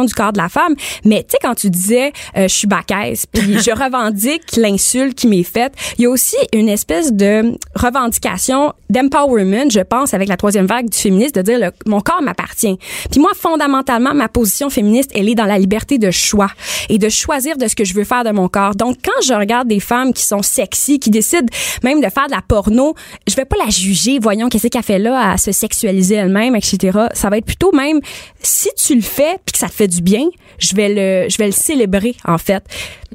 du 0.06 0.14
corps 0.14 0.34
de 0.34 0.38
la 0.38 0.50
femme. 0.50 0.76
Mais 1.06 1.24
tu 1.24 1.32
sais, 1.32 1.38
quand 1.42 1.56
tu 1.56 1.70
disais, 1.70 2.12
euh, 2.38 2.44
je 2.48 2.54
suis 2.54 2.68
bacaise, 2.68 3.26
puis 3.32 3.60
je 3.60 3.72
revendique 3.84 4.56
l'insulte 4.58 5.16
qui 5.16 5.28
m'est 5.28 5.44
faite, 5.44 5.74
il 5.98 6.04
y 6.04 6.06
a 6.06 6.10
aussi 6.10 6.36
une 6.54 6.70
espèce 6.70 7.12
de 7.14 7.58
revendication 7.76 8.74
d'empowerment, 8.90 9.70
je 9.72 9.80
pense, 9.82 10.14
avec 10.14 10.28
la 10.28 10.38
troisième 10.38 10.66
vague 10.66 10.90
du 10.90 10.98
féminisme, 10.98 11.34
de 11.34 11.42
dire, 11.42 11.60
le- 11.60 11.72
mon 11.86 12.02
corps 12.02 12.22
m'appartient. 12.22 12.78
Puis 13.12 13.20
moi, 13.20 13.32
fondamentalement, 13.36 14.14
ma 14.14 14.28
position 14.30 14.70
féministe, 14.70 15.12
elle 15.16 15.30
est 15.30 15.36
dans 15.36 15.46
la 15.46 15.58
liberté 15.58 15.98
de 15.98 16.12
choix 16.12 16.50
et 16.90 16.98
de 16.98 17.10
choisir 17.10 17.58
de 17.58 17.68
ce 17.68 17.76
que 17.76 17.84
je 17.84 17.94
veux 17.94 18.04
faire 18.04 18.24
de 18.24 18.32
mon 18.32 18.48
corps. 18.48 18.76
Donc, 18.76 18.98
quand 19.04 19.22
je 19.26 19.34
regarde 19.34 19.68
des 19.68 19.80
femmes 19.80 20.14
qui 20.14 20.24
sont 20.26 20.42
sexy, 20.42 21.00
qui 21.00 21.10
décident 21.10 21.48
même 21.84 22.02
de 22.02 22.10
faire 22.10 22.28
de 22.28 22.32
la 22.32 22.42
porno, 22.42 22.96
je 23.28 23.36
vais 23.36 23.46
pas 23.46 23.56
la 23.64 23.70
juger, 23.70 24.20
voyons 24.20 24.50
qu'est-ce 24.50 24.68
qu'elle 24.68 24.84
fait 24.84 25.00
là 25.00 25.32
à 25.32 25.38
se 25.38 25.52
sexualiser 25.52 26.16
elle-même, 26.16 26.56
etc. 26.56 27.00
Ça 27.14 27.30
va 27.30 27.38
être 27.38 27.46
plutôt 27.46 27.72
même, 27.72 28.00
si 28.42 28.70
tu 28.76 28.96
le 28.96 29.02
fais 29.02 29.38
puis 29.46 29.54
que 29.54 29.58
ça 29.64 29.70
fait 29.70 29.88
du 29.88 30.02
bien, 30.02 30.26
je 30.60 30.76
vais 30.76 30.90
le, 30.90 31.30
je 31.30 31.38
vais 31.38 31.46
le 31.46 31.52
célébrer, 31.54 32.16
en 32.26 32.38
fait. 32.38 32.64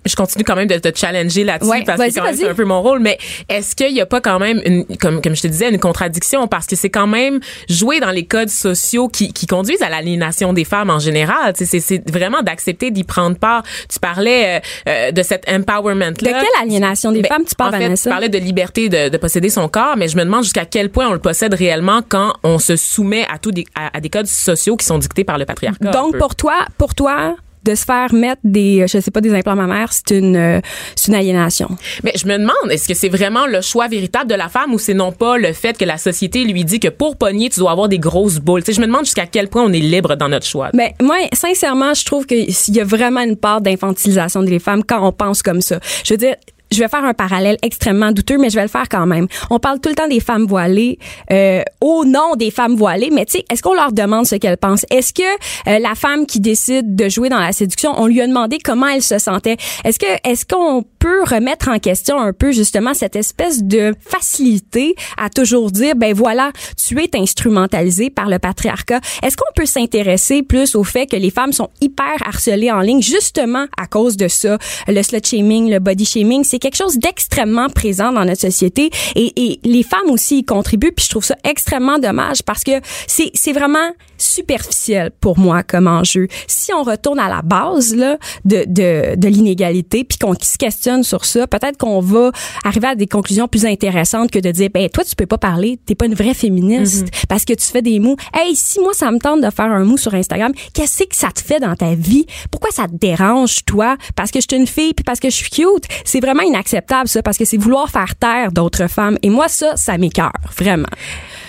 je 0.06 0.14
continue 0.16 0.44
quand 0.44 0.56
même 0.56 0.68
de 0.68 0.78
te 0.78 0.96
challenger 0.96 1.44
là-dessus 1.44 1.70
Ouais, 1.70 1.82
parce 1.84 2.00
que 2.00 2.10
c'est 2.10 2.48
un 2.48 2.54
peu 2.54 2.64
mon 2.64 2.80
rôle. 2.80 3.00
Mais 3.00 3.18
est-ce 3.50 3.76
qu'il 3.76 3.92
y 3.94 4.00
a 4.00 4.06
pas 4.06 4.20
quand 4.22 4.38
même 4.38 4.62
une, 4.64 4.84
comme 4.96 5.20
comme 5.20 5.36
je 5.36 5.42
te 5.42 5.46
disais, 5.48 5.68
une 5.68 5.78
contradiction? 5.78 6.46
Parce 6.48 6.66
que 6.66 6.76
c'est 6.76 6.88
quand 6.88 7.06
même 7.06 7.40
jouer 7.68 8.00
dans 8.00 8.10
les 8.12 8.24
codes 8.24 8.48
sociaux 8.48 9.08
qui, 9.08 9.32
qui 9.32 9.46
conduisent 9.46 9.82
à 9.82 9.90
l'aliénation 9.90 10.52
des 10.54 10.64
femmes 10.64 10.88
en 10.90 10.98
général. 11.00 11.52
Tu 11.52 11.66
sais, 11.66 11.80
C'est 11.80 11.98
c'est 11.98 12.10
vraiment 12.10 12.40
d'accepter 12.42 12.90
d'y 12.90 13.04
prendre 13.04 13.36
part. 13.36 13.62
Tu 13.92 13.98
parlais 14.00 14.56
euh, 14.56 14.60
euh, 14.88 15.10
de 15.12 15.22
cet 15.22 15.46
empowerment 15.50 16.00
là. 16.00 16.10
De 16.12 16.16
quelle 16.22 16.62
aliénation 16.62 17.12
des 17.12 17.20
Ben, 17.22 17.28
femmes 17.28 17.44
tu 17.46 17.54
parles, 17.54 17.74
en 17.74 17.78
fait, 17.78 17.84
Vanessa? 17.84 18.08
tu 18.08 18.14
parlais 18.14 18.28
de 18.30 18.38
liberté 18.38 18.88
de, 18.88 19.08
de 19.10 19.16
posséder 19.18 19.50
son 19.50 19.68
corps, 19.68 19.96
mais 19.98 20.08
je 20.08 20.16
me 20.16 20.24
demande 20.24 20.44
jusqu'à 20.44 20.64
quel 20.64 20.88
point 20.90 21.08
on 21.08 21.12
le 21.12 21.18
possède 21.18 21.52
réellement 21.52 22.00
quand 22.08 22.32
on 22.42 22.58
se 22.58 22.76
soumet 22.76 23.26
à 23.30 23.38
tout 23.38 23.50
des, 23.50 23.66
à, 23.74 23.96
à 23.96 24.00
des 24.00 24.08
codes 24.08 24.26
sociaux 24.26 24.76
qui 24.76 24.86
sont 24.86 24.98
dictés 24.98 25.24
par 25.24 25.36
le 25.38 25.44
patriarcat. 25.44 25.90
Donc. 25.90 26.16
Pour 26.28 26.36
toi, 26.36 26.66
pour 26.76 26.94
toi, 26.94 27.36
de 27.64 27.74
se 27.74 27.86
faire 27.86 28.12
mettre 28.12 28.42
des, 28.44 28.84
je 28.86 29.00
sais 29.00 29.10
pas, 29.10 29.22
des 29.22 29.32
implants 29.32 29.56
mammaires, 29.56 29.90
c'est 29.94 30.10
une, 30.10 30.36
euh, 30.36 30.60
c'est 30.94 31.08
une 31.08 31.14
aliénation. 31.14 31.70
Mais 32.04 32.12
je 32.16 32.26
me 32.26 32.36
demande, 32.36 32.70
est-ce 32.70 32.86
que 32.86 32.92
c'est 32.92 33.08
vraiment 33.08 33.46
le 33.46 33.62
choix 33.62 33.88
véritable 33.88 34.30
de 34.30 34.34
la 34.34 34.50
femme 34.50 34.74
ou 34.74 34.78
c'est 34.78 34.92
non 34.92 35.10
pas 35.10 35.38
le 35.38 35.54
fait 35.54 35.78
que 35.78 35.86
la 35.86 35.96
société 35.96 36.44
lui 36.44 36.66
dit 36.66 36.80
que 36.80 36.88
pour 36.88 37.16
pogner, 37.16 37.48
tu 37.48 37.60
dois 37.60 37.70
avoir 37.70 37.88
des 37.88 37.98
grosses 37.98 38.40
boules? 38.40 38.62
Je 38.62 38.78
me 38.78 38.86
demande 38.86 39.06
jusqu'à 39.06 39.26
quel 39.26 39.48
point 39.48 39.62
on 39.62 39.72
est 39.72 39.80
libre 39.80 40.16
dans 40.16 40.28
notre 40.28 40.46
choix. 40.46 40.68
Ben 40.74 40.90
moi, 41.00 41.16
sincèrement, 41.32 41.94
je 41.94 42.04
trouve 42.04 42.26
qu'il 42.26 42.46
y 42.68 42.80
a 42.80 42.84
vraiment 42.84 43.20
une 43.20 43.36
part 43.36 43.62
d'infantilisation 43.62 44.42
des 44.42 44.58
femmes 44.58 44.84
quand 44.84 45.02
on 45.02 45.12
pense 45.12 45.42
comme 45.42 45.62
ça. 45.62 45.80
Je 46.04 46.12
veux 46.12 46.18
dire. 46.18 46.36
Je 46.70 46.80
vais 46.80 46.88
faire 46.88 47.04
un 47.04 47.14
parallèle 47.14 47.56
extrêmement 47.62 48.12
douteux, 48.12 48.38
mais 48.38 48.50
je 48.50 48.56
vais 48.56 48.62
le 48.62 48.68
faire 48.68 48.88
quand 48.88 49.06
même. 49.06 49.26
On 49.50 49.58
parle 49.58 49.80
tout 49.80 49.88
le 49.88 49.94
temps 49.94 50.08
des 50.08 50.20
femmes 50.20 50.46
voilées 50.46 50.98
euh, 51.30 51.62
au 51.80 52.04
nom 52.04 52.36
des 52.36 52.50
femmes 52.50 52.76
voilées, 52.76 53.10
mais 53.12 53.24
tu 53.24 53.38
sais, 53.38 53.44
est-ce 53.50 53.62
qu'on 53.62 53.74
leur 53.74 53.92
demande 53.92 54.26
ce 54.26 54.34
qu'elles 54.36 54.56
pensent? 54.56 54.84
Est-ce 54.90 55.14
que 55.14 55.22
euh, 55.22 55.78
la 55.78 55.94
femme 55.94 56.26
qui 56.26 56.40
décide 56.40 56.94
de 56.94 57.08
jouer 57.08 57.28
dans 57.28 57.38
la 57.38 57.52
séduction, 57.52 57.92
on 57.96 58.06
lui 58.06 58.20
a 58.20 58.26
demandé 58.26 58.58
comment 58.62 58.88
elle 58.88 59.02
se 59.02 59.18
sentait? 59.18 59.56
Est-ce 59.84 59.98
que 59.98 60.06
est-ce 60.24 60.44
qu'on 60.44 60.84
peut 60.98 61.22
remettre 61.24 61.68
en 61.68 61.78
question 61.78 62.20
un 62.20 62.32
peu 62.32 62.52
justement 62.52 62.94
cette 62.94 63.16
espèce 63.16 63.62
de 63.62 63.94
facilité 64.00 64.94
à 65.16 65.30
toujours 65.30 65.70
dire 65.70 65.94
ben 65.96 66.12
voilà, 66.12 66.52
tu 66.76 66.98
es 67.00 67.10
instrumentalisé 67.14 68.10
par 68.10 68.28
le 68.28 68.38
patriarcat. 68.38 69.00
Est-ce 69.22 69.36
qu'on 69.36 69.52
peut 69.54 69.66
s'intéresser 69.66 70.42
plus 70.42 70.74
au 70.74 70.84
fait 70.84 71.06
que 71.06 71.16
les 71.16 71.30
femmes 71.30 71.52
sont 71.52 71.70
hyper 71.80 72.14
harcelées 72.26 72.70
en 72.70 72.80
ligne 72.80 73.02
justement 73.02 73.66
à 73.76 73.86
cause 73.86 74.16
de 74.16 74.28
ça, 74.28 74.58
le 74.86 75.02
slut 75.02 75.20
shaming, 75.24 75.70
le 75.70 75.78
body 75.78 76.04
shaming, 76.04 76.44
c'est 76.58 76.70
quelque 76.70 76.76
chose 76.76 76.98
d'extrêmement 76.98 77.68
présent 77.68 78.12
dans 78.12 78.24
notre 78.24 78.40
société 78.40 78.90
et, 79.14 79.32
et 79.36 79.60
les 79.62 79.84
femmes 79.84 80.10
aussi 80.10 80.38
y 80.38 80.44
contribuent 80.44 80.90
puis 80.90 81.04
je 81.04 81.10
trouve 81.10 81.24
ça 81.24 81.36
extrêmement 81.44 82.00
dommage 82.00 82.42
parce 82.42 82.64
que 82.64 82.80
c'est 83.06 83.30
c'est 83.34 83.52
vraiment 83.52 83.92
superficiel 84.16 85.12
pour 85.20 85.38
moi 85.38 85.62
comme 85.62 85.86
enjeu. 85.86 86.26
Si 86.48 86.72
on 86.72 86.82
retourne 86.82 87.20
à 87.20 87.28
la 87.28 87.42
base 87.42 87.94
là 87.94 88.18
de 88.44 88.64
de, 88.66 89.14
de 89.14 89.28
l'inégalité 89.28 90.02
puis 90.02 90.18
qu'on 90.18 90.34
se 90.34 90.58
questionne 90.58 91.04
sur 91.04 91.24
ça, 91.24 91.46
peut-être 91.46 91.78
qu'on 91.78 92.00
va 92.00 92.32
arriver 92.64 92.88
à 92.88 92.94
des 92.96 93.06
conclusions 93.06 93.46
plus 93.46 93.64
intéressantes 93.64 94.32
que 94.32 94.40
de 94.40 94.50
dire 94.50 94.70
ben 94.74 94.88
toi 94.88 95.04
tu 95.04 95.14
peux 95.14 95.26
pas 95.26 95.38
parler, 95.38 95.78
t'es 95.86 95.94
pas 95.94 96.06
une 96.06 96.16
vraie 96.16 96.34
féministe 96.34 97.06
parce 97.28 97.44
que 97.44 97.52
tu 97.52 97.66
fais 97.66 97.82
des 97.82 98.00
mots. 98.00 98.16
Hey, 98.34 98.56
si 98.56 98.80
moi 98.80 98.94
ça 98.94 99.12
me 99.12 99.20
tente 99.20 99.42
de 99.42 99.50
faire 99.50 99.66
un 99.66 99.84
mot 99.84 99.96
sur 99.96 100.12
Instagram, 100.12 100.52
qu'est-ce 100.74 101.04
que 101.04 101.14
ça 101.14 101.28
te 101.30 101.40
fait 101.40 101.60
dans 101.60 101.76
ta 101.76 101.94
vie? 101.94 102.26
Pourquoi 102.50 102.72
ça 102.72 102.88
te 102.88 102.96
dérange 102.96 103.64
toi? 103.64 103.96
Parce 104.16 104.32
que 104.32 104.40
je 104.40 104.46
suis 104.50 104.60
une 104.60 104.66
fille 104.66 104.92
puis 104.94 105.04
parce 105.04 105.20
que 105.20 105.30
je 105.30 105.36
suis 105.36 105.50
cute, 105.50 105.84
c'est 106.04 106.18
vraiment 106.20 106.42
inacceptable 106.48 107.08
ça 107.08 107.22
parce 107.22 107.38
que 107.38 107.44
c'est 107.44 107.56
vouloir 107.56 107.88
faire 107.90 108.14
taire 108.16 108.52
d'autres 108.52 108.88
femmes 108.88 109.18
et 109.22 109.30
moi 109.30 109.48
ça 109.48 109.76
ça 109.76 109.98
m'écœure 109.98 110.32
vraiment. 110.56 110.88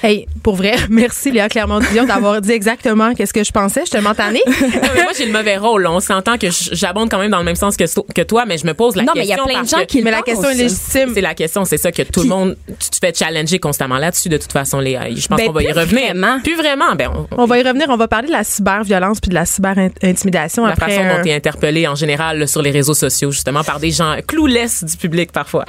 Hey, 0.02 0.28
pour 0.44 0.56
vrai, 0.56 0.76
merci 0.90 1.30
Léa 1.32 1.50
Clermont-Dion 1.50 2.06
d'avoir 2.06 2.40
dit 2.42 2.52
exactement 2.52 3.14
qu'est-ce 3.14 3.34
que 3.34 3.44
je 3.44 3.52
pensais. 3.52 3.84
Je 3.86 3.92
te 3.92 3.98
m'entendais? 3.98 4.42
Non, 4.80 4.90
mais 4.96 5.04
moi, 5.04 5.12
j'ai 5.18 5.26
le 5.26 5.32
mauvais 5.34 5.58
rôle. 5.58 5.84
là. 5.84 5.92
On 5.92 6.00
s'entend 6.00 6.38
que 6.38 6.48
j'abonde 6.72 7.10
quand 7.10 7.20
même 7.20 7.32
dans 7.32 7.40
le 7.40 7.44
même 7.44 7.56
sens 7.56 7.76
que, 7.76 8.22
toi, 8.24 8.46
mais 8.46 8.58
je 8.58 8.66
me 8.66 8.74
pose 8.74 8.96
la 8.96 9.04
Non, 9.04 9.12
mais 9.16 9.24
il 9.24 9.28
y 9.28 9.34
a 9.34 9.36
question. 9.36 9.46
plein 9.46 9.54
de 9.56 9.60
parce 9.60 9.72
gens 9.72 9.78
que- 9.80 9.86
qui 9.86 9.98
le 10.00 10.04
Mais 10.06 10.12
la 10.12 10.22
question 10.22 10.50
est 10.50 10.54
légitime. 10.56 11.12
C'est 11.14 11.22
la 11.22 11.34
question, 11.34 11.66
c'est 11.66 11.78
ça 11.78 11.92
que 11.92 12.02
tout 12.04 12.22
le 12.24 12.30
monde, 12.30 12.58
tu 12.80 12.90
te 12.90 12.98
fais 13.02 13.14
challenger 13.14 13.60
constamment 13.60 13.98
là-dessus, 13.98 14.30
de 14.30 14.38
toute 14.38 14.52
façon, 14.54 14.80
Léa. 14.80 15.10
Je 15.14 15.28
pense 15.28 15.38
Ben, 15.38 15.48
qu'on 15.48 15.52
va 15.54 15.64
y 15.64 15.66
plus 15.66 15.78
revenir. 15.80 16.06
vraiment. 16.06 16.40
Plus 16.42 16.56
vraiment. 16.56 16.96
Ben, 16.96 17.10
on- 17.14 17.28
On 17.38 17.46
va 17.46 17.58
y 17.60 17.64
revenir. 17.64 17.88
On 17.90 17.98
va 17.98 18.08
parler 18.08 18.28
de 18.28 18.34
la 18.34 18.44
cyberviolence 18.44 19.20
puis 19.20 19.30
de 19.30 19.36
la 19.36 19.46
cyber-intimidation 19.46 20.66
la 20.66 20.74
après. 20.74 20.92
façon 20.92 21.02
un- 21.04 21.18
dont 21.18 21.24
tu 21.24 21.30
es 21.30 21.36
interpellé 21.36 21.88
en 21.88 21.96
général 21.96 22.40
là, 22.40 22.48
sur 22.48 22.62
les 22.62 22.72
réseaux 22.72 22.94
sociaux, 22.94 23.32
justement, 23.32 23.64
par 23.64 23.80
des 23.80 23.92
gens 23.92 24.16
clouless 24.28 24.84
du 24.84 24.96
public 24.98 25.32
parfois. 25.32 25.66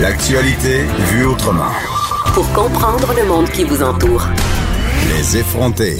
L'actualité 0.00 0.82
vue 1.12 1.24
autrement. 1.26 1.70
Pour 2.34 2.50
comprendre 2.52 3.12
le 3.14 3.24
monde 3.26 3.48
qui 3.50 3.64
vous 3.64 3.82
entoure. 3.82 4.26
Les 5.08 5.36
effronter. 5.38 5.96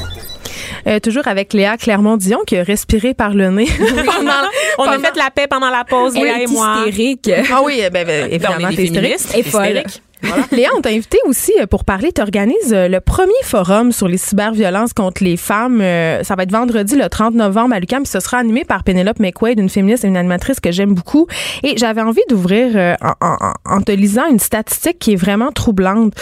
Euh, 0.86 0.98
toujours 0.98 1.28
avec 1.28 1.52
Léa 1.52 1.76
Clermont-Dion 1.76 2.40
qui 2.46 2.56
a 2.56 2.62
respiré 2.64 3.14
par 3.14 3.34
le 3.34 3.50
nez. 3.50 3.66
Pendant- 4.06 4.48
on 4.78 4.84
a 4.84 4.98
fait 4.98 5.16
la 5.16 5.30
paix 5.30 5.46
pendant 5.48 5.70
la 5.70 5.84
pause, 5.84 6.14
Elle 6.16 6.24
Léa 6.24 6.40
est 6.40 6.44
et 6.44 6.46
moi. 6.48 6.84
hystérique. 6.86 7.30
ah 7.52 7.60
oui, 7.64 7.82
ben, 7.92 8.06
ben, 8.06 8.26
évidemment, 8.32 8.56
on 8.60 8.70
est 8.70 8.74
t'es 8.76 8.84
hystérique. 8.84 9.20
Et 9.36 9.42
folle. 9.42 9.84
Léa, 10.52 10.68
on 10.76 10.80
t'a 10.80 10.90
invité 10.90 11.18
aussi 11.26 11.52
euh, 11.60 11.66
pour 11.66 11.84
parler. 11.84 12.12
Tu 12.12 12.20
organises 12.22 12.72
le 12.72 12.98
premier 13.00 13.32
forum 13.44 13.92
sur 13.92 14.08
les 14.08 14.18
cyberviolences 14.18 14.92
contre 14.92 15.24
les 15.24 15.36
femmes. 15.36 15.80
Euh, 15.80 16.22
Ça 16.22 16.34
va 16.36 16.44
être 16.44 16.52
vendredi 16.52 16.96
le 16.96 17.08
30 17.08 17.34
novembre 17.34 17.74
à 17.74 17.80
l'UQAM. 17.80 18.04
Ce 18.06 18.20
sera 18.20 18.38
animé 18.38 18.64
par 18.64 18.84
Penelope 18.84 19.18
McQuaid, 19.20 19.58
une 19.58 19.68
féministe 19.68 20.04
et 20.04 20.08
une 20.08 20.16
animatrice 20.16 20.60
que 20.60 20.70
j'aime 20.72 20.94
beaucoup. 20.94 21.26
Et 21.62 21.76
j'avais 21.76 22.02
envie 22.02 22.22
d'ouvrir 22.28 22.72
euh, 22.76 22.94
en, 23.20 23.26
en- 23.26 23.52
en 23.64 23.80
te 23.82 23.92
lisant 23.92 24.26
une 24.30 24.38
statistique 24.38 24.98
qui 24.98 25.12
est 25.12 25.16
vraiment 25.16 25.50
troublante. 25.52 26.14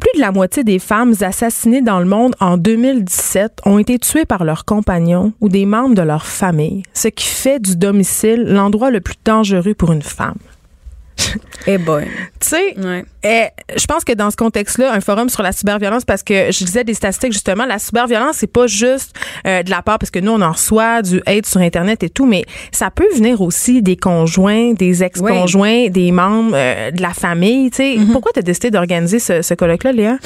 Plus 0.00 0.16
de 0.16 0.20
la 0.20 0.32
moitié 0.32 0.64
des 0.64 0.78
femmes 0.78 1.14
assassinées 1.20 1.82
dans 1.82 1.98
le 1.98 2.06
monde 2.06 2.34
en 2.40 2.56
2017 2.56 3.60
ont 3.66 3.78
été 3.78 3.98
tuées 3.98 4.24
par 4.24 4.44
leurs 4.44 4.64
compagnons 4.64 5.32
ou 5.40 5.48
des 5.48 5.66
membres 5.66 5.94
de 5.94 6.02
leur 6.02 6.26
famille, 6.26 6.82
ce 6.94 7.08
qui 7.08 7.26
fait 7.26 7.58
du 7.60 7.76
domicile 7.76 8.44
l'endroit 8.46 8.90
le 8.90 9.00
plus 9.00 9.16
dangereux 9.24 9.74
pour 9.74 9.92
une 9.92 10.02
femme. 10.02 10.36
Eh 11.66 11.76
boy. 11.78 12.04
Tu 12.40 12.48
sais, 12.48 12.74
Ouais. 12.78 13.04
eh, 13.22 13.46
je 13.76 13.84
pense 13.86 14.04
que 14.04 14.12
dans 14.12 14.30
ce 14.30 14.36
contexte-là, 14.36 14.92
un 14.92 15.00
forum 15.00 15.28
sur 15.28 15.42
la 15.42 15.52
cyberviolence, 15.52 16.04
parce 16.04 16.22
que 16.22 16.50
je 16.50 16.64
disais 16.64 16.84
des 16.84 16.94
statistiques 16.94 17.32
justement, 17.32 17.66
la 17.66 17.78
cyberviolence, 17.78 18.36
c'est 18.38 18.46
pas 18.52 18.66
juste 18.66 19.14
euh, 19.46 19.62
de 19.62 19.70
la 19.70 19.82
part, 19.82 19.98
parce 19.98 20.10
que 20.10 20.18
nous, 20.18 20.32
on 20.32 20.40
en 20.40 20.52
reçoit 20.52 21.02
du 21.02 21.20
hate 21.26 21.46
sur 21.46 21.60
Internet 21.60 22.02
et 22.02 22.08
tout, 22.10 22.26
mais 22.26 22.44
ça 22.72 22.90
peut 22.90 23.08
venir 23.14 23.40
aussi 23.42 23.82
des 23.82 23.96
conjoints, 23.96 24.72
des 24.72 25.02
ex-conjoints, 25.02 25.88
des 25.88 26.12
membres 26.12 26.52
euh, 26.54 26.90
de 26.90 27.02
la 27.02 27.12
famille. 27.12 27.70
Tu 27.70 27.76
sais, 27.76 27.96
Pourquoi 28.12 28.32
tu 28.32 28.38
as 28.38 28.42
décidé 28.42 28.70
d'organiser 28.70 29.18
ce, 29.18 29.42
ce 29.42 29.54
colloque-là, 29.54 29.92
Léa? 29.92 30.16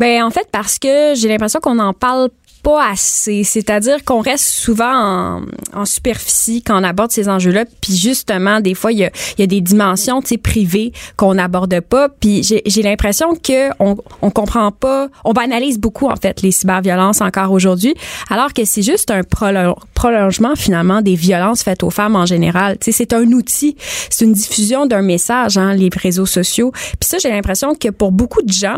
Ben 0.00 0.22
en 0.22 0.30
fait 0.30 0.46
parce 0.52 0.78
que 0.78 1.14
j'ai 1.14 1.28
l'impression 1.28 1.60
qu'on 1.60 1.78
en 1.78 1.92
parle 1.92 2.28
assez, 2.74 3.44
c'est-à-dire 3.44 4.04
qu'on 4.04 4.20
reste 4.20 4.44
souvent 4.44 5.40
en, 5.72 5.84
superficie 5.84 6.62
quand 6.62 6.80
on 6.80 6.84
aborde 6.84 7.12
ces 7.12 7.28
enjeux-là, 7.28 7.64
puis 7.80 7.94
justement 7.94 8.60
des 8.60 8.74
fois 8.74 8.90
il 8.90 8.98
y 8.98 9.04
a, 9.04 9.10
y 9.38 9.42
a 9.42 9.46
des 9.46 9.60
dimensions 9.60 10.20
privées 10.42 10.92
qu'on 11.16 11.34
n'aborde 11.34 11.80
pas, 11.80 12.08
puis 12.08 12.42
j'ai 12.42 12.82
l'impression 12.82 13.36
que 13.36 13.70
on, 13.78 14.30
comprend 14.30 14.72
pas, 14.72 15.08
on 15.24 15.32
banalise 15.32 15.78
beaucoup 15.78 16.08
en 16.08 16.16
fait 16.16 16.42
les 16.42 16.50
cyberviolences 16.50 17.20
encore 17.20 17.52
aujourd'hui, 17.52 17.94
alors 18.30 18.52
que 18.52 18.64
c'est 18.64 18.82
juste 18.82 19.10
un 19.10 19.20
prolo- 19.20 19.78
prolongement 19.94 20.56
finalement 20.56 21.02
des 21.02 21.14
violences 21.14 21.62
faites 21.62 21.84
aux 21.84 21.90
femmes 21.90 22.16
en 22.16 22.26
général. 22.26 22.76
C'est 22.80 23.12
un 23.12 23.30
outil, 23.32 23.76
c'est 24.10 24.24
une 24.24 24.32
diffusion 24.32 24.86
d'un 24.86 25.02
message 25.02 25.56
hein, 25.56 25.74
les 25.74 25.90
réseaux 25.94 26.26
sociaux. 26.26 26.72
Puis 26.72 27.08
ça 27.08 27.18
j'ai 27.18 27.30
l'impression 27.30 27.74
que 27.74 27.90
pour 27.90 28.10
beaucoup 28.10 28.42
de 28.42 28.52
gens 28.52 28.76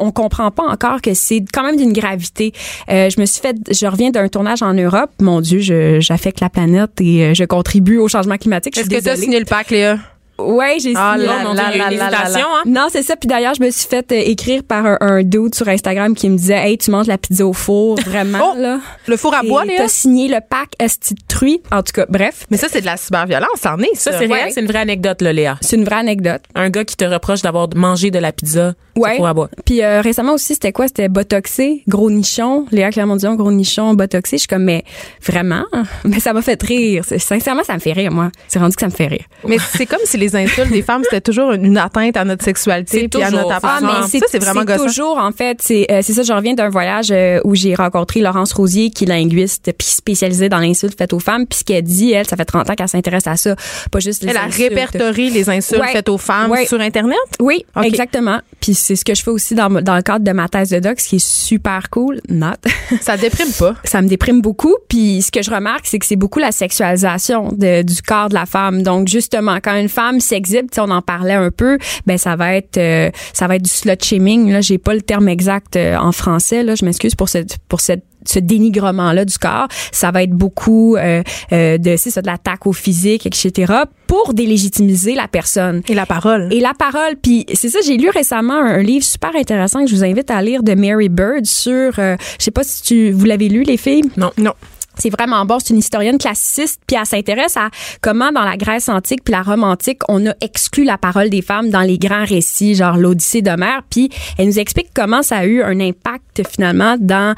on 0.00 0.10
comprend 0.10 0.50
pas 0.50 0.64
encore 0.64 1.00
que 1.00 1.14
c'est 1.14 1.44
quand 1.52 1.62
même 1.62 1.76
d'une 1.76 1.92
gravité. 1.92 2.52
Euh, 2.90 3.10
je 3.10 3.20
me 3.20 3.26
suis 3.26 3.40
fait, 3.40 3.56
je 3.70 3.86
reviens 3.86 4.10
d'un 4.10 4.28
tournage 4.28 4.62
en 4.62 4.74
Europe. 4.74 5.10
Mon 5.20 5.40
Dieu, 5.40 5.60
j'affecte 6.00 6.40
la 6.40 6.50
planète 6.50 7.00
et 7.00 7.24
euh, 7.24 7.34
je 7.34 7.44
contribue 7.44 7.98
au 7.98 8.08
changement 8.08 8.36
climatique. 8.36 8.76
Est-ce 8.76 8.88
que 8.88 9.02
tu 9.02 9.08
as 9.08 9.16
signé 9.16 9.38
le 9.38 9.44
pack, 9.44 9.70
Léa? 9.70 9.98
Ouais, 10.38 10.76
j'ai 10.80 10.92
Ah 10.96 11.14
signé. 11.14 11.26
là 11.28 11.38
Oh 11.50 11.54
là 11.54 11.54
là 11.54 11.74
une 11.74 11.78
là 11.78 11.88
là 11.88 11.92
hésitation, 11.92 12.46
hein? 12.54 12.62
Non, 12.66 12.88
c'est 12.90 13.02
ça. 13.02 13.16
Puis 13.16 13.26
d'ailleurs, 13.26 13.54
je 13.54 13.62
me 13.62 13.70
suis 13.70 13.88
fait 13.88 14.10
euh, 14.12 14.16
écrire 14.16 14.62
par 14.62 14.84
un, 14.86 14.98
un 15.00 15.22
dude 15.22 15.54
sur 15.54 15.68
Instagram 15.68 16.14
qui 16.14 16.28
me 16.28 16.36
disait, 16.36 16.54
hey, 16.68 16.78
tu 16.78 16.90
manges 16.90 17.06
la 17.06 17.18
pizza 17.18 17.46
au 17.46 17.52
four, 17.52 17.98
vraiment 18.06 18.52
Oh, 18.54 18.58
là. 18.58 18.80
Le 19.06 19.16
four 19.16 19.34
à 19.34 19.42
bois, 19.42 19.64
Léa? 19.64 19.78
T'as 19.78 19.88
signé 19.88 20.28
le 20.28 20.38
pack 20.46 20.70
Esti 20.78 21.14
truie. 21.28 21.60
En 21.72 21.82
tout 21.82 21.92
cas, 21.92 22.06
bref, 22.08 22.46
Mais 22.50 22.56
ça, 22.56 22.66
c'est 22.70 22.80
de 22.80 22.86
la 22.86 22.96
cyberviolence, 22.96 23.48
c'en 23.62 23.78
est, 23.78 23.94
ça. 23.94 24.12
Ça, 24.12 24.18
c'est 24.18 24.26
Ouais. 24.26 24.34
réel, 24.42 24.52
c'est 24.52 24.60
une 24.60 24.66
vraie 24.66 24.80
anecdote, 24.80 25.22
là, 25.22 25.32
Léa. 25.32 25.56
c'est 25.60 25.76
une 25.76 25.84
vraie 25.84 25.96
anecdote. 25.96 26.42
Un 26.54 26.68
gars 26.70 26.84
qui 26.84 26.96
te 26.96 27.04
reproche 27.04 27.42
d'avoir 27.42 27.68
mangé 27.74 28.10
de 28.10 28.18
la 28.18 28.32
pizza 28.32 28.74
Ouais. 28.96 29.10
sur 29.10 29.16
four 29.18 29.26
à 29.28 29.34
bois. 29.34 29.48
Puis 29.64 29.82
euh, 29.82 30.00
récemment 30.00 30.32
aussi, 30.34 30.54
c'était 30.54 30.72
quoi? 30.72 30.86
C'était 30.88 31.08
botoxé, 31.08 31.82
gros 31.86 32.10
nichon. 32.10 32.66
Léa 32.72 32.90
Clermont-Dion, 32.90 33.34
gros 33.34 33.52
nichon, 33.52 33.94
botoxé. 33.94 34.36
Je 34.36 34.40
suis 34.40 34.48
comme, 34.48 34.64
mais 34.64 34.84
vraiment? 35.22 35.64
Mais 36.04 36.18
ça 36.20 36.32
m'a 36.32 36.40
fait 36.42 36.60
rire. 36.62 37.04
Sincèrement, 37.18 37.62
ça 37.62 37.74
me 37.74 37.78
fait 37.78 37.92
rire, 37.92 38.10
moi. 38.10 38.30
C'est 38.48 38.58
rendu 38.58 38.74
que 38.74 38.80
ça 38.80 38.86
me 38.86 38.92
fait 38.92 39.06
rire. 39.06 39.24
Mais 39.46 39.58
c'est 39.58 39.86
comme 39.86 40.00
si 40.04 40.16
les 40.16 40.25
insultes 40.34 40.70
des 40.70 40.82
femmes, 40.82 41.02
c'était 41.04 41.20
toujours 41.20 41.52
une 41.52 41.76
atteinte 41.78 42.16
à 42.16 42.24
notre 42.24 42.42
sexualité 42.44 43.08
puis 43.08 43.22
à 43.22 43.30
notre 43.30 43.50
Ah, 43.52 43.56
apparence. 43.56 44.12
mais 44.12 44.18
ça, 44.20 44.26
c'est 44.30 44.42
vraiment 44.42 44.64
gossant. 44.64 44.86
toujours, 44.86 45.18
en 45.18 45.30
fait, 45.32 45.58
c'est 45.62 45.86
euh, 45.90 46.00
c'est 46.02 46.12
ça, 46.14 46.22
je 46.22 46.32
reviens 46.32 46.54
d'un 46.54 46.68
voyage 46.68 47.08
euh, 47.10 47.40
où 47.44 47.54
j'ai 47.54 47.74
rencontré 47.74 48.20
Laurence 48.20 48.52
Rosier, 48.54 48.90
qui 48.90 49.04
est 49.04 49.08
linguiste, 49.08 49.70
puis 49.78 49.86
spécialisée 49.88 50.48
dans 50.48 50.58
l'insulte 50.58 50.96
faite 50.98 51.12
aux 51.12 51.18
femmes. 51.20 51.46
Puis 51.46 51.60
ce 51.60 51.64
qu'elle 51.64 51.82
dit, 51.84 52.12
elle, 52.12 52.26
ça 52.26 52.36
fait 52.36 52.44
30 52.44 52.70
ans 52.70 52.74
qu'elle 52.74 52.88
s'intéresse 52.88 53.26
à 53.26 53.36
ça, 53.36 53.54
pas 53.90 54.00
juste 54.00 54.22
les 54.22 54.30
Elle 54.30 54.36
a 54.38 54.46
répertorié 54.46 55.30
les 55.30 55.48
insultes 55.50 55.80
Ouais. 55.80 55.92
faites 55.92 56.08
aux 56.08 56.18
femmes 56.18 56.50
Ouais. 56.50 56.66
sur 56.66 56.80
Internet? 56.80 57.16
Oui, 57.40 57.64
exactement. 57.82 58.40
Puis 58.60 58.74
c'est 58.74 58.96
ce 58.96 59.04
que 59.04 59.14
je 59.14 59.22
fais 59.22 59.30
aussi 59.30 59.54
dans, 59.54 59.68
dans 59.82 59.94
le 59.96 60.02
cadre 60.02 60.24
de 60.24 60.32
ma 60.32 60.48
thèse 60.48 60.70
de 60.70 60.78
doc, 60.78 60.98
ce 61.00 61.08
qui 61.08 61.16
est 61.16 61.26
super 61.26 61.88
cool. 61.90 62.20
Not. 62.28 62.54
Ça 63.00 63.16
déprime 63.16 63.52
pas. 63.58 63.74
ça 63.84 64.00
me 64.02 64.08
déprime 64.08 64.40
beaucoup. 64.40 64.74
Puis 64.88 65.22
ce 65.22 65.30
que 65.30 65.42
je 65.42 65.50
remarque, 65.50 65.84
c'est 65.86 65.98
que 65.98 66.06
c'est 66.06 66.16
beaucoup 66.16 66.38
la 66.38 66.52
sexualisation 66.52 67.50
de- 67.52 67.82
du 67.82 68.02
corps 68.02 68.28
de 68.28 68.34
la 68.34 68.46
femme. 68.46 68.82
Donc 68.82 69.08
justement, 69.08 69.58
quand 69.62 69.74
une 69.76 69.88
femme 69.88 70.15
s'exhibe, 70.20 70.70
tu 70.70 70.76
sais, 70.76 70.80
on 70.80 70.90
en 70.90 71.02
parlait 71.02 71.34
un 71.34 71.50
peu, 71.50 71.78
ben 72.06 72.18
ça 72.18 72.36
va 72.36 72.54
être 72.54 72.78
euh, 72.78 73.10
ça 73.32 73.46
va 73.46 73.56
être 73.56 73.62
du 73.62 73.70
slut 73.70 73.96
shaming. 74.02 74.50
Là, 74.52 74.60
j'ai 74.60 74.78
pas 74.78 74.94
le 74.94 75.02
terme 75.02 75.28
exact 75.28 75.76
euh, 75.76 75.96
en 75.96 76.12
français. 76.12 76.62
Là, 76.62 76.74
je 76.74 76.84
m'excuse 76.84 77.14
pour 77.14 77.28
cette 77.28 77.58
pour 77.68 77.80
cette 77.80 78.04
ce 78.26 78.38
dénigrement 78.38 79.12
là 79.12 79.24
du 79.24 79.38
corps, 79.38 79.68
ça 79.92 80.10
va 80.10 80.22
être 80.22 80.30
beaucoup 80.30 80.96
euh, 80.96 81.22
euh, 81.52 81.78
de 81.78 81.96
c'est 81.96 82.10
ça 82.10 82.22
de 82.22 82.26
l'attaque 82.26 82.66
au 82.66 82.72
physique, 82.72 83.26
etc. 83.26 83.72
pour 84.06 84.34
délégitimiser 84.34 85.14
la 85.14 85.28
personne. 85.28 85.82
Et 85.88 85.94
la 85.94 86.06
parole. 86.06 86.52
Et 86.52 86.60
la 86.60 86.74
parole, 86.74 87.16
puis 87.20 87.46
c'est 87.54 87.68
ça, 87.68 87.78
j'ai 87.84 87.96
lu 87.96 88.10
récemment 88.10 88.54
un, 88.54 88.78
un 88.78 88.82
livre 88.82 89.04
super 89.04 89.34
intéressant 89.34 89.84
que 89.84 89.90
je 89.90 89.94
vous 89.94 90.04
invite 90.04 90.30
à 90.30 90.42
lire 90.42 90.62
de 90.62 90.74
Mary 90.74 91.08
Bird 91.08 91.46
sur, 91.46 91.98
euh, 91.98 92.16
je 92.38 92.44
sais 92.44 92.50
pas 92.50 92.64
si 92.64 92.82
tu, 92.82 93.12
vous 93.12 93.24
l'avez 93.24 93.48
lu 93.48 93.62
les 93.62 93.76
filles? 93.76 94.04
Non. 94.16 94.30
Non. 94.38 94.52
C'est 94.98 95.10
vraiment 95.10 95.44
bon. 95.44 95.58
C'est 95.58 95.70
une 95.70 95.78
historienne 95.78 96.18
classiciste, 96.18 96.80
puis 96.86 96.96
elle 96.98 97.06
s'intéresse 97.06 97.56
à 97.56 97.70
comment 98.00 98.32
dans 98.32 98.44
la 98.44 98.56
Grèce 98.56 98.88
antique 98.88 99.24
puis 99.24 99.32
la 99.32 99.42
Rome 99.42 99.64
antique, 99.64 100.00
on 100.08 100.26
a 100.26 100.34
exclu 100.40 100.84
la 100.84 100.98
parole 100.98 101.30
des 101.30 101.42
femmes 101.42 101.70
dans 101.70 101.80
les 101.80 101.98
grands 101.98 102.24
récits, 102.24 102.74
genre 102.74 102.96
l'Odyssée 102.96 103.42
d'Homère. 103.42 103.82
Puis 103.88 104.10
elle 104.38 104.46
nous 104.46 104.58
explique 104.58 104.88
comment 104.94 105.22
ça 105.22 105.38
a 105.38 105.46
eu 105.46 105.62
un 105.62 105.80
impact 105.80 106.42
finalement 106.48 106.96
dans 106.98 107.34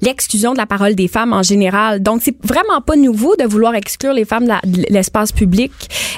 l'exclusion 0.00 0.52
de 0.52 0.58
la 0.58 0.66
parole 0.66 0.94
des 0.94 1.08
femmes 1.08 1.32
en 1.32 1.42
général. 1.42 2.02
Donc 2.02 2.20
c'est 2.22 2.36
vraiment 2.44 2.80
pas 2.80 2.96
nouveau 2.96 3.36
de 3.36 3.44
vouloir 3.44 3.74
exclure 3.74 4.12
les 4.12 4.24
femmes 4.24 4.46
de 4.46 4.84
l'espace 4.90 5.32
public. 5.32 5.72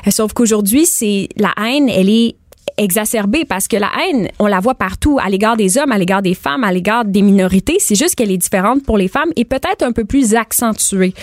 Euh, 0.07 0.11
Sauf 0.15 0.33
qu'aujourd'hui, 0.33 0.87
c'est 0.87 1.29
la 1.37 1.53
haine, 1.61 1.89
elle 1.89 2.09
est 2.09 2.37
exacerbée 2.77 3.45
parce 3.45 3.69
que 3.69 3.77
la 3.77 3.91
haine, 4.09 4.29
on 4.39 4.47
la 4.47 4.61
voit 4.61 4.75
partout 4.75 5.19
à 5.23 5.29
l'égard 5.29 5.57
des 5.57 5.79
hommes, 5.79 5.93
à 5.93 5.99
l'égard 5.99 6.23
des 6.23 6.35
femmes, 6.35 6.65
à 6.65 6.73
l'égard 6.73 7.05
des 7.05 7.23
minorités. 7.23 7.77
C'est 7.79 7.95
juste 7.95 8.15
qu'elle 8.15 8.31
est 8.31 8.37
différente 8.39 8.85
pour 8.85 8.99
les 8.99 9.09
femmes 9.09 9.31
et 9.37 9.45
peut-être 9.45 9.83
un 9.83 9.93
peu 9.93 10.05
plus 10.05 10.35
accentuée, 10.35 11.15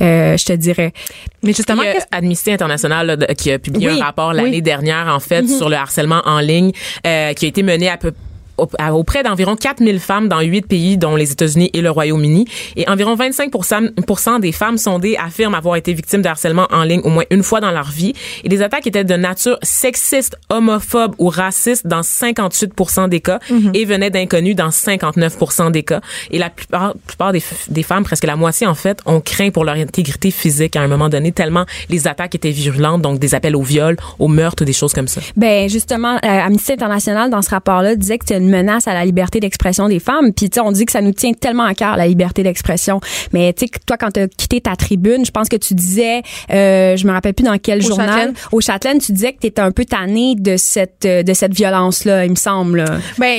euh, 0.00 0.36
je 0.36 0.44
te 0.44 0.52
dirais. 0.52 0.92
Mais 1.42 1.52
justement, 1.52 1.82
qu'est-ce- 1.82 2.06
Amnesty 2.10 2.50
International 2.52 3.06
là, 3.06 3.34
qui 3.34 3.50
a 3.52 3.58
publié 3.58 3.88
Oui, 3.90 4.00
un 4.00 4.04
rapport 4.04 4.32
l'année 4.32 4.50
oui. 4.50 4.58
Mm-hmm. 4.58 4.62
dernière 4.62 5.08
en 5.14 5.20
fait 5.20 5.46
sur 5.48 5.68
le 5.68 5.76
harcèlement 5.76 6.20
en 6.24 6.40
ligne 6.40 6.72
euh, 7.06 7.32
qui 7.32 7.44
a 7.46 7.48
été 7.48 7.62
mené 7.62 7.88
à 7.88 7.96
peu 7.96 8.08
à- 8.08 8.12
auprès 8.58 9.22
d'environ 9.22 9.56
4000 9.56 10.00
femmes 10.00 10.28
dans 10.28 10.40
huit 10.40 10.66
pays, 10.66 10.96
dont 10.98 11.16
les 11.16 11.32
États-Unis 11.32 11.70
et 11.72 11.80
le 11.80 11.90
Royaume-Uni. 11.90 12.46
Et 12.76 12.88
environ 12.88 13.14
25 13.14 13.50
pourcent 14.06 14.38
des 14.38 14.52
femmes 14.52 14.78
sondées 14.78 15.16
affirment 15.16 15.54
avoir 15.54 15.76
été 15.76 15.92
victimes 15.92 16.22
de 16.22 16.28
harcèlement 16.28 16.66
en 16.70 16.82
ligne 16.82 17.00
au 17.04 17.10
moins 17.10 17.24
une 17.30 17.42
fois 17.42 17.60
dans 17.60 17.70
leur 17.70 17.90
vie. 17.90 18.12
Et 18.44 18.48
les 18.48 18.62
attaques 18.62 18.86
étaient 18.86 19.04
de 19.04 19.14
nature 19.14 19.58
sexiste, 19.62 20.36
homophobe 20.50 21.14
ou 21.18 21.28
raciste 21.28 21.86
dans 21.86 22.02
58 22.02 23.08
des 23.08 23.20
cas 23.20 23.38
Mhm. 23.50 23.70
et 23.74 23.84
venaient 23.84 24.10
d'inconnus 24.10 24.56
dans 24.56 24.70
59 24.70 25.70
des 25.72 25.82
cas. 25.82 26.00
Et 26.30 26.38
la 26.38 26.50
plupart, 26.50 26.94
plupart 27.06 27.32
des, 27.32 27.42
des 27.68 27.82
femmes, 27.82 28.04
presque 28.04 28.24
la 28.24 28.36
moitié 28.36 28.66
en 28.66 28.74
fait, 28.74 29.00
ont 29.06 29.20
craint 29.20 29.50
pour 29.50 29.64
leur 29.64 29.76
intégrité 29.76 30.30
physique 30.30 30.76
à 30.76 30.80
un 30.82 30.88
moment 30.88 31.08
donné 31.08 31.32
tellement 31.32 31.64
les 31.88 32.06
attaques 32.06 32.34
étaient 32.34 32.50
virulentes, 32.50 33.02
donc 33.02 33.18
des 33.18 33.34
appels 33.34 33.56
au 33.56 33.62
viol, 33.62 33.96
au 34.18 34.28
meurtre, 34.28 34.64
des 34.64 34.72
choses 34.72 34.92
comme 34.92 35.08
ça. 35.08 35.20
Ben 35.36 35.68
justement, 35.68 36.16
euh, 36.16 36.18
Amnesty 36.22 36.72
International 36.72 37.30
dans 37.30 37.42
ce 37.42 37.50
rapport-là 37.50 37.94
disait 37.94 38.18
que 38.18 38.24
une 38.48 38.56
menace 38.56 38.88
à 38.88 38.94
la 38.94 39.04
liberté 39.04 39.40
d'expression 39.40 39.88
des 39.88 39.98
femmes. 40.00 40.32
Puis 40.32 40.48
tu 40.50 40.54
sais, 40.56 40.60
on 40.60 40.72
dit 40.72 40.84
que 40.86 40.92
ça 40.92 41.00
nous 41.00 41.12
tient 41.12 41.32
tellement 41.32 41.64
à 41.64 41.74
cœur 41.74 41.96
la 41.96 42.06
liberté 42.06 42.42
d'expression. 42.42 43.00
Mais 43.32 43.52
tu 43.52 43.66
sais, 43.66 43.72
toi 43.86 43.96
quand 43.96 44.10
tu 44.10 44.20
as 44.20 44.28
quitté 44.28 44.60
ta 44.60 44.74
tribune, 44.76 45.24
je 45.24 45.30
pense 45.30 45.48
que 45.48 45.56
tu 45.56 45.74
disais, 45.74 46.22
euh, 46.50 46.96
je 46.96 47.06
me 47.06 47.12
rappelle 47.12 47.34
plus 47.34 47.44
dans 47.44 47.58
quel 47.58 47.78
Au 47.78 47.86
journal, 47.88 48.08
Châtelaine. 48.08 48.34
au 48.52 48.60
Châtelaine, 48.60 48.98
tu 48.98 49.12
disais 49.12 49.32
que 49.32 49.38
tu 49.40 49.46
étais 49.48 49.60
un 49.62 49.70
peu 49.72 49.84
tanné 49.84 50.34
de 50.36 50.56
cette 50.56 51.04
euh, 51.04 51.22
de 51.22 51.32
cette 51.34 51.54
violence-là, 51.54 52.24
il 52.24 52.30
me 52.30 52.36
semble. 52.36 52.78
là. 52.78 52.98
ben 53.18 53.36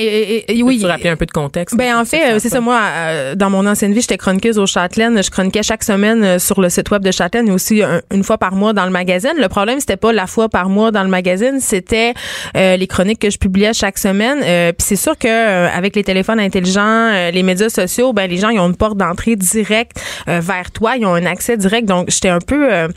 oui. 0.62 0.78
Tu 0.80 0.86
rappeler 0.86 1.10
un 1.10 1.16
peu 1.16 1.26
de 1.26 1.30
contexte? 1.32 1.76
Ben 1.76 1.96
en 1.96 2.04
fait, 2.04 2.34
euh, 2.34 2.38
c'est 2.38 2.48
ça. 2.48 2.60
Moi, 2.60 2.78
euh, 2.80 3.34
dans 3.34 3.50
mon 3.50 3.66
ancienne 3.66 3.92
vie, 3.92 4.00
j'étais 4.00 4.16
chroniqueuse 4.18 4.58
au 4.58 4.66
Châtelaine. 4.66 5.22
Je 5.22 5.30
chroniquais 5.30 5.62
chaque 5.62 5.82
semaine 5.84 6.38
sur 6.38 6.60
le 6.60 6.68
site 6.68 6.90
web 6.90 7.02
de 7.04 7.10
Châtelaine 7.10 7.48
et 7.48 7.52
aussi 7.52 7.82
un- 7.82 8.00
une 8.12 8.22
fois 8.24 8.38
par 8.38 8.54
mois 8.54 8.72
dans 8.72 8.84
le 8.84 8.90
magazine. 8.90 9.32
Le 9.38 9.48
problème, 9.48 9.80
c'était 9.80 9.96
pas 9.96 10.12
la 10.12 10.26
fois 10.26 10.48
par 10.48 10.68
mois 10.68 10.90
dans 10.90 11.02
le 11.02 11.08
magazine, 11.08 11.58
c'était 11.60 12.14
euh, 12.56 12.76
les 12.76 12.86
chroniques 12.86 13.18
que 13.20 13.30
je 13.30 13.38
publiais 13.38 13.72
chaque 13.72 13.98
semaine. 13.98 14.38
Euh, 14.42 14.72
Puis 14.72 14.86
c'est 14.88 14.96
sûr 15.00 15.18
que 15.18 15.28
euh, 15.28 15.68
avec 15.74 15.96
les 15.96 16.04
téléphones 16.04 16.40
intelligents, 16.40 16.80
euh, 16.84 17.30
les 17.30 17.42
médias 17.42 17.68
sociaux, 17.68 18.12
ben 18.12 18.28
les 18.30 18.36
gens 18.36 18.50
ils 18.50 18.60
ont 18.60 18.68
une 18.68 18.76
porte 18.76 18.96
d'entrée 18.96 19.36
directe 19.36 20.00
euh, 20.28 20.40
vers 20.40 20.70
toi, 20.70 20.96
ils 20.96 21.06
ont 21.06 21.14
un 21.14 21.26
accès 21.26 21.56
direct. 21.56 21.88
Donc 21.88 22.10
j'étais 22.10 22.28
un 22.28 22.40
peu, 22.40 22.72
euh, 22.72 22.88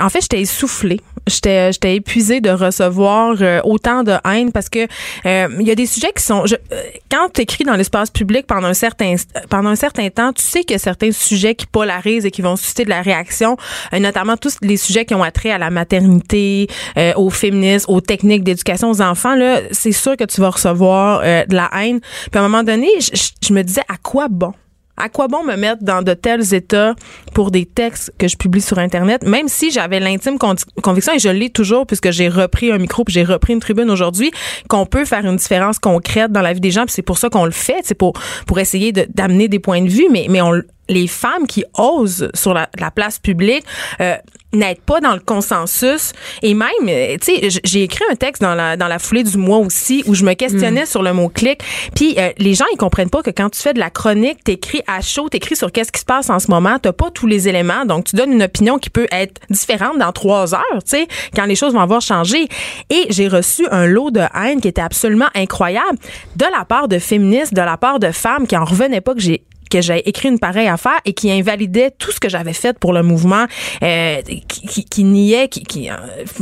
en 0.00 0.08
fait, 0.08 0.20
j'étais 0.20 0.40
essoufflée, 0.40 1.00
j'étais 1.26 1.72
j'étais 1.72 1.96
épuisée 1.96 2.40
de 2.40 2.50
recevoir 2.50 3.36
euh, 3.40 3.60
autant 3.64 4.02
de 4.02 4.14
haine 4.24 4.52
parce 4.52 4.68
que 4.68 4.86
euh, 5.26 5.48
il 5.58 5.66
y 5.66 5.70
a 5.70 5.74
des 5.74 5.86
sujets 5.86 6.12
qui 6.14 6.22
sont, 6.22 6.46
je, 6.46 6.54
euh, 6.54 6.82
quand 7.10 7.28
tu 7.34 7.40
écris 7.40 7.64
dans 7.64 7.74
l'espace 7.74 8.10
public 8.10 8.46
pendant 8.46 8.68
un 8.68 8.74
certain 8.74 9.16
pendant 9.48 9.70
un 9.70 9.76
certain 9.76 10.08
temps, 10.10 10.32
tu 10.32 10.42
sais 10.42 10.60
qu'il 10.60 10.72
y 10.72 10.76
a 10.76 10.78
certains 10.78 11.12
sujets 11.12 11.54
qui 11.54 11.66
polarisent 11.66 12.26
et 12.26 12.30
qui 12.30 12.42
vont 12.42 12.56
susciter 12.56 12.84
de 12.84 12.90
la 12.90 13.02
réaction, 13.02 13.56
euh, 13.92 13.98
notamment 13.98 14.36
tous 14.36 14.56
les 14.60 14.76
sujets 14.76 15.04
qui 15.06 15.14
ont 15.14 15.22
attrait 15.22 15.50
à 15.50 15.58
la 15.58 15.70
maternité, 15.70 16.68
euh, 16.98 17.12
au 17.16 17.30
féminisme, 17.30 17.90
aux 17.90 18.00
techniques 18.00 18.44
d'éducation 18.44 18.90
aux 18.90 19.00
enfants. 19.00 19.34
Là, 19.34 19.60
c'est 19.70 19.92
sûr 19.92 20.16
que 20.16 20.24
tu 20.24 20.40
vas 20.40 20.50
recevoir 20.50 21.22
euh, 21.24 21.44
de 21.48 21.56
la 21.56 21.70
haine. 21.80 22.00
Puis 22.00 22.38
à 22.38 22.40
un 22.40 22.48
moment 22.48 22.62
donné, 22.62 22.88
je, 23.00 23.52
me 23.52 23.62
disais 23.62 23.82
à 23.88 23.96
quoi 24.02 24.28
bon? 24.28 24.52
À 24.98 25.10
quoi 25.10 25.28
bon 25.28 25.44
me 25.44 25.56
mettre 25.56 25.84
dans 25.84 26.00
de 26.00 26.14
tels 26.14 26.54
états 26.54 26.94
pour 27.34 27.50
des 27.50 27.66
textes 27.66 28.12
que 28.18 28.28
je 28.28 28.36
publie 28.36 28.62
sur 28.62 28.78
Internet, 28.78 29.24
même 29.24 29.46
si 29.46 29.70
j'avais 29.70 30.00
l'intime 30.00 30.38
con- 30.38 30.54
conviction, 30.82 31.12
et 31.12 31.18
je 31.18 31.28
l'ai 31.28 31.50
toujours 31.50 31.86
puisque 31.86 32.10
j'ai 32.12 32.28
repris 32.30 32.72
un 32.72 32.78
micro 32.78 33.04
puis 33.04 33.12
j'ai 33.12 33.24
repris 33.24 33.52
une 33.52 33.60
tribune 33.60 33.90
aujourd'hui, 33.90 34.30
qu'on 34.68 34.86
peut 34.86 35.04
faire 35.04 35.26
une 35.26 35.36
différence 35.36 35.78
concrète 35.78 36.32
dans 36.32 36.40
la 36.40 36.54
vie 36.54 36.60
des 36.60 36.70
gens, 36.70 36.86
puis 36.86 36.94
c'est 36.94 37.02
pour 37.02 37.18
ça 37.18 37.28
qu'on 37.28 37.44
le 37.44 37.50
fait, 37.50 37.80
c'est 37.84 37.94
pour 37.94 38.14
pour 38.46 38.58
essayer 38.58 38.92
d'amener 38.92 39.48
des 39.48 39.58
points 39.58 39.82
de 39.82 39.90
vue, 39.90 40.06
mais 40.10 40.28
mais 40.30 40.40
on 40.40 40.62
les 40.88 41.06
femmes 41.06 41.46
qui 41.46 41.64
osent 41.76 42.30
sur 42.34 42.54
la, 42.54 42.68
la 42.78 42.90
place 42.90 43.18
publique 43.18 43.64
euh, 44.00 44.16
n'aident 44.52 44.80
pas 44.80 45.00
dans 45.00 45.12
le 45.12 45.20
consensus. 45.20 46.12
Et 46.42 46.54
même 46.54 46.70
euh, 46.88 47.16
tu 47.20 47.36
sais 47.40 47.60
j'ai 47.64 47.82
écrit 47.82 48.04
un 48.10 48.16
texte 48.16 48.42
dans 48.42 48.54
la 48.54 48.76
dans 48.76 48.88
la 48.88 48.98
foulée 48.98 49.22
du 49.22 49.36
mois 49.36 49.58
aussi 49.58 50.02
où 50.06 50.14
je 50.14 50.24
me 50.24 50.34
questionnais 50.34 50.86
sur 50.86 51.02
le 51.02 51.12
mot 51.12 51.28
clic. 51.28 51.60
Puis 51.94 52.14
euh, 52.18 52.30
les 52.38 52.54
gens 52.54 52.64
ils 52.72 52.76
comprennent 52.76 53.10
pas 53.10 53.22
que 53.22 53.30
quand 53.30 53.50
tu 53.50 53.60
fais 53.60 53.74
de 53.74 53.78
la 53.78 53.90
chronique 53.90 54.44
t'écris 54.44 54.82
à 54.86 55.00
chaud 55.00 55.28
t'écris 55.28 55.56
sur 55.56 55.70
qu'est-ce 55.72 55.92
qui 55.92 56.00
se 56.00 56.04
passe 56.04 56.30
en 56.30 56.38
ce 56.38 56.50
moment 56.50 56.78
t'as 56.80 56.92
pas 56.92 57.10
tous 57.10 57.26
les 57.26 57.48
éléments. 57.48 57.84
Donc 57.84 58.04
tu 58.04 58.16
donnes 58.16 58.32
une 58.32 58.42
opinion 58.42 58.78
qui 58.78 58.90
peut 58.90 59.08
être 59.10 59.40
différente 59.50 59.98
dans 59.98 60.12
trois 60.12 60.54
heures 60.54 60.62
tu 60.84 60.90
sais 60.90 61.08
quand 61.34 61.44
les 61.44 61.56
choses 61.56 61.74
vont 61.74 61.80
avoir 61.80 62.00
changé. 62.00 62.48
Et 62.90 63.06
j'ai 63.10 63.28
reçu 63.28 63.66
un 63.70 63.86
lot 63.86 64.10
de 64.10 64.22
haine 64.34 64.60
qui 64.60 64.68
était 64.68 64.82
absolument 64.82 65.28
incroyable 65.34 65.98
de 66.36 66.46
la 66.56 66.64
part 66.64 66.88
de 66.88 66.98
féministes 66.98 67.54
de 67.54 67.60
la 67.60 67.76
part 67.76 67.98
de 67.98 68.10
femmes 68.10 68.46
qui 68.46 68.56
en 68.56 68.64
revenaient 68.64 69.00
pas 69.00 69.14
que 69.14 69.20
j'ai 69.20 69.42
que 69.68 69.80
j'ai 69.80 70.08
écrit 70.08 70.28
une 70.28 70.38
pareille 70.38 70.68
affaire 70.68 70.98
et 71.04 71.12
qui 71.12 71.30
invalidait 71.30 71.90
tout 71.98 72.10
ce 72.12 72.20
que 72.20 72.28
j'avais 72.28 72.52
fait 72.52 72.78
pour 72.78 72.92
le 72.92 73.02
mouvement, 73.02 73.46
euh, 73.82 74.22
qui, 74.48 74.66
qui, 74.66 74.84
qui 74.84 75.04
niait, 75.04 75.48
qui, 75.48 75.62
qui, 75.62 75.90
euh, 75.90 75.94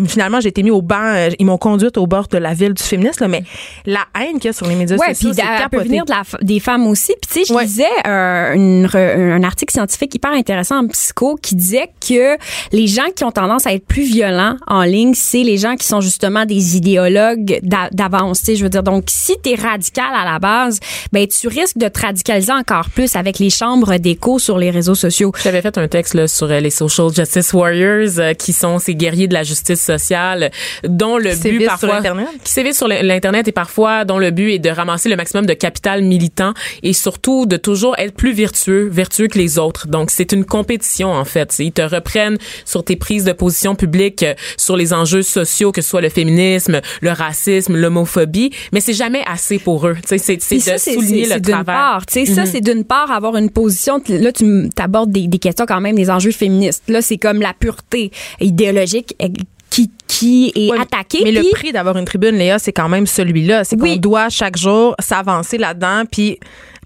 finalement 0.06 0.40
j'ai 0.40 0.48
été 0.48 0.62
mis 0.62 0.70
au 0.70 0.82
banc, 0.82 0.96
euh, 1.14 1.30
ils 1.38 1.46
m'ont 1.46 1.58
conduite 1.58 1.96
au 1.98 2.06
bord 2.06 2.28
de 2.28 2.38
la 2.38 2.54
ville 2.54 2.74
du 2.74 2.82
féminisme, 2.82 3.24
là, 3.24 3.28
mais 3.28 3.42
la 3.86 4.04
haine 4.20 4.34
qu'il 4.34 4.46
y 4.46 4.48
a 4.48 4.52
sur 4.52 4.66
les 4.66 4.74
médias 4.74 4.96
Ouais, 4.96 5.14
sociaux, 5.14 5.30
puis 5.32 5.42
c'est 5.42 5.68
peut 5.70 5.82
venir 5.82 6.04
de 6.04 6.10
la 6.10 6.22
f- 6.22 6.42
des 6.42 6.60
femmes 6.60 6.86
aussi. 6.86 7.12
Puis 7.20 7.28
tu 7.30 7.40
sais, 7.40 7.44
je 7.48 7.54
Ouais. 7.54 7.64
lisais 7.64 7.84
euh, 8.06 9.32
un 9.36 9.42
article 9.42 9.72
scientifique 9.72 10.14
hyper 10.14 10.32
intéressant 10.32 10.84
en 10.84 10.88
psycho 10.88 11.36
qui 11.40 11.54
disait 11.54 11.90
que 12.06 12.36
les 12.72 12.86
gens 12.86 13.10
qui 13.14 13.24
ont 13.24 13.30
tendance 13.32 13.66
à 13.66 13.72
être 13.72 13.86
plus 13.86 14.02
violents 14.04 14.56
en 14.66 14.82
ligne, 14.82 15.14
c'est 15.14 15.42
les 15.42 15.56
gens 15.58 15.76
qui 15.76 15.86
sont 15.86 16.00
justement 16.00 16.44
des 16.44 16.76
idéologues 16.76 17.60
d'a- 17.62 17.88
d'avance. 17.92 18.40
Tu 18.40 18.46
sais, 18.46 18.56
je 18.56 18.62
veux 18.64 18.70
dire, 18.70 18.82
donc 18.82 19.04
si 19.08 19.34
t'es 19.42 19.54
radical 19.54 20.10
à 20.14 20.24
la 20.30 20.38
base, 20.38 20.80
ben 21.12 21.26
tu 21.26 21.48
risques 21.48 21.78
de 21.78 21.88
te 21.88 22.00
radicaliser 22.00 22.52
encore 22.52 22.90
plus 22.90 23.13
avec 23.16 23.38
les 23.38 23.50
chambres 23.50 23.96
d'écho 23.96 24.38
sur 24.38 24.58
les 24.58 24.70
réseaux 24.70 24.94
sociaux. 24.94 25.32
J'avais 25.42 25.62
fait 25.62 25.78
un 25.78 25.88
texte 25.88 26.14
là, 26.14 26.28
sur 26.28 26.50
euh, 26.50 26.60
les 26.60 26.70
social 26.70 27.08
justice 27.14 27.52
warriors, 27.52 28.18
euh, 28.18 28.34
qui 28.34 28.52
sont 28.52 28.78
ces 28.78 28.94
guerriers 28.94 29.28
de 29.28 29.34
la 29.34 29.42
justice 29.42 29.82
sociale, 29.82 30.50
dont 30.84 31.18
le 31.18 31.30
Qui 31.30 31.50
but 31.50 31.60
sur 31.60 31.68
parfois 31.68 32.02
qui 32.44 32.52
sévissent 32.52 32.78
sur 32.78 32.88
l'internet 32.88 33.48
et 33.48 33.52
parfois 33.52 34.04
dont 34.04 34.18
le 34.18 34.30
but 34.30 34.52
est 34.52 34.58
de 34.58 34.70
ramasser 34.70 35.08
le 35.08 35.16
maximum 35.16 35.46
de 35.46 35.54
capital 35.54 36.02
militant 36.02 36.54
et 36.82 36.92
surtout 36.92 37.46
de 37.46 37.56
toujours 37.56 37.94
être 37.98 38.14
plus 38.14 38.32
vertueux, 38.32 38.88
vertueux 38.90 39.28
que 39.28 39.38
les 39.38 39.58
autres. 39.58 39.88
Donc 39.88 40.10
c'est 40.10 40.32
une 40.32 40.44
compétition 40.44 41.12
en 41.12 41.24
fait. 41.24 41.54
Ils 41.58 41.72
te 41.72 41.82
reprennent 41.82 42.38
sur 42.64 42.84
tes 42.84 42.96
prises 42.96 43.24
de 43.24 43.32
position 43.32 43.74
publiques, 43.74 44.22
euh, 44.22 44.34
sur 44.56 44.76
les 44.76 44.92
enjeux 44.92 45.22
sociaux, 45.22 45.72
que 45.72 45.82
ce 45.82 45.88
soit 45.88 46.00
le 46.00 46.08
féminisme, 46.08 46.80
le 47.00 47.10
racisme, 47.10 47.76
l'homophobie, 47.76 48.50
mais 48.72 48.80
c'est 48.80 48.92
jamais 48.92 49.22
assez 49.26 49.58
pour 49.58 49.86
eux. 49.86 49.96
C'est 50.04 50.36
de 50.36 50.78
souligner 50.78 51.26
le 51.26 51.40
travers. 51.40 51.64
part. 51.64 52.02
Ça, 52.08 52.46
c'est 52.46 52.60
d'une 52.60 52.84
part 52.84 53.03
avoir 53.10 53.36
une 53.36 53.50
position. 53.50 54.00
Là, 54.08 54.32
tu 54.32 54.68
abordes 54.78 55.10
des, 55.10 55.26
des 55.26 55.38
questions 55.38 55.66
quand 55.66 55.80
même, 55.80 55.96
des 55.96 56.10
enjeux 56.10 56.30
féministes. 56.32 56.82
Là, 56.88 57.02
c'est 57.02 57.18
comme 57.18 57.40
la 57.40 57.52
pureté 57.54 58.10
idéologique 58.40 59.14
eh, 59.20 59.30
qui, 59.70 59.90
qui 60.06 60.52
est 60.54 60.70
Ouais, 60.70 60.78
attaquée. 60.80 61.20
Mais 61.24 61.32
le 61.32 61.42
prix 61.52 61.72
d'avoir 61.72 61.96
une 61.96 62.04
tribune, 62.04 62.36
Léa, 62.36 62.58
c'est 62.58 62.72
quand 62.72 62.88
même 62.88 63.06
celui-là. 63.06 63.64
C'est 63.64 63.76
qu'on 63.76 63.82
Oui. 63.84 63.98
doit 63.98 64.28
chaque 64.28 64.56
jour 64.56 64.94
s'avancer 65.00 65.58
là-dedans 65.58 66.04
puis 66.10 66.38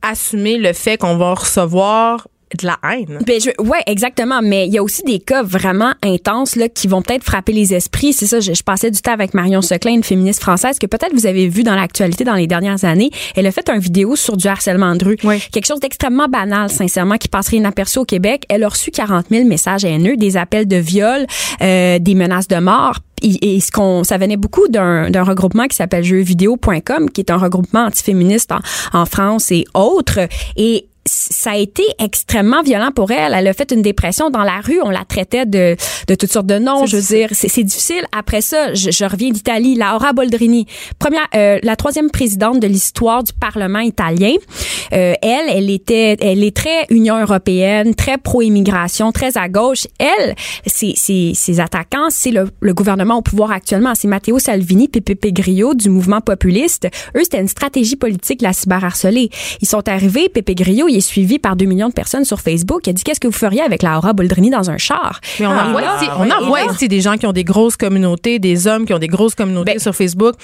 assumer 0.02 0.58
le 0.58 0.72
fait 0.72 0.96
qu'on 0.96 1.16
va 1.16 1.34
recevoir 1.34 2.28
de 2.60 2.66
la 2.66 2.78
haine. 2.90 3.18
Ben 3.26 3.40
je, 3.40 3.50
ouais, 3.62 3.82
exactement. 3.86 4.40
Mais 4.42 4.66
il 4.66 4.72
y 4.72 4.78
a 4.78 4.82
aussi 4.82 5.02
des 5.02 5.18
cas 5.18 5.42
vraiment 5.42 5.92
intenses 6.02 6.56
là 6.56 6.68
qui 6.68 6.88
vont 6.88 7.02
peut-être 7.02 7.24
frapper 7.24 7.52
les 7.52 7.74
esprits. 7.74 8.12
C'est 8.12 8.26
ça. 8.26 8.40
Je, 8.40 8.52
je 8.52 8.62
passais 8.62 8.90
du 8.90 9.00
temps 9.00 9.12
avec 9.12 9.34
Marion 9.34 9.62
Seclin, 9.62 9.92
une 9.92 10.04
féministe 10.04 10.40
française 10.40 10.78
que 10.78 10.86
peut-être 10.86 11.14
vous 11.14 11.26
avez 11.26 11.48
vu 11.48 11.62
dans 11.62 11.74
l'actualité 11.74 12.24
dans 12.24 12.34
les 12.34 12.46
dernières 12.46 12.84
années. 12.84 13.10
Elle 13.36 13.46
a 13.46 13.52
fait 13.52 13.68
un 13.68 13.78
vidéo 13.78 14.16
sur 14.16 14.36
du 14.36 14.46
harcèlement 14.46 14.94
de 14.96 15.04
rue. 15.04 15.16
Oui. 15.24 15.40
Quelque 15.52 15.66
chose 15.66 15.80
d'extrêmement 15.80 16.28
banal, 16.28 16.70
sincèrement, 16.70 17.16
qui 17.16 17.28
passerait 17.28 17.58
inaperçu 17.58 17.98
au 17.98 18.04
Québec. 18.04 18.44
Elle 18.48 18.64
a 18.64 18.68
reçu 18.68 18.90
40 18.90 19.26
000 19.30 19.46
messages 19.46 19.84
haineux, 19.84 20.16
des 20.16 20.36
appels 20.36 20.66
de 20.66 20.76
viol, 20.76 21.26
euh, 21.60 21.98
des 21.98 22.14
menaces 22.14 22.48
de 22.48 22.56
mort. 22.56 22.98
Et, 23.22 23.56
et 23.56 23.60
ce 23.60 23.72
qu'on, 23.72 24.04
ça 24.04 24.16
venait 24.18 24.36
beaucoup 24.36 24.68
d'un, 24.68 25.10
d'un 25.10 25.24
regroupement 25.24 25.66
qui 25.66 25.76
s'appelle 25.76 26.04
jeuxvideo.com, 26.04 27.10
qui 27.10 27.20
est 27.20 27.30
un 27.30 27.36
regroupement 27.36 27.86
antiféministe 27.86 28.52
en, 28.52 28.60
en 28.92 29.06
France 29.06 29.50
et 29.50 29.64
autres. 29.74 30.20
Et 30.56 30.87
ça 31.04 31.52
a 31.52 31.56
été 31.56 31.82
extrêmement 31.98 32.62
violent 32.62 32.90
pour 32.94 33.10
elle. 33.10 33.34
Elle 33.34 33.46
a 33.46 33.52
fait 33.52 33.70
une 33.72 33.82
dépression 33.82 34.30
dans 34.30 34.42
la 34.42 34.60
rue. 34.60 34.80
On 34.82 34.90
la 34.90 35.04
traitait 35.04 35.46
de, 35.46 35.76
de 36.06 36.14
toutes 36.14 36.30
sortes 36.30 36.46
de 36.46 36.58
noms. 36.58 36.86
Je 36.86 36.96
veux 36.96 37.02
dire, 37.02 37.28
c'est 37.32 37.48
c'est 37.48 37.64
difficile. 37.64 38.04
Après 38.16 38.40
ça, 38.40 38.74
je, 38.74 38.90
je 38.90 39.04
reviens 39.04 39.30
d'Italie. 39.30 39.74
Laura 39.74 40.12
Boldrini, 40.12 40.66
première, 40.98 41.26
euh, 41.34 41.58
la 41.62 41.76
troisième 41.76 42.10
présidente 42.10 42.60
de 42.60 42.66
l'histoire 42.66 43.24
du 43.24 43.32
Parlement 43.32 43.80
italien. 43.80 44.34
Euh, 44.92 45.14
elle, 45.22 45.48
elle 45.48 45.70
était, 45.70 46.16
elle 46.20 46.42
est 46.44 46.56
très 46.56 46.86
Union 46.90 47.20
européenne, 47.20 47.94
très 47.94 48.18
pro-immigration, 48.18 49.12
très 49.12 49.36
à 49.38 49.48
gauche. 49.48 49.86
Elle, 49.98 50.34
ses, 50.66 50.94
ses, 50.96 51.32
ses 51.34 51.60
attaquants, 51.60 52.08
c'est 52.10 52.30
le, 52.30 52.50
le 52.60 52.74
gouvernement 52.74 53.16
au 53.16 53.22
pouvoir 53.22 53.50
actuellement. 53.52 53.94
C'est 53.94 54.08
Matteo 54.08 54.38
Salvini, 54.38 54.88
Pepe 54.88 55.32
Grillo 55.32 55.74
du 55.74 55.90
mouvement 55.90 56.20
populiste. 56.20 56.88
Eux, 57.16 57.20
c'était 57.22 57.40
une 57.40 57.48
stratégie 57.48 57.96
politique, 57.96 58.42
la 58.42 58.52
cyberharceler. 58.52 59.30
Ils 59.60 59.68
sont 59.68 59.88
arrivés, 59.88 60.28
Pepe 60.28 60.54
Grillo, 60.54 60.87
il 60.88 60.96
est 60.96 61.00
suivi 61.00 61.38
par 61.38 61.56
deux 61.56 61.64
millions 61.66 61.88
de 61.88 61.92
personnes 61.94 62.24
sur 62.24 62.40
Facebook. 62.40 62.86
Il 62.86 62.90
a 62.90 62.92
dit, 62.92 63.02
qu'est-ce 63.04 63.20
que 63.20 63.26
vous 63.28 63.32
feriez 63.32 63.60
avec 63.62 63.82
Laura 63.82 64.12
Boldrini 64.12 64.50
dans 64.50 64.70
un 64.70 64.78
char? 64.78 65.20
Mais 65.40 65.46
on 65.46 65.50
en 65.50 65.70
voit 65.72 65.82
Ah, 65.84 65.96
ici, 66.02 66.10
on 66.18 66.30
en 66.30 66.46
voit 66.46 66.62
Et 66.62 66.66
là- 66.66 66.72
ici 66.72 66.88
des 66.88 67.00
gens 67.00 67.16
qui 67.16 67.26
ont 67.26 67.32
des 67.32 67.44
grosses 67.44 67.76
communautés, 67.76 68.38
des 68.38 68.66
hommes 68.66 68.84
qui 68.86 68.92
ont 68.94 68.98
des 68.98 69.06
grosses 69.08 69.34
communautés 69.34 69.72
Ben, 69.74 69.78
sur 69.78 69.94
Facebook. 69.94 70.34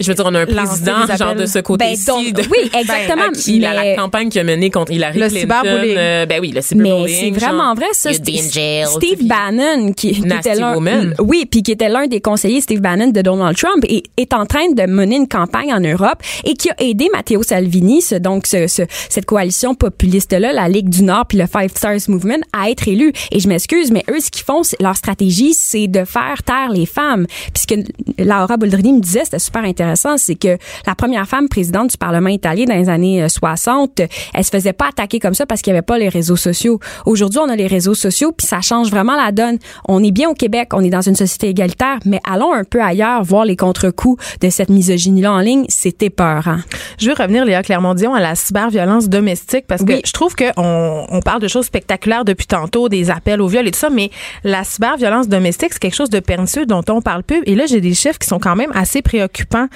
Je 0.00 0.08
veux 0.08 0.14
dire, 0.14 0.24
on 0.26 0.34
a 0.34 0.40
un 0.40 0.46
président, 0.46 1.06
genre 1.18 1.34
de 1.34 1.44
ce 1.46 1.54
Ben, 1.58 1.62
côté-ci. 1.62 2.06
donc, 2.06 2.32
de- 2.32 2.42
oui, 2.50 2.70
exactement. 2.78 3.24
à 3.24 3.28
qui 3.38 3.58
la, 3.58 3.74
la 3.74 3.82
mais- 3.82 3.96
campagne 3.96 4.28
qu'il 4.30 4.40
a 4.40 4.44
menée 4.44 4.70
contre 4.70 4.90
Hillary 4.92 5.18
Le 5.20 5.28
Clinton. 5.28 5.54
euh, 5.64 6.26
ben 6.26 6.40
oui, 6.40 6.48
le 6.48 6.54
Mais 6.56 6.62
cyberbullying. 6.62 7.34
c'est 7.34 7.40
vraiment 7.46 7.74
vrai, 7.74 7.86
ça. 7.92 8.10
jail, 8.12 8.86
Steve 8.86 9.26
Bannon, 9.26 9.92
qui, 9.92 10.10
était 10.10 10.54
l'un, 10.54 10.74
woman. 10.74 11.14
oui, 11.20 11.46
puis 11.48 11.62
qui 11.62 11.72
était 11.72 11.88
l'un 11.90 12.06
des 12.06 12.20
conseillers 12.20 12.60
Steve 12.62 12.80
Bannon 12.80 13.08
de 13.08 13.20
Donald 13.20 13.56
Trump, 13.56 13.84
et 13.88 14.02
est 14.16 14.32
en 14.32 14.46
train 14.46 14.70
de 14.72 14.86
mener 14.90 15.16
une 15.16 15.28
campagne 15.28 15.72
en 15.74 15.80
Europe 15.80 16.22
et 16.44 16.54
qui 16.54 16.70
a 16.70 16.74
aidé 16.78 17.08
Matteo 17.12 17.42
Salvini, 17.42 18.00
ce, 18.02 18.14
donc 18.14 18.46
ce, 18.46 18.66
ce- 18.66 18.82
cette 19.08 19.26
coalition 19.26 19.74
populiste-là, 19.74 20.52
la 20.52 20.68
Ligue 20.68 20.88
du 20.88 21.02
Nord 21.02 21.26
puis 21.28 21.38
le 21.38 21.46
Five 21.46 21.70
Stars 21.76 22.00
Movement, 22.08 22.40
à 22.52 22.70
être 22.70 22.88
élu. 22.88 23.12
Et 23.30 23.40
je 23.40 23.48
m'excuse, 23.48 23.90
mais 23.92 24.04
eux, 24.10 24.20
ce 24.20 24.30
qu'ils 24.30 24.44
font, 24.44 24.62
leur 24.80 24.96
stratégie, 24.96 25.52
c'est 25.54 25.86
de 25.86 26.04
faire 26.04 26.42
taire 26.44 26.70
les 26.70 26.86
femmes. 26.86 27.26
Puisque 27.52 27.74
Laura 28.18 28.56
Boldrini 28.56 28.94
me 28.94 29.00
disait, 29.00 29.22
c'était 29.24 29.38
super 29.38 29.62
intéressant, 29.64 29.81
c'est 30.16 30.34
que 30.34 30.56
la 30.86 30.94
première 30.94 31.26
femme 31.26 31.48
présidente 31.48 31.90
du 31.90 31.96
Parlement 31.96 32.28
italien 32.28 32.64
dans 32.66 32.74
les 32.74 32.88
années 32.88 33.22
euh, 33.22 33.28
60, 33.28 34.00
elle 34.34 34.44
se 34.44 34.50
faisait 34.50 34.72
pas 34.72 34.88
attaquer 34.88 35.18
comme 35.18 35.34
ça 35.34 35.46
parce 35.46 35.62
qu'il 35.62 35.72
y 35.72 35.76
avait 35.76 35.82
pas 35.82 35.98
les 35.98 36.08
réseaux 36.08 36.36
sociaux. 36.36 36.78
Aujourd'hui, 37.06 37.40
on 37.42 37.48
a 37.48 37.56
les 37.56 37.66
réseaux 37.66 37.94
sociaux 37.94 38.32
puis 38.32 38.46
ça 38.46 38.60
change 38.60 38.90
vraiment 38.90 39.16
la 39.16 39.32
donne. 39.32 39.58
On 39.88 40.02
est 40.02 40.10
bien 40.10 40.28
au 40.28 40.34
Québec, 40.34 40.70
on 40.72 40.82
est 40.84 40.90
dans 40.90 41.00
une 41.02 41.16
société 41.16 41.48
égalitaire, 41.48 41.98
mais 42.04 42.20
allons 42.28 42.52
un 42.52 42.64
peu 42.64 42.82
ailleurs 42.82 43.22
voir 43.24 43.44
les 43.44 43.56
contre-coups 43.56 44.22
de 44.40 44.50
cette 44.50 44.68
misogynie-là 44.70 45.32
en 45.32 45.38
ligne. 45.40 45.64
C'était 45.68 46.10
peur. 46.10 46.48
Hein? 46.48 46.60
Je 46.98 47.08
veux 47.08 47.14
revenir, 47.18 47.44
Léa 47.44 47.62
Clermont-Dion, 47.62 48.14
à 48.14 48.20
la 48.20 48.34
cyberviolence 48.34 49.08
domestique 49.08 49.66
parce 49.66 49.82
que 49.84 49.92
Oui. 49.94 50.02
je 50.04 50.12
trouve 50.12 50.34
qu'on 50.34 51.06
on 51.08 51.20
parle 51.20 51.40
de 51.40 51.48
choses 51.48 51.66
spectaculaires 51.66 52.24
depuis 52.24 52.46
tantôt, 52.46 52.88
des 52.88 53.10
appels 53.10 53.40
au 53.40 53.48
viol 53.48 53.66
et 53.66 53.70
tout 53.70 53.78
ça, 53.78 53.90
mais 53.90 54.10
la 54.44 54.64
cyberviolence 54.64 55.28
domestique, 55.28 55.70
c'est 55.72 55.78
quelque 55.78 55.94
chose 55.94 56.10
de 56.10 56.20
pernicieux 56.20 56.66
dont 56.66 56.82
on 56.88 57.00
parle 57.00 57.22
peu. 57.22 57.42
Et 57.46 57.54
là, 57.54 57.66
j'ai 57.66 57.80
des 57.80 57.94
chiffres 57.94 58.18
qui 58.18 58.26
sont 58.28 58.38
quand 58.38 58.56
même 58.56 58.70
assez 58.74 59.02
préoccupants. 59.02 59.66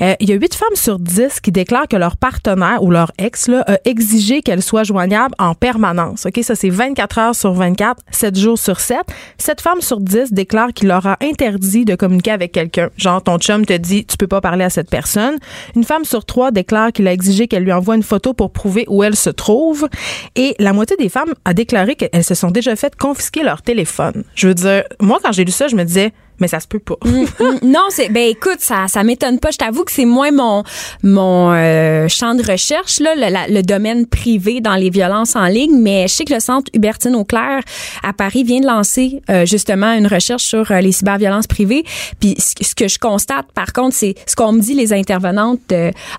Euh, 0.00 0.14
il 0.20 0.28
y 0.28 0.32
a 0.32 0.36
8 0.36 0.54
femmes 0.54 0.68
sur 0.74 0.98
10 0.98 1.40
qui 1.40 1.52
déclarent 1.52 1.88
que 1.88 1.96
leur 1.96 2.16
partenaire 2.16 2.82
ou 2.82 2.90
leur 2.90 3.12
ex 3.18 3.48
a 3.48 3.78
exigé 3.84 4.42
qu'elle 4.42 4.62
soit 4.62 4.84
joignable 4.84 5.34
en 5.38 5.54
permanence. 5.54 6.26
Ça 6.42 6.54
c'est 6.54 6.70
24 6.70 7.18
heures 7.18 7.34
sur 7.34 7.52
24, 7.52 8.02
7 8.10 8.38
jours 8.38 8.58
sur 8.58 8.80
7. 8.80 8.98
7 9.38 9.60
femmes 9.60 9.80
sur 9.80 10.00
10 10.00 10.32
déclarent 10.32 10.72
qu'il 10.72 10.88
leur 10.88 11.06
a 11.06 11.16
interdit 11.22 11.84
de 11.84 11.94
communiquer 11.94 12.30
avec 12.30 12.52
quelqu'un. 12.52 12.90
Genre 12.96 13.22
ton 13.22 13.38
chum 13.38 13.66
te 13.66 13.72
dit 13.72 14.04
tu 14.06 14.16
peux 14.16 14.26
pas 14.26 14.40
parler 14.40 14.64
à 14.64 14.70
cette 14.70 14.90
personne. 14.90 15.38
Une 15.76 15.84
femme 15.84 16.04
sur 16.04 16.24
3 16.24 16.50
déclare 16.50 16.92
qu'il 16.92 17.08
a 17.08 17.12
exigé 17.12 17.48
qu'elle 17.48 17.64
lui 17.64 17.72
envoie 17.72 17.96
une 17.96 18.02
photo 18.02 18.34
pour 18.34 18.52
prouver 18.52 18.84
où 18.88 19.02
elle 19.02 19.16
se 19.16 19.30
trouve 19.30 19.88
et 20.36 20.54
la 20.58 20.72
moitié 20.72 20.96
des 20.96 21.08
femmes 21.08 21.34
a 21.44 21.54
déclaré 21.54 21.96
qu'elles 21.96 22.24
se 22.24 22.34
sont 22.34 22.50
déjà 22.50 22.76
fait 22.76 22.94
confisquer 22.96 23.42
leur 23.42 23.62
téléphone. 23.62 24.24
Je 24.34 24.48
veux 24.48 24.54
dire, 24.54 24.84
moi 25.00 25.18
quand 25.22 25.32
j'ai 25.32 25.44
lu 25.44 25.52
ça, 25.52 25.68
je 25.68 25.76
me 25.76 25.84
disais 25.84 26.12
mais 26.40 26.48
ça 26.48 26.60
se 26.60 26.68
peut 26.68 26.78
pas. 26.78 26.96
Mm, 27.04 27.22
mm. 27.22 27.58
non, 27.64 27.84
c'est 27.90 28.08
ben 28.08 28.28
écoute, 28.28 28.58
ça 28.60 28.86
ça 28.88 29.04
m'étonne 29.04 29.38
pas. 29.38 29.50
Je 29.50 29.58
t'avoue 29.58 29.84
que 29.84 29.92
c'est 29.92 30.04
moins 30.04 30.30
mon 30.30 30.62
mon 31.02 31.52
euh, 31.52 32.08
champ 32.08 32.34
de 32.34 32.42
recherche 32.42 33.00
là, 33.00 33.14
le, 33.14 33.54
le, 33.54 33.62
domaine 33.62 34.06
privé 34.06 34.60
dans 34.60 34.74
les 34.74 34.90
violences 34.90 35.36
en 35.36 35.46
ligne, 35.46 35.78
mais 35.80 36.08
je 36.08 36.14
sais 36.14 36.24
que 36.24 36.34
le 36.34 36.40
centre 36.40 36.70
Hubertine 36.74 37.14
Auclair 37.14 37.60
à 38.02 38.12
Paris 38.12 38.44
vient 38.44 38.60
de 38.60 38.66
lancer 38.66 39.22
euh, 39.30 39.44
justement 39.46 39.92
une 39.92 40.06
recherche 40.06 40.44
sur 40.44 40.70
euh, 40.70 40.80
les 40.80 40.92
cyberviolences 40.92 41.46
privées. 41.46 41.84
Puis 42.20 42.36
ce, 42.38 42.74
que 42.74 42.88
je 42.88 42.98
constate 42.98 43.46
par 43.54 43.72
contre, 43.72 43.94
c'est 43.94 44.14
ce 44.26 44.36
qu'on 44.36 44.52
me 44.52 44.60
dit 44.60 44.74
les 44.74 44.92
intervenantes 44.92 45.60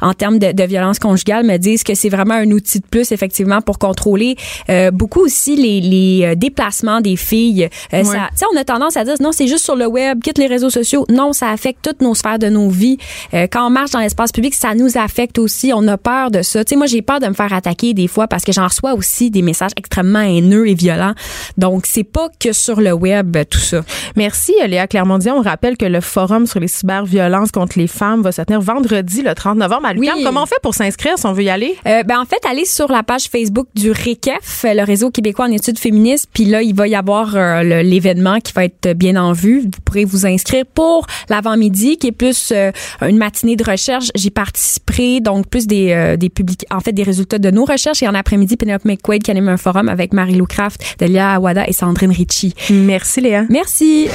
en 0.01 0.13
termes 0.13 0.39
de, 0.39 0.51
de 0.51 0.63
violence 0.63 0.99
conjugale 0.99 1.45
me 1.45 1.57
disent 1.57 1.83
que 1.83 1.95
c'est 1.95 2.09
vraiment 2.09 2.35
un 2.35 2.51
outil 2.51 2.79
de 2.79 2.85
plus 2.85 3.11
effectivement 3.11 3.61
pour 3.61 3.79
contrôler 3.79 4.35
beaucoup 4.91 5.21
aussi 5.21 5.55
les, 5.55 5.81
les 5.81 6.35
déplacements 6.35 7.01
des 7.01 7.15
filles. 7.15 7.69
Ouais. 7.93 8.03
Ça, 8.03 8.45
on 8.53 8.57
a 8.57 8.63
tendance 8.63 8.97
à 8.97 9.03
dire 9.03 9.15
non, 9.19 9.31
c'est 9.31 9.47
juste 9.47 9.63
sur 9.63 9.75
le 9.75 9.87
web 9.87 10.08
quitte 10.15 10.37
les 10.37 10.47
réseaux 10.47 10.69
sociaux. 10.69 11.05
Non, 11.09 11.33
ça 11.33 11.49
affecte 11.49 11.79
toutes 11.83 12.01
nos 12.01 12.15
sphères 12.15 12.39
de 12.39 12.47
nos 12.47 12.69
vies. 12.69 12.97
Euh, 13.33 13.47
quand 13.51 13.67
on 13.67 13.69
marche 13.69 13.91
dans 13.91 13.99
l'espace 13.99 14.31
public, 14.31 14.53
ça 14.53 14.75
nous 14.75 14.97
affecte 14.97 15.39
aussi. 15.39 15.71
On 15.73 15.87
a 15.87 15.97
peur 15.97 16.31
de 16.31 16.41
ça. 16.41 16.63
Tu 16.63 16.69
sais, 16.69 16.75
moi, 16.75 16.87
j'ai 16.87 17.01
peur 17.01 17.19
de 17.19 17.27
me 17.27 17.33
faire 17.33 17.53
attaquer 17.53 17.93
des 17.93 18.07
fois 18.07 18.27
parce 18.27 18.43
que 18.43 18.51
j'en 18.51 18.67
reçois 18.67 18.93
aussi 18.93 19.31
des 19.31 19.41
messages 19.41 19.71
extrêmement 19.77 20.21
haineux 20.21 20.67
et 20.67 20.73
violents. 20.73 21.13
Donc, 21.57 21.85
c'est 21.85 22.03
pas 22.03 22.29
que 22.39 22.53
sur 22.53 22.81
le 22.81 22.93
web, 22.93 23.37
tout 23.49 23.59
ça. 23.59 23.81
Merci, 24.15 24.53
Léa 24.67 24.87
Clermont-Dion. 24.87 25.37
On 25.37 25.41
rappelle 25.41 25.77
que 25.77 25.85
le 25.85 26.01
forum 26.01 26.45
sur 26.45 26.59
les 26.59 26.67
cyberviolences 26.67 27.51
contre 27.51 27.77
les 27.77 27.87
femmes 27.87 28.21
va 28.21 28.31
se 28.31 28.41
tenir 28.41 28.61
vendredi, 28.61 29.21
le 29.21 29.33
30 29.33 29.57
novembre 29.57 29.87
à 29.87 29.93
l'UQAM. 29.93 30.19
Comment 30.23 30.43
on 30.43 30.45
fait 30.45 30.59
pour 30.61 30.75
s'inscrire 30.75 31.17
si 31.17 31.25
on 31.25 31.33
veut 31.33 31.43
y 31.43 31.49
aller? 31.49 31.75
Euh, 31.87 32.03
ben, 32.03 32.19
en 32.19 32.25
fait, 32.25 32.39
allez 32.49 32.65
sur 32.65 32.91
la 32.91 33.03
page 33.03 33.29
Facebook 33.29 33.67
du 33.75 33.91
RECEF, 33.91 34.63
le 34.63 34.83
réseau 34.83 35.11
québécois 35.11 35.45
en 35.45 35.51
études 35.51 35.79
féministes. 35.79 36.29
Puis 36.33 36.45
là, 36.45 36.61
il 36.61 36.75
va 36.75 36.87
y 36.87 36.95
avoir 36.95 37.35
euh, 37.35 37.63
l'événement 37.83 38.39
qui 38.39 38.53
va 38.53 38.65
être 38.65 38.93
bien 38.93 39.15
en 39.15 39.33
vue. 39.33 39.61
Vous 39.61 39.81
pourrez 39.83 39.98
vous 40.05 40.25
inscrire 40.25 40.65
pour 40.73 41.07
l'avant-midi, 41.29 41.97
qui 41.97 42.07
est 42.07 42.11
plus 42.11 42.51
euh, 42.51 42.71
une 43.01 43.17
matinée 43.17 43.55
de 43.55 43.63
recherche. 43.63 44.09
J'y 44.15 44.31
participerai, 44.31 45.19
donc 45.19 45.47
plus 45.47 45.67
des, 45.67 45.91
euh, 45.91 46.17
des 46.17 46.29
publics, 46.29 46.65
en 46.71 46.79
fait, 46.79 46.91
des 46.91 47.03
résultats 47.03 47.39
de 47.39 47.51
nos 47.51 47.65
recherches. 47.65 48.03
Et 48.03 48.07
en 48.07 48.15
après-midi, 48.15 48.57
Penelope 48.57 48.85
McQuaid 48.85 49.23
qui 49.23 49.31
anime 49.31 49.49
un 49.49 49.57
forum 49.57 49.89
avec 49.89 50.13
Marie-Lou 50.13 50.45
Craft, 50.45 50.97
Delia 50.99 51.33
Awada 51.33 51.67
et 51.67 51.73
Sandrine 51.73 52.11
Ritchie. 52.11 52.53
Merci, 52.69 53.21
Léa. 53.21 53.43
Merci. 53.49 54.07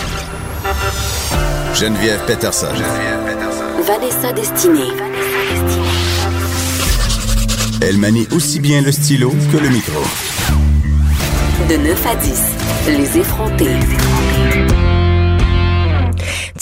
Geneviève 1.74 2.20
Peterson. 2.26 2.68
Geneviève 2.74 3.24
Peterson. 3.26 3.64
Vanessa 3.82 4.32
Destinée. 4.32 4.92
Elle 7.82 7.98
manie 7.98 8.26
aussi 8.34 8.60
bien 8.60 8.80
le 8.80 8.92
stylo 8.92 9.30
que 9.52 9.58
le 9.58 9.68
micro. 9.68 10.00
De 11.68 11.76
9 11.76 12.06
à 12.06 12.16
10, 12.16 12.42
les 12.86 13.18
effrontés. 13.18 13.64
Les 13.64 13.72
effrontés. 13.72 14.33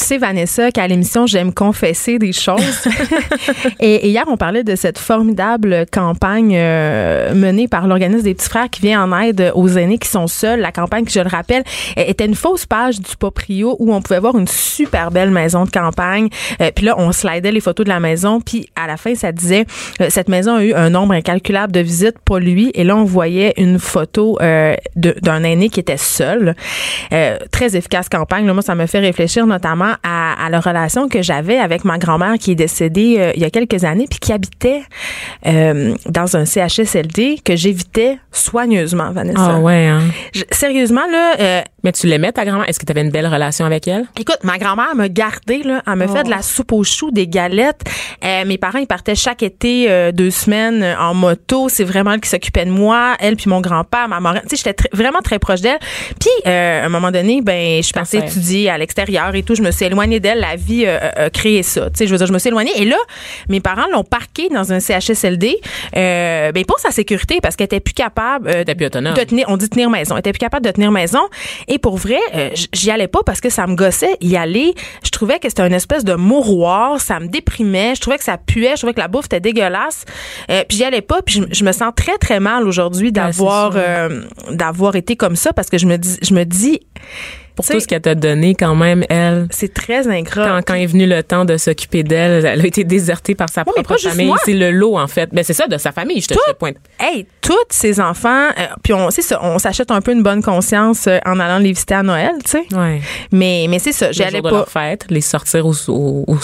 Tu 0.02 0.08
sais, 0.08 0.18
Vanessa, 0.18 0.72
qu'à 0.72 0.88
l'émission, 0.88 1.28
j'aime 1.28 1.54
confesser 1.54 2.18
des 2.18 2.32
choses. 2.32 2.88
et, 3.78 3.94
et, 3.94 4.08
hier, 4.08 4.24
on 4.26 4.36
parlait 4.36 4.64
de 4.64 4.74
cette 4.74 4.98
formidable 4.98 5.86
campagne 5.92 6.56
euh, 6.56 7.32
menée 7.34 7.68
par 7.68 7.86
l'organisme 7.86 8.24
des 8.24 8.34
petits 8.34 8.48
frères 8.48 8.68
qui 8.68 8.80
vient 8.80 9.04
en 9.04 9.16
aide 9.20 9.52
aux 9.54 9.68
aînés 9.68 9.98
qui 9.98 10.08
sont 10.08 10.26
seuls. 10.26 10.58
La 10.58 10.72
campagne, 10.72 11.04
je 11.08 11.20
le 11.20 11.28
rappelle, 11.28 11.62
était 11.96 12.26
une 12.26 12.34
fausse 12.34 12.66
page 12.66 12.98
du 12.98 13.16
Poprio 13.16 13.76
où 13.78 13.94
on 13.94 14.02
pouvait 14.02 14.18
voir 14.18 14.36
une 14.36 14.48
super 14.48 15.12
belle 15.12 15.30
maison 15.30 15.66
de 15.66 15.70
campagne. 15.70 16.30
Euh, 16.60 16.72
puis 16.74 16.84
là, 16.84 16.96
on 16.98 17.12
slidait 17.12 17.52
les 17.52 17.60
photos 17.60 17.84
de 17.84 17.90
la 17.90 18.00
maison. 18.00 18.40
Puis 18.40 18.66
à 18.74 18.88
la 18.88 18.96
fin, 18.96 19.14
ça 19.14 19.30
disait, 19.30 19.66
euh, 20.00 20.08
cette 20.10 20.28
maison 20.28 20.56
a 20.56 20.64
eu 20.64 20.74
un 20.74 20.90
nombre 20.90 21.14
incalculable 21.14 21.72
de 21.72 21.78
visites 21.78 22.18
pour 22.24 22.40
lui. 22.40 22.72
Et 22.74 22.82
là, 22.82 22.96
on 22.96 23.04
voyait 23.04 23.54
une 23.56 23.78
photo 23.78 24.36
d'un 24.96 25.44
aîné 25.44 25.68
qui 25.68 25.78
était 25.78 25.96
seul. 25.96 26.56
très 27.52 27.76
efficace 27.76 28.08
campagne. 28.08 28.48
Là, 28.48 28.52
moi, 28.52 28.62
ça 28.62 28.74
me 28.74 28.86
fait 28.86 28.98
réfléchir 28.98 29.46
notamment 29.46 29.91
à, 30.02 30.44
à 30.46 30.50
la 30.50 30.60
relation 30.60 31.08
que 31.08 31.22
j'avais 31.22 31.58
avec 31.58 31.84
ma 31.84 31.98
grand-mère 31.98 32.34
qui 32.38 32.52
est 32.52 32.56
décédée 32.56 33.16
euh, 33.18 33.32
il 33.34 33.42
y 33.42 33.44
a 33.44 33.50
quelques 33.50 33.84
années 33.84 34.06
puis 34.08 34.18
qui 34.18 34.32
habitait 34.32 34.82
euh, 35.46 35.94
dans 36.06 36.36
un 36.36 36.44
CHSLD 36.44 37.40
que 37.44 37.56
j'évitais 37.56 38.18
soigneusement, 38.30 39.10
Vanessa. 39.12 39.56
Ah 39.56 39.60
ouais. 39.60 39.86
Hein? 39.86 40.02
Je, 40.34 40.42
sérieusement 40.50 41.06
là. 41.10 41.64
Euh, 41.82 41.88
Mais 41.88 41.92
tu 41.92 42.06
l'aimais 42.06 42.32
ta 42.32 42.44
grand-mère? 42.44 42.68
Est-ce 42.68 42.78
que 42.78 42.86
tu 42.86 42.92
avais 42.92 43.02
une 43.02 43.10
belle 43.10 43.26
relation 43.26 43.64
avec 43.64 43.88
elle? 43.88 44.06
Écoute, 44.18 44.38
ma 44.42 44.58
grand-mère 44.58 44.94
me 44.94 45.08
gardait 45.08 45.62
là, 45.64 45.82
elle 45.86 45.96
me 45.96 46.06
oh. 46.08 46.14
fait 46.14 46.24
de 46.24 46.30
la 46.30 46.42
soupe 46.42 46.72
aux 46.72 46.84
choux, 46.84 47.10
des 47.10 47.26
galettes. 47.26 47.82
Euh, 48.24 48.44
mes 48.44 48.58
parents 48.58 48.78
ils 48.78 48.86
partaient 48.86 49.14
chaque 49.14 49.42
été 49.42 49.90
euh, 49.90 50.12
deux 50.12 50.30
semaines 50.30 50.96
en 50.98 51.14
moto. 51.14 51.68
C'est 51.68 51.84
vraiment 51.84 52.12
elle 52.12 52.20
qui 52.20 52.28
s'occupait 52.28 52.64
de 52.64 52.70
moi, 52.70 53.16
elle 53.20 53.36
puis 53.36 53.50
mon 53.50 53.60
grand-père, 53.60 54.08
ma 54.08 54.20
marraine. 54.20 54.42
Tu 54.48 54.56
sais, 54.56 54.62
j'étais 54.64 54.88
vraiment 54.92 55.20
très 55.20 55.38
proche 55.38 55.60
d'elle. 55.60 55.78
Puis 56.20 56.50
à 56.50 56.84
un 56.84 56.88
moment 56.88 57.10
donné, 57.10 57.40
ben 57.42 57.78
je 57.78 57.82
suis 57.82 57.92
partie 57.92 58.16
étudier 58.18 58.70
à 58.70 58.78
l'extérieur 58.78 59.34
et 59.34 59.42
tout. 59.42 59.54
Je 59.54 59.62
me 59.62 59.70
suis 59.70 59.84
éloignée 59.84 60.20
d'elle. 60.20 60.40
La 60.40 60.56
vie 60.56 60.86
a 60.86 61.30
créé 61.30 61.62
ça. 61.62 61.90
Tu 61.90 61.98
sais, 61.98 62.06
je 62.06 62.12
veux 62.12 62.18
dire, 62.18 62.26
je 62.26 62.32
me 62.32 62.38
suis 62.38 62.48
éloignée. 62.48 62.72
Et 62.76 62.84
là, 62.84 62.96
mes 63.48 63.60
parents 63.60 63.86
l'ont 63.92 64.04
parquée 64.04 64.48
dans 64.48 64.72
un 64.72 64.80
CHSLD, 64.80 65.60
euh, 65.96 66.52
ben 66.52 66.64
pour 66.64 66.78
sa 66.78 66.90
sécurité 66.90 67.38
parce 67.42 67.56
qu'elle 67.56 67.66
était 67.66 67.80
plus 67.80 67.94
capable 67.94 68.48
euh, 68.48 68.64
plus 68.64 68.86
autonome. 68.86 69.14
de 69.14 69.22
tenir. 69.22 69.46
On 69.48 69.56
dit 69.56 69.68
tenir 69.68 69.90
maison. 69.90 70.14
Elle 70.14 70.20
était 70.20 70.32
plus 70.32 70.38
capable 70.38 70.64
de 70.64 70.70
tenir 70.70 70.90
maison. 70.90 71.20
Et 71.68 71.71
pour 71.78 71.96
vrai, 71.96 72.18
euh, 72.34 72.50
j'y 72.72 72.90
allais 72.90 73.08
pas 73.08 73.20
parce 73.24 73.40
que 73.40 73.50
ça 73.50 73.66
me 73.66 73.74
gossait. 73.74 74.16
Y 74.20 74.36
aller, 74.36 74.74
je 75.04 75.10
trouvais 75.10 75.38
que 75.38 75.48
c'était 75.48 75.66
une 75.66 75.72
espèce 75.72 76.04
de 76.04 76.14
mouroir. 76.14 77.00
Ça 77.00 77.20
me 77.20 77.26
déprimait. 77.26 77.94
Je 77.94 78.00
trouvais 78.00 78.18
que 78.18 78.24
ça 78.24 78.38
puait. 78.38 78.72
Je 78.72 78.76
trouvais 78.76 78.94
que 78.94 79.00
la 79.00 79.08
bouffe 79.08 79.26
était 79.26 79.40
dégueulasse. 79.40 80.04
Euh, 80.50 80.64
puis 80.68 80.78
j'y 80.78 80.84
allais 80.84 81.02
pas. 81.02 81.22
Puis 81.22 81.36
je, 81.36 81.54
je, 81.54 81.64
me 81.64 81.72
sens 81.72 81.92
très 81.96 82.18
très 82.18 82.40
mal 82.40 82.66
aujourd'hui 82.66 83.12
d'avoir 83.12 83.72
euh, 83.76 84.22
d'avoir 84.50 84.96
été 84.96 85.16
comme 85.16 85.36
ça 85.36 85.52
parce 85.52 85.70
que 85.70 85.78
je 85.78 85.86
me 85.86 85.96
dis 85.96 86.16
je 86.22 86.34
me 86.34 86.44
dis 86.44 86.80
pour 87.54 87.66
tout 87.66 87.80
ce 87.80 87.86
qu'elle 87.86 88.00
t'a 88.00 88.14
donné 88.14 88.54
quand 88.54 88.74
même, 88.74 89.04
elle. 89.08 89.46
C'est 89.50 89.72
très 89.72 90.08
ingrat. 90.08 90.46
Quand, 90.46 90.60
quand 90.66 90.74
est 90.74 90.86
venu 90.86 91.06
le 91.06 91.22
temps 91.22 91.44
de 91.44 91.56
s'occuper 91.56 92.02
d'elle, 92.02 92.44
elle 92.44 92.60
a 92.60 92.66
été 92.66 92.84
désertée 92.84 93.34
par 93.34 93.48
sa 93.48 93.64
propre 93.64 93.96
famille. 93.98 94.32
C'est 94.44 94.54
le 94.54 94.70
lot, 94.70 94.96
en 94.98 95.06
fait. 95.06 95.30
Mais 95.32 95.36
ben, 95.40 95.44
c'est 95.44 95.52
ça, 95.54 95.66
de 95.66 95.76
sa 95.78 95.92
famille, 95.92 96.20
je 96.20 96.28
te, 96.28 96.34
Tout, 96.34 96.40
je 96.46 96.52
te 96.52 96.58
pointe. 96.58 96.76
Hey, 96.98 97.26
tous 97.40 97.54
ces 97.70 98.00
enfants, 98.00 98.48
euh, 98.58 98.66
puis 98.82 98.92
on, 98.92 99.10
c'est 99.10 99.22
ça, 99.22 99.40
on 99.42 99.58
s'achète 99.58 99.90
un 99.90 100.00
peu 100.00 100.12
une 100.12 100.22
bonne 100.22 100.42
conscience 100.42 101.06
euh, 101.06 101.18
en 101.26 101.38
allant 101.40 101.58
les 101.58 101.72
visiter 101.72 101.94
à 101.94 102.02
Noël, 102.02 102.32
tu 102.44 102.52
sais. 102.52 102.74
Ouais. 102.74 103.00
Mais, 103.32 103.66
mais 103.68 103.78
c'est 103.78 103.92
ça, 103.92 104.12
j'allais 104.12 104.42
pas. 104.42 104.50
pas. 104.50 104.56
Leur 104.56 104.68
fête, 104.68 105.06
les 105.10 105.20
sortir 105.20 105.66
au, 105.66 105.72
au, 105.88 106.24
au 106.26 106.38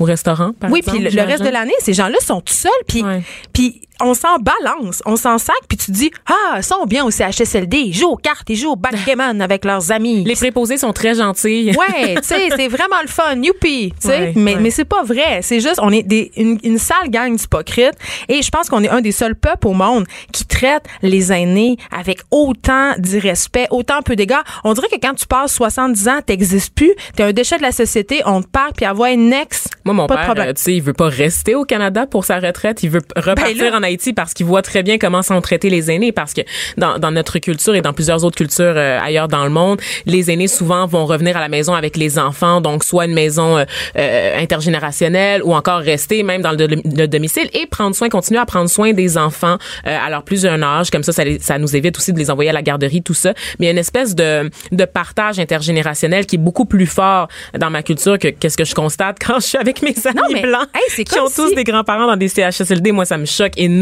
au 0.00 0.04
restaurant, 0.04 0.52
par 0.58 0.70
oui, 0.72 0.80
exemple. 0.80 0.98
puis 0.98 1.08
le, 1.08 1.16
le 1.16 1.22
reste 1.22 1.44
de 1.44 1.50
l'année, 1.50 1.74
ces 1.78 1.92
gens-là 1.92 2.16
sont 2.20 2.40
tout 2.40 2.52
seuls, 2.52 2.70
puis 2.88 3.04
puis 3.52 3.80
on 4.00 4.14
s'en 4.14 4.36
balance, 4.38 5.02
on 5.06 5.16
s'en 5.16 5.38
sac, 5.38 5.54
puis 5.68 5.76
tu 5.76 5.90
dis 5.90 6.10
ah, 6.28 6.56
ils 6.58 6.62
sont 6.62 6.84
bien 6.86 7.04
au 7.04 7.10
CHSLD, 7.10 7.76
ils 7.78 7.94
jouent 7.94 8.10
aux 8.10 8.16
cartes, 8.16 8.48
ils 8.48 8.56
jouent 8.56 8.72
au 8.72 8.76
backgammon 8.76 9.40
avec 9.40 9.64
leurs 9.64 9.92
amis. 9.92 10.24
Les 10.24 10.34
préposés 10.34 10.76
sont 10.76 10.92
très 10.92 11.14
gentils. 11.14 11.72
Ouais, 11.76 12.14
tu 12.16 12.20
sais, 12.22 12.48
c'est 12.56 12.68
vraiment 12.68 13.00
le 13.02 13.08
fun, 13.08 13.36
youpi, 13.42 13.92
tu 14.00 14.08
sais. 14.08 14.18
Ouais, 14.18 14.32
mais 14.36 14.54
ouais. 14.56 14.60
mais 14.60 14.70
c'est 14.70 14.84
pas 14.84 15.02
vrai, 15.02 15.40
c'est 15.42 15.60
juste 15.60 15.78
on 15.80 15.90
est 15.90 16.02
des 16.02 16.32
une, 16.36 16.58
une 16.62 16.78
sale 16.78 17.08
gang 17.10 17.34
d'hypocrites 17.36 17.94
et 18.28 18.42
je 18.42 18.50
pense 18.50 18.68
qu'on 18.68 18.82
est 18.82 18.88
un 18.88 19.00
des 19.00 19.12
seuls 19.12 19.36
peuples 19.36 19.68
au 19.68 19.72
monde 19.74 20.06
qui 20.32 20.44
traite 20.44 20.84
les 21.02 21.32
aînés 21.32 21.76
avec 21.96 22.20
autant 22.30 22.92
d'irrespect, 22.98 23.66
autant 23.70 24.02
peu 24.02 24.16
d'égards. 24.16 24.44
On 24.64 24.72
dirait 24.74 24.88
que 24.88 24.98
quand 25.00 25.14
tu 25.14 25.26
passes 25.26 25.52
70 25.54 26.08
ans, 26.08 26.20
t'existes 26.24 26.74
plus, 26.74 26.92
t'es 27.16 27.22
un 27.22 27.32
déchet 27.32 27.56
de 27.58 27.62
la 27.62 27.72
société, 27.72 28.22
on 28.26 28.42
te 28.42 28.48
parle 28.48 28.72
puis 28.76 28.84
avoir 28.86 29.10
une 29.10 29.28
next. 29.28 29.68
Moi, 29.84 29.94
mon 29.94 30.06
pas 30.06 30.16
père, 30.16 30.34
euh, 30.46 30.52
tu 30.52 30.62
sais, 30.62 30.72
il 30.74 30.82
veut 30.82 30.92
pas 30.94 31.08
rester 31.08 31.54
au 31.54 31.64
Canada 31.64 32.06
pour 32.06 32.24
sa 32.24 32.38
retraite. 32.38 32.82
Il 32.82 32.90
veut 32.90 33.02
repartir 33.16 33.56
Ben 33.56 33.70
là- 33.70 33.76
en 33.78 33.82
Haïti 33.84 34.12
parce 34.12 34.34
qu'il 34.34 34.46
voit 34.46 34.62
très 34.62 34.82
bien 34.82 34.98
comment 34.98 35.22
sont 35.22 35.40
traités 35.40 35.70
les 35.70 35.90
aînés. 35.90 36.12
Parce 36.12 36.32
que 36.34 36.40
dans, 36.76 36.98
dans 36.98 37.10
notre 37.10 37.38
culture 37.38 37.74
et 37.74 37.80
dans 37.82 37.92
plusieurs 37.92 38.24
autres 38.24 38.36
cultures 38.36 38.74
euh, 38.76 38.98
ailleurs 39.00 39.28
dans 39.28 39.44
le 39.44 39.50
monde, 39.50 39.80
les 40.06 40.30
aînés 40.30 40.48
souvent 40.48 40.86
vont 40.86 41.06
revenir 41.06 41.36
à 41.36 41.40
la 41.40 41.48
maison 41.48 41.74
avec 41.74 41.96
les 41.96 42.18
enfants. 42.18 42.60
Donc, 42.60 42.84
soit 42.84 43.04
une 43.04 43.14
maison 43.14 43.58
euh, 43.58 43.64
euh, 43.96 44.38
intergénérationnelle 44.42 45.42
ou 45.44 45.54
encore 45.54 45.80
rester 45.80 46.22
même 46.22 46.42
dans 46.42 46.52
le, 46.52 46.66
le 46.66 47.06
domicile 47.06 47.48
et 47.52 47.66
prendre 47.66 47.94
soin, 47.94 48.08
continuer 48.08 48.40
à 48.40 48.46
prendre 48.46 48.68
soin 48.68 48.92
des 48.92 49.16
enfants 49.18 49.56
euh, 49.86 49.96
à 50.04 50.10
leur 50.10 50.22
plus 50.24 50.42
jeune 50.42 50.62
âge. 50.62 50.90
Comme 50.90 51.02
ça, 51.02 51.12
ça, 51.12 51.22
ça 51.40 51.58
nous 51.58 51.76
évite 51.76 51.96
aussi 51.98 52.12
de 52.12 52.18
les 52.18 52.30
envoyer 52.30 52.50
à 52.50 52.52
la 52.52 52.62
garderie, 52.62 53.02
tout 53.02 53.14
ça. 53.14 53.32
Mais 53.58 53.64
il 53.64 53.64
y 53.66 53.68
a 53.68 53.72
une 53.72 53.78
espèce 53.78 54.14
de, 54.14 54.50
de 54.72 54.84
partage 54.84 55.38
intergénérationnel 55.38 56.26
qui 56.26 56.36
est 56.36 56.38
beaucoup 56.38 56.64
plus 56.64 56.86
fort 56.86 57.28
dans 57.58 57.70
ma 57.70 57.82
culture 57.82 58.18
que 58.18 58.28
qu'est-ce 58.28 58.56
que 58.56 58.64
je 58.64 58.74
constate 58.74 59.18
quand 59.24 59.40
je 59.40 59.46
suis 59.46 59.58
avec 59.58 59.82
mes 59.82 59.94
amis 60.06 60.20
mais, 60.32 60.42
blancs 60.42 60.66
hey, 60.74 61.04
qui 61.04 61.18
ont 61.18 61.24
tous 61.26 61.48
si- 61.50 61.54
des 61.54 61.64
grands-parents 61.64 62.06
dans 62.06 62.16
des 62.16 62.28
CHSLD. 62.28 62.92
Moi, 62.92 63.04
ça 63.04 63.18
me 63.18 63.24
choque 63.26 63.52
énormément. 63.56 63.73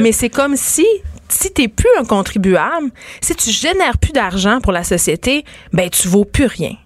Mais 0.00 0.12
c'est 0.12 0.30
comme 0.30 0.56
si 0.56 0.86
si 1.28 1.52
t'es 1.52 1.68
plus 1.68 1.88
un 1.98 2.04
contribuable, 2.04 2.90
si 3.20 3.34
tu 3.34 3.50
génères 3.50 3.98
plus 3.98 4.12
d'argent 4.12 4.60
pour 4.60 4.72
la 4.72 4.84
société, 4.84 5.44
ben 5.72 5.90
tu 5.90 6.06
vaux 6.08 6.24
plus 6.24 6.46
rien. 6.46 6.76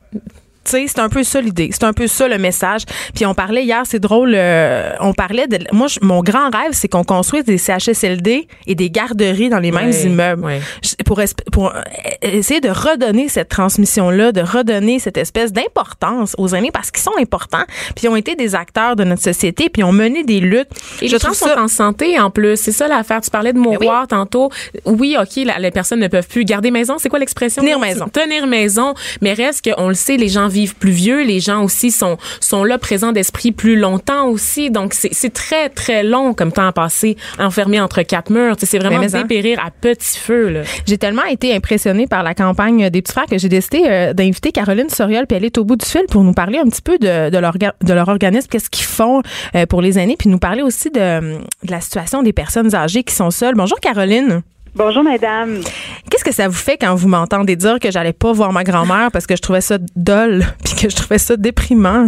Sais, 0.68 0.84
c'est 0.88 0.98
un 1.00 1.08
peu 1.08 1.22
ça 1.22 1.40
l'idée. 1.40 1.70
C'est 1.72 1.84
un 1.84 1.92
peu 1.92 2.06
ça 2.06 2.28
le 2.28 2.38
message. 2.38 2.82
Puis 3.14 3.26
on 3.26 3.34
parlait 3.34 3.64
hier, 3.64 3.82
c'est 3.84 3.98
drôle, 4.00 4.32
euh, 4.34 4.92
on 5.00 5.12
parlait 5.12 5.46
de. 5.46 5.58
Moi, 5.72 5.86
je- 5.88 5.98
mon 6.02 6.22
grand 6.22 6.50
rêve, 6.50 6.72
c'est 6.72 6.88
qu'on 6.88 7.04
construise 7.04 7.44
des 7.44 7.58
CHSLD 7.58 8.46
et 8.66 8.74
des 8.74 8.90
garderies 8.90 9.48
dans 9.48 9.58
les 9.58 9.70
mêmes 9.72 9.92
immeubles. 10.06 10.42
Je- 10.82 10.94
Pour, 11.04 11.20
pour 11.52 11.68
euh, 11.74 11.80
essayer 12.22 12.60
de 12.60 12.68
redonner 12.68 13.28
cette 13.28 13.48
transmission-là, 13.48 14.32
de 14.32 14.40
redonner 14.42 14.98
cette 14.98 15.16
espèce 15.16 15.52
d'importance 15.52 16.34
aux 16.38 16.48
aînés 16.48 16.70
parce 16.70 16.90
qu'ils 16.90 17.02
sont 17.02 17.16
importants, 17.18 17.64
puis 17.96 18.04
ils 18.04 18.08
ont 18.08 18.16
été 18.16 18.34
des 18.34 18.54
acteurs 18.54 18.96
de 18.96 19.04
notre 19.04 19.22
société, 19.22 19.68
puis 19.70 19.80
ils 19.80 19.84
ont 19.84 19.92
mené 19.92 20.24
des 20.24 20.40
luttes. 20.40 20.68
Et 21.00 21.08
je 21.08 21.12
les 21.14 21.18
gens 21.18 21.32
sont 21.32 21.46
en 21.58 21.68
santé 21.68 22.18
en 22.20 22.30
plus. 22.30 22.56
C'est 22.56 22.72
ça 22.72 22.88
l'affaire. 22.88 23.20
Tu 23.20 23.30
parlais 23.30 23.52
de 23.52 23.58
mouroir 23.58 24.06
tantôt. 24.08 24.50
Oui, 24.84 25.16
OK, 25.20 25.44
la- 25.44 25.58
les 25.58 25.70
personnes 25.70 26.00
ne 26.00 26.08
peuvent 26.08 26.28
plus 26.28 26.44
garder 26.44 26.70
maison. 26.70 26.96
C'est 26.98 27.08
quoi 27.08 27.18
l'expression? 27.18 27.62
Tenir 27.62 27.78
maison. 27.78 28.06
Tenir 28.08 28.46
maison. 28.46 28.94
Mais 29.22 29.32
reste 29.32 29.70
qu'on 29.72 29.88
le 29.88 29.94
sait, 29.94 30.16
les 30.16 30.28
gens 30.28 30.48
vivent 30.48 30.57
plus 30.66 30.90
vieux. 30.90 31.22
Les 31.22 31.40
gens 31.40 31.62
aussi 31.62 31.90
sont, 31.90 32.16
sont 32.40 32.64
là, 32.64 32.78
présents 32.78 33.12
d'esprit 33.12 33.52
plus 33.52 33.76
longtemps 33.76 34.26
aussi. 34.28 34.70
Donc, 34.70 34.94
c'est 34.94 35.32
très, 35.32 35.68
très 35.68 36.02
long 36.02 36.34
comme 36.34 36.52
temps 36.52 36.66
à 36.66 36.72
passer 36.72 37.16
enfermé 37.38 37.80
entre 37.80 38.02
quatre 38.02 38.30
murs. 38.30 38.56
C'est 38.58 38.78
vraiment 38.78 38.98
Mais, 38.98 39.08
mais, 39.08 39.16
hein. 39.16 39.22
dépérir 39.22 39.60
à 39.64 39.70
petit 39.70 40.18
feu. 40.18 40.62
J'ai 40.86 40.98
tellement 40.98 41.24
été 41.24 41.54
impressionnée 41.54 42.06
par 42.06 42.22
la 42.22 42.34
campagne 42.34 42.90
des 42.90 43.02
petits 43.02 43.12
frères 43.12 43.26
que 43.26 43.38
j'ai 43.38 43.48
décidé 43.48 43.84
euh, 43.86 44.12
d'inviter 44.12 44.52
Caroline 44.52 44.88
Soriol, 44.88 45.26
puis 45.26 45.36
elle 45.36 45.44
est 45.44 45.58
au 45.58 45.64
bout 45.64 45.76
du 45.76 45.86
fil 45.86 46.04
pour 46.10 46.24
nous 46.24 46.32
parler 46.32 46.58
un 46.58 46.68
petit 46.68 46.82
peu 46.82 46.98
de, 46.98 47.30
de, 47.30 47.38
leur, 47.38 47.54
de 47.58 47.92
leur 47.92 48.08
organisme, 48.08 48.48
qu'est-ce 48.50 48.70
qu'ils 48.70 48.86
font 48.86 49.22
euh, 49.54 49.66
pour 49.66 49.82
les 49.82 49.98
aînés, 49.98 50.16
puis 50.18 50.28
nous 50.28 50.38
parler 50.38 50.62
aussi 50.62 50.90
de, 50.90 51.38
de 51.38 51.70
la 51.70 51.80
situation 51.80 52.22
des 52.22 52.32
personnes 52.32 52.74
âgées 52.74 53.02
qui 53.02 53.14
sont 53.14 53.30
seules. 53.30 53.54
Bonjour 53.54 53.78
Caroline. 53.80 54.42
Bonjour, 54.78 55.02
madame. 55.02 55.60
Qu'est-ce 56.08 56.22
que 56.22 56.32
ça 56.32 56.46
vous 56.46 56.54
fait 56.54 56.76
quand 56.76 56.94
vous 56.94 57.08
m'entendez 57.08 57.56
dire 57.56 57.80
que 57.80 57.90
j'allais 57.90 58.12
pas 58.12 58.32
voir 58.32 58.52
ma 58.52 58.62
grand-mère 58.62 59.10
parce 59.12 59.26
que 59.26 59.34
je 59.34 59.42
trouvais 59.42 59.60
ça 59.60 59.76
dole, 59.96 60.44
puis 60.64 60.74
que 60.76 60.88
je 60.88 60.94
trouvais 60.94 61.18
ça 61.18 61.36
déprimant? 61.36 62.06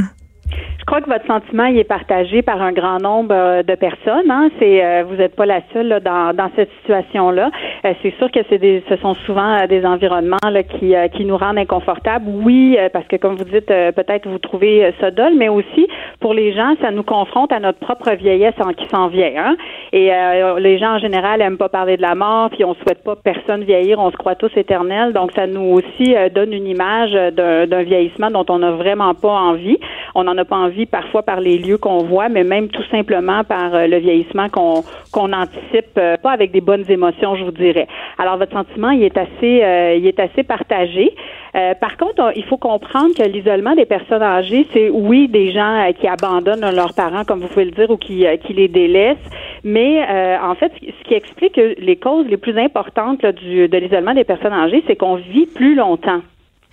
Je 0.91 0.97
crois 0.97 1.07
que 1.07 1.21
votre 1.21 1.27
sentiment 1.27 1.67
il 1.67 1.79
est 1.79 1.85
partagé 1.85 2.43
par 2.43 2.61
un 2.61 2.73
grand 2.73 2.99
nombre 2.99 3.33
euh, 3.33 3.63
de 3.63 3.77
personnes. 3.77 4.29
Hein. 4.29 4.51
C'est 4.59 4.85
euh, 4.85 5.05
vous 5.07 5.15
n'êtes 5.15 5.37
pas 5.37 5.47
la 5.47 5.61
seule 5.73 5.87
là, 5.87 6.01
dans, 6.01 6.35
dans 6.35 6.51
cette 6.57 6.69
situation-là. 6.81 7.53
Euh, 7.85 7.95
c'est 8.03 8.13
sûr 8.19 8.29
que 8.33 8.41
c'est 8.51 8.59
des, 8.59 8.83
ce 8.89 8.97
sont 8.97 9.15
souvent 9.25 9.55
euh, 9.57 9.69
des 9.69 9.87
environnements 9.87 10.37
là, 10.43 10.65
qui, 10.65 10.97
euh, 10.97 11.07
qui 11.07 11.25
nous 11.25 11.37
rendent 11.37 11.59
inconfortables. 11.59 12.25
Oui, 12.27 12.77
euh, 12.77 12.89
parce 12.93 13.07
que 13.07 13.15
comme 13.15 13.37
vous 13.37 13.45
dites, 13.45 13.69
peut-être 13.69 14.29
vous 14.29 14.41
trouvez 14.41 14.93
ça 15.01 15.13
dole, 15.13 15.35
mais 15.37 15.49
aussi 15.49 15.87
pour 16.19 16.35
les 16.35 16.53
gens, 16.53 16.75
ça 16.83 16.91
nous 16.91 17.05
confronte 17.05 17.53
à 17.53 17.61
notre 17.61 17.79
propre 17.79 18.11
vieillesse 18.17 18.57
en, 18.59 18.73
qui 18.73 18.89
s'en 18.89 19.07
vient. 19.07 19.31
Hein. 19.37 19.57
Et 19.93 20.11
les 20.59 20.79
gens 20.79 20.97
en 20.97 20.99
général 20.99 21.41
aiment 21.41 21.57
pas 21.57 21.69
parler 21.69 21.97
de 21.99 22.03
la 22.03 22.17
mort, 22.17 22.51
puis 22.51 22.65
on 22.65 22.75
souhaite 22.75 23.05
pas 23.05 23.15
personne 23.15 23.63
vieillir. 23.63 24.01
On 24.01 24.11
se 24.11 24.17
croit 24.17 24.35
tous 24.35 24.51
éternels. 24.57 25.13
Donc 25.13 25.31
ça 25.37 25.47
nous 25.47 25.73
aussi 25.73 26.15
donne 26.35 26.53
une 26.53 26.67
image 26.67 27.13
d'un, 27.13 27.67
d'un 27.67 27.83
vieillissement 27.83 28.31
dont 28.31 28.45
on 28.49 28.59
n'a 28.59 28.73
vraiment 28.73 29.15
pas 29.15 29.29
envie. 29.29 29.79
On 30.15 30.25
n'en 30.25 30.37
a 30.37 30.45
pas 30.45 30.57
envie 30.57 30.80
parfois 30.87 31.23
par 31.23 31.41
les 31.41 31.59
lieux 31.59 31.79
qu'on 31.79 32.05
voit, 32.05 32.29
mais 32.29 32.45
même 32.45 32.69
tout 32.69 32.83
simplement 32.91 33.45
par 33.45 33.75
euh, 33.75 33.87
le 33.87 33.99
vieillissement 33.99 34.49
qu'on 34.49 34.83
qu'on 35.13 35.33
anticipe, 35.33 35.99
euh, 35.99 36.17
pas 36.17 36.31
avec 36.31 36.53
des 36.53 36.61
bonnes 36.61 36.85
émotions, 36.89 37.35
je 37.35 37.45
vous 37.45 37.51
dirais. 37.51 37.89
Alors 38.19 38.37
votre 38.39 38.53
sentiment, 38.53 38.91
il 38.91 39.03
est 39.03 39.17
assez, 39.19 39.63
euh, 39.65 39.97
il 39.97 40.07
est 40.07 40.21
assez 40.21 40.43
partagé. 40.45 41.13
Euh, 41.57 41.75
par 41.75 41.97
contre, 41.97 42.23
on- 42.23 42.31
il 42.37 42.45
faut 42.45 42.57
comprendre 42.59 43.13
que 43.17 43.25
l'isolement 43.25 43.75
des 43.75 43.87
personnes 43.87 44.23
âgées, 44.23 44.67
c'est 44.73 44.89
oui 44.89 45.27
des 45.27 45.51
gens 45.51 45.89
euh, 45.89 45.93
qui 45.93 46.07
abandonnent 46.07 46.71
leurs 46.75 46.95
parents, 46.95 47.25
comme 47.25 47.41
vous 47.41 47.49
pouvez 47.49 47.65
le 47.65 47.73
dire, 47.73 47.91
ou 47.91 47.97
qui, 47.97 48.25
qui 48.47 48.53
les 48.53 48.69
délaissent, 48.69 49.17
mais 49.65 50.03
en 50.43 50.55
fait, 50.55 50.73
ce 50.81 51.05
qui 51.09 51.15
explique 51.15 51.55
que 51.55 51.75
les 51.79 51.97
causes 51.97 52.27
les 52.29 52.37
plus 52.37 52.57
importantes 52.59 53.23
là, 53.23 53.33
du, 53.33 53.69
de 53.69 53.77
l'isolement 53.79 54.15
des 54.15 54.25
personnes 54.25 54.53
âgées, 54.53 54.83
c'est 54.87 54.97
qu'on 54.97 55.17
vit 55.17 55.47
plus 55.47 55.75
longtemps. 55.75 56.21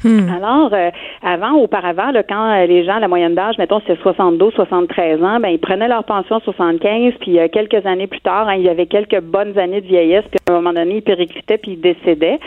Alors, 0.05 0.73
euh, 0.73 0.91
avant, 1.23 1.53
auparavant, 1.53 2.11
là, 2.11 2.21
quand 2.21 2.51
euh, 2.51 2.67
les 2.67 2.85
gens, 2.85 2.99
la 2.99 3.07
moyenne 3.07 3.33
d'âge, 3.33 3.57
mettons, 3.57 3.79
c'était 3.79 3.99
72, 4.01 4.53
73 4.53 5.23
ans, 5.23 5.39
ben 5.39 5.49
ils 5.49 5.59
prenaient 5.59 5.87
leur 5.87 6.03
pension 6.03 6.35
à 6.35 6.39
75, 6.41 7.13
puis 7.19 7.39
euh, 7.39 7.47
quelques 7.51 7.83
années 7.85 8.05
plus 8.05 8.21
tard, 8.21 8.47
hein, 8.47 8.55
il 8.55 8.63
y 8.63 8.69
avait 8.69 8.85
quelques 8.85 9.19
bonnes 9.21 9.57
années 9.57 9.81
de 9.81 9.87
vieillesse, 9.87 10.23
puis 10.29 10.39
à 10.47 10.51
un 10.51 10.55
moment 10.55 10.73
donné, 10.73 10.97
ils 10.97 11.01
périclitaient, 11.01 11.57
puis 11.57 11.71
ils 11.71 11.81
décédaient. 11.81 12.39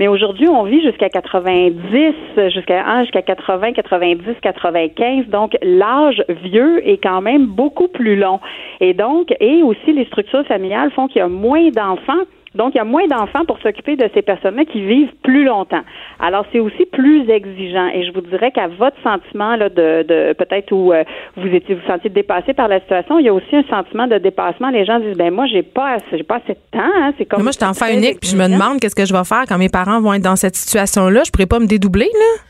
Mais 0.00 0.08
aujourd'hui, 0.08 0.48
on 0.48 0.64
vit 0.64 0.82
jusqu'à 0.82 1.08
90, 1.08 2.14
jusqu'à 2.48 2.84
hein, 2.84 3.02
jusqu'à 3.02 3.22
80, 3.22 3.72
90, 3.72 4.24
95. 4.42 5.26
Donc, 5.28 5.56
l'âge 5.62 6.24
vieux 6.42 6.86
est 6.88 6.98
quand 7.00 7.20
même 7.20 7.46
beaucoup 7.46 7.88
plus 7.88 8.16
long. 8.16 8.40
Et 8.80 8.94
donc, 8.94 9.32
et 9.38 9.62
aussi, 9.62 9.92
les 9.92 10.06
structures 10.06 10.44
familiales 10.46 10.90
font 10.90 11.06
qu'il 11.06 11.20
y 11.20 11.22
a 11.22 11.28
moins 11.28 11.68
d'enfants. 11.70 12.24
Donc, 12.56 12.74
il 12.74 12.78
y 12.78 12.80
a 12.80 12.84
moins 12.84 13.06
d'enfants 13.06 13.44
pour 13.46 13.58
s'occuper 13.60 13.96
de 13.96 14.08
ces 14.14 14.22
personnes-là 14.22 14.64
qui 14.64 14.80
vivent 14.80 15.14
plus 15.22 15.44
longtemps. 15.44 15.82
Alors, 16.20 16.44
c'est 16.52 16.58
aussi 16.58 16.86
plus 16.86 17.28
exigeant. 17.28 17.88
Et 17.94 18.04
je 18.04 18.12
vous 18.12 18.22
dirais 18.22 18.50
qu'à 18.50 18.68
votre 18.68 18.96
sentiment 19.02 19.56
là, 19.56 19.68
de, 19.68 20.02
de 20.02 20.32
peut-être 20.32 20.72
où 20.72 20.92
euh, 20.92 21.04
vous 21.36 21.48
étiez 21.48 21.74
vous 21.74 21.86
sentiez 21.86 22.10
dépassé 22.10 22.54
par 22.54 22.68
la 22.68 22.80
situation, 22.80 23.18
il 23.18 23.26
y 23.26 23.28
a 23.28 23.34
aussi 23.34 23.54
un 23.54 23.64
sentiment 23.64 24.06
de 24.06 24.18
dépassement. 24.18 24.70
Les 24.70 24.84
gens 24.84 24.98
disent 24.98 25.16
ben 25.16 25.32
moi 25.32 25.46
j'ai 25.46 25.62
pas 25.62 25.98
j'ai 26.10 26.22
pas 26.22 26.36
assez 26.36 26.54
de 26.54 26.58
temps. 26.72 26.80
Hein. 26.82 27.12
C'est 27.18 27.24
comme 27.26 27.42
Moi, 27.42 27.52
je 27.52 27.58
suis 27.58 27.66
enfant 27.66 27.86
unique, 27.92 28.20
puis 28.20 28.30
je 28.30 28.36
me 28.36 28.48
demande 28.48 28.80
qu'est-ce 28.80 28.94
que 28.96 29.04
je 29.04 29.12
vais 29.12 29.24
faire 29.24 29.44
quand 29.48 29.58
mes 29.58 29.68
parents 29.68 30.00
vont 30.00 30.14
être 30.14 30.22
dans 30.22 30.36
cette 30.36 30.56
situation-là. 30.56 31.22
Je 31.24 31.30
pourrais 31.30 31.46
pas 31.46 31.58
me 31.58 31.66
dédoubler, 31.66 32.06
là? 32.12 32.42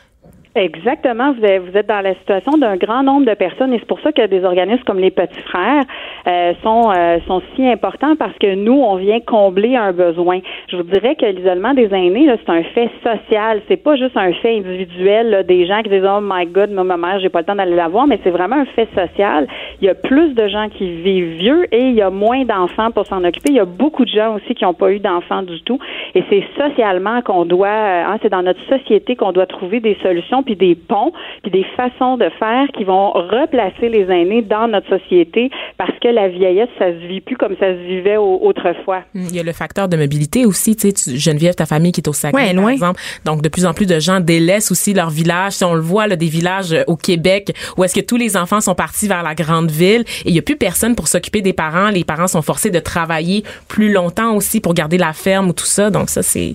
Exactement. 0.56 1.34
Vous 1.34 1.44
êtes, 1.44 1.86
dans 1.86 2.00
la 2.00 2.14
situation 2.14 2.56
d'un 2.56 2.76
grand 2.76 3.02
nombre 3.02 3.26
de 3.26 3.34
personnes 3.34 3.74
et 3.74 3.78
c'est 3.78 3.86
pour 3.86 4.00
ça 4.00 4.10
que 4.10 4.26
des 4.26 4.42
organismes 4.42 4.84
comme 4.84 4.98
les 4.98 5.10
Petits 5.10 5.42
Frères 5.42 5.84
euh, 6.26 6.54
sont 6.62 6.90
euh, 6.96 7.18
sont 7.26 7.42
si 7.54 7.66
importants 7.68 8.16
parce 8.16 8.32
que 8.38 8.54
nous, 8.54 8.72
on 8.72 8.96
vient 8.96 9.20
combler 9.20 9.76
un 9.76 9.92
besoin. 9.92 10.40
Je 10.68 10.78
vous 10.78 10.82
dirais 10.84 11.14
que 11.14 11.26
l'isolement 11.26 11.74
des 11.74 11.92
aînés, 11.92 12.34
c'est 12.40 12.50
un 12.50 12.62
fait 12.62 12.88
social. 13.04 13.60
C'est 13.68 13.76
pas 13.76 13.96
juste 13.96 14.16
un 14.16 14.32
fait 14.32 14.56
individuel 14.56 15.28
là, 15.28 15.42
des 15.42 15.66
gens 15.66 15.82
qui 15.82 15.90
disent 15.90 16.08
oh 16.08 16.20
my 16.22 16.46
God, 16.46 16.70
ma 16.70 16.84
mère, 16.96 17.20
j'ai 17.20 17.28
pas 17.28 17.40
le 17.40 17.44
temps 17.44 17.54
d'aller 17.54 17.76
la 17.76 17.88
voir, 17.88 18.06
mais 18.06 18.18
c'est 18.24 18.30
vraiment 18.30 18.56
un 18.56 18.64
fait 18.64 18.88
social. 18.94 19.46
Il 19.82 19.86
y 19.86 19.90
a 19.90 19.94
plus 19.94 20.32
de 20.32 20.48
gens 20.48 20.70
qui 20.70 20.90
vivent 20.90 21.36
vieux 21.36 21.66
et 21.70 21.82
il 21.82 21.94
y 21.94 22.02
a 22.02 22.08
moins 22.08 22.46
d'enfants 22.46 22.90
pour 22.92 23.04
s'en 23.04 23.22
occuper. 23.24 23.50
Il 23.50 23.56
y 23.56 23.60
a 23.60 23.66
beaucoup 23.66 24.06
de 24.06 24.10
gens 24.10 24.36
aussi 24.36 24.54
qui 24.54 24.64
n'ont 24.64 24.72
pas 24.72 24.90
eu 24.90 25.00
d'enfants 25.00 25.42
du 25.42 25.60
tout. 25.60 25.78
Et 26.14 26.24
c'est 26.30 26.44
socialement 26.56 27.20
qu'on 27.20 27.44
doit, 27.44 27.68
euh, 27.68 28.04
hein, 28.06 28.18
c'est 28.22 28.30
dans 28.30 28.42
notre 28.42 28.64
société 28.70 29.16
qu'on 29.16 29.32
doit 29.32 29.44
trouver 29.44 29.80
des 29.80 29.98
solutions 30.02 30.44
puis 30.46 30.56
des 30.56 30.74
ponts, 30.74 31.12
puis 31.42 31.50
des 31.50 31.66
façons 31.76 32.16
de 32.16 32.28
faire 32.38 32.66
qui 32.76 32.84
vont 32.84 33.10
replacer 33.12 33.88
les 33.90 34.04
aînés 34.10 34.42
dans 34.42 34.68
notre 34.68 34.88
société 34.88 35.50
parce 35.76 35.92
que 36.00 36.08
la 36.08 36.28
vieillesse, 36.28 36.68
ça 36.78 36.86
se 36.90 37.06
vit 37.06 37.20
plus 37.20 37.36
comme 37.36 37.54
ça 37.60 37.72
se 37.74 37.80
vivait 37.86 38.16
au- 38.16 38.38
autrefois. 38.42 39.02
Il 39.14 39.34
y 39.34 39.40
a 39.40 39.42
le 39.42 39.52
facteur 39.52 39.88
de 39.88 39.96
mobilité 39.96 40.46
aussi, 40.46 40.76
tu 40.76 40.88
sais, 40.88 40.92
tu- 40.92 41.18
Geneviève, 41.18 41.54
ta 41.54 41.66
famille 41.66 41.92
qui 41.92 42.00
est 42.00 42.08
au 42.08 42.12
Saguenay, 42.12 42.42
Ouais, 42.48 42.54
par 42.54 42.62
loin. 42.62 42.72
exemple. 42.72 43.00
Donc, 43.24 43.42
de 43.42 43.48
plus 43.48 43.66
en 43.66 43.74
plus 43.74 43.86
de 43.86 43.98
gens 44.00 44.20
délaissent 44.20 44.70
aussi 44.70 44.94
leur 44.94 45.10
village. 45.10 45.52
Si 45.52 45.64
on 45.64 45.74
le 45.74 45.80
voit, 45.80 46.06
là, 46.06 46.16
des 46.16 46.28
villages 46.28 46.72
euh, 46.72 46.84
au 46.86 46.96
Québec 46.96 47.52
où 47.76 47.84
est-ce 47.84 47.94
que 47.94 48.00
tous 48.04 48.16
les 48.16 48.36
enfants 48.36 48.60
sont 48.60 48.74
partis 48.74 49.08
vers 49.08 49.22
la 49.22 49.34
grande 49.34 49.70
ville 49.70 50.04
et 50.24 50.28
il 50.28 50.34
y 50.34 50.38
a 50.38 50.42
plus 50.42 50.56
personne 50.56 50.94
pour 50.94 51.08
s'occuper 51.08 51.40
des 51.42 51.52
parents. 51.52 51.90
Les 51.90 52.04
parents 52.04 52.26
sont 52.28 52.42
forcés 52.42 52.70
de 52.70 52.78
travailler 52.78 53.42
plus 53.68 53.92
longtemps 53.92 54.34
aussi 54.36 54.60
pour 54.60 54.74
garder 54.74 54.98
la 54.98 55.12
ferme 55.12 55.48
ou 55.48 55.52
tout 55.52 55.64
ça. 55.66 55.90
Donc, 55.90 56.08
ça, 56.10 56.22
c'est... 56.22 56.54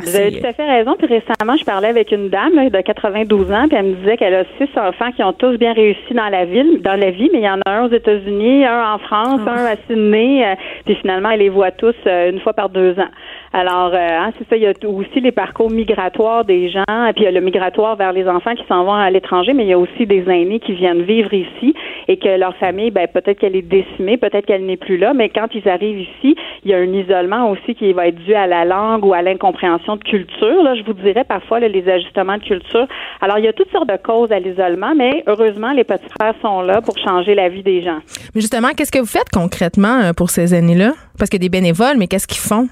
Vous 0.00 0.16
avez 0.16 0.40
tout 0.40 0.46
à 0.46 0.52
fait 0.52 0.66
raison. 0.66 0.94
Puis 0.96 1.06
récemment, 1.06 1.56
je 1.56 1.64
parlais 1.64 1.88
avec 1.88 2.12
une 2.12 2.28
dame 2.28 2.54
là, 2.54 2.70
de 2.70 2.80
92 2.80 3.50
ans, 3.52 3.68
puis 3.68 3.76
elle 3.76 3.86
me 3.86 3.94
disait 3.96 4.16
qu'elle 4.16 4.34
a 4.34 4.44
six 4.58 4.68
enfants 4.76 5.12
qui 5.12 5.22
ont 5.22 5.32
tous 5.32 5.56
bien 5.58 5.72
réussi 5.74 6.14
dans 6.14 6.28
la 6.28 6.44
ville, 6.44 6.80
dans 6.82 6.98
la 6.98 7.10
vie, 7.10 7.28
mais 7.32 7.40
il 7.40 7.44
y 7.44 7.50
en 7.50 7.60
a 7.66 7.70
un 7.70 7.86
aux 7.86 7.92
États-Unis, 7.92 8.64
un 8.64 8.94
en 8.94 8.98
France, 8.98 9.40
un 9.46 9.66
à 9.66 9.76
Sydney, 9.86 10.44
euh, 10.44 10.54
puis 10.84 10.94
finalement, 10.96 11.30
elle 11.30 11.40
les 11.40 11.50
voit 11.50 11.72
tous 11.72 11.94
euh, 12.06 12.30
une 12.30 12.40
fois 12.40 12.54
par 12.54 12.70
deux 12.70 12.98
ans. 12.98 13.10
Alors, 13.54 13.92
euh, 13.92 13.98
hein, 13.98 14.32
c'est 14.38 14.48
ça. 14.48 14.56
Il 14.56 14.62
y 14.62 14.66
a 14.66 14.72
aussi 14.88 15.20
les 15.20 15.32
parcours 15.32 15.70
migratoires 15.70 16.44
des 16.44 16.70
gens, 16.70 16.84
et 16.88 17.12
puis 17.12 17.22
il 17.22 17.24
y 17.24 17.26
a 17.26 17.30
le 17.30 17.40
migratoire 17.40 17.96
vers 17.96 18.12
les 18.12 18.26
enfants 18.26 18.54
qui 18.54 18.64
s'en 18.66 18.84
vont 18.84 18.94
à 18.94 19.10
l'étranger, 19.10 19.52
mais 19.52 19.64
il 19.64 19.68
y 19.68 19.74
a 19.74 19.78
aussi 19.78 20.06
des 20.06 20.24
aînés 20.28 20.58
qui 20.60 20.72
viennent 20.72 21.02
vivre 21.02 21.32
ici 21.34 21.74
et 22.08 22.16
que 22.16 22.28
leur 22.38 22.56
famille, 22.56 22.90
ben 22.90 23.06
peut-être 23.06 23.38
qu'elle 23.38 23.56
est 23.56 23.62
décimée, 23.62 24.16
peut-être 24.16 24.46
qu'elle 24.46 24.64
n'est 24.64 24.78
plus 24.78 24.96
là, 24.96 25.12
mais 25.12 25.28
quand 25.28 25.48
ils 25.54 25.68
arrivent 25.68 26.00
ici, 26.00 26.34
il 26.64 26.70
y 26.70 26.74
a 26.74 26.78
un 26.78 26.92
isolement 26.92 27.50
aussi 27.50 27.74
qui 27.74 27.92
va 27.92 28.08
être 28.08 28.16
dû 28.24 28.34
à 28.34 28.46
la 28.46 28.64
langue 28.64 29.04
ou 29.04 29.12
à 29.12 29.20
l'incompréhension 29.20 29.96
de 29.96 30.04
culture. 30.04 30.62
Là, 30.62 30.74
je 30.74 30.82
vous 30.82 30.94
dirais 30.94 31.24
parfois 31.24 31.60
là, 31.60 31.68
les 31.68 31.86
ajustements 31.88 32.38
de 32.38 32.42
culture. 32.42 32.86
Alors, 33.20 33.38
il 33.38 33.44
y 33.44 33.48
a 33.48 33.52
toutes 33.52 33.70
sortes 33.70 33.88
de 33.88 33.96
causes 33.96 34.32
à 34.32 34.38
l'isolement, 34.38 34.94
mais 34.96 35.22
heureusement, 35.26 35.72
les 35.72 35.84
petits 35.84 36.08
frères 36.18 36.34
sont 36.40 36.62
là 36.62 36.80
pour 36.80 36.96
changer 36.98 37.34
la 37.34 37.48
vie 37.48 37.62
des 37.62 37.82
gens. 37.82 37.98
Mais 38.34 38.40
justement, 38.40 38.68
qu'est-ce 38.76 38.92
que 38.92 38.98
vous 38.98 39.06
faites 39.06 39.28
concrètement 39.32 40.00
euh, 40.02 40.12
pour 40.12 40.30
ces 40.30 40.54
aînés-là? 40.54 40.92
Parce 41.18 41.32
a 41.34 41.38
des 41.38 41.48
bénévoles, 41.48 41.98
mais 41.98 42.06
qu'est-ce 42.06 42.26
qu'ils 42.26 42.38
font? 42.38 42.68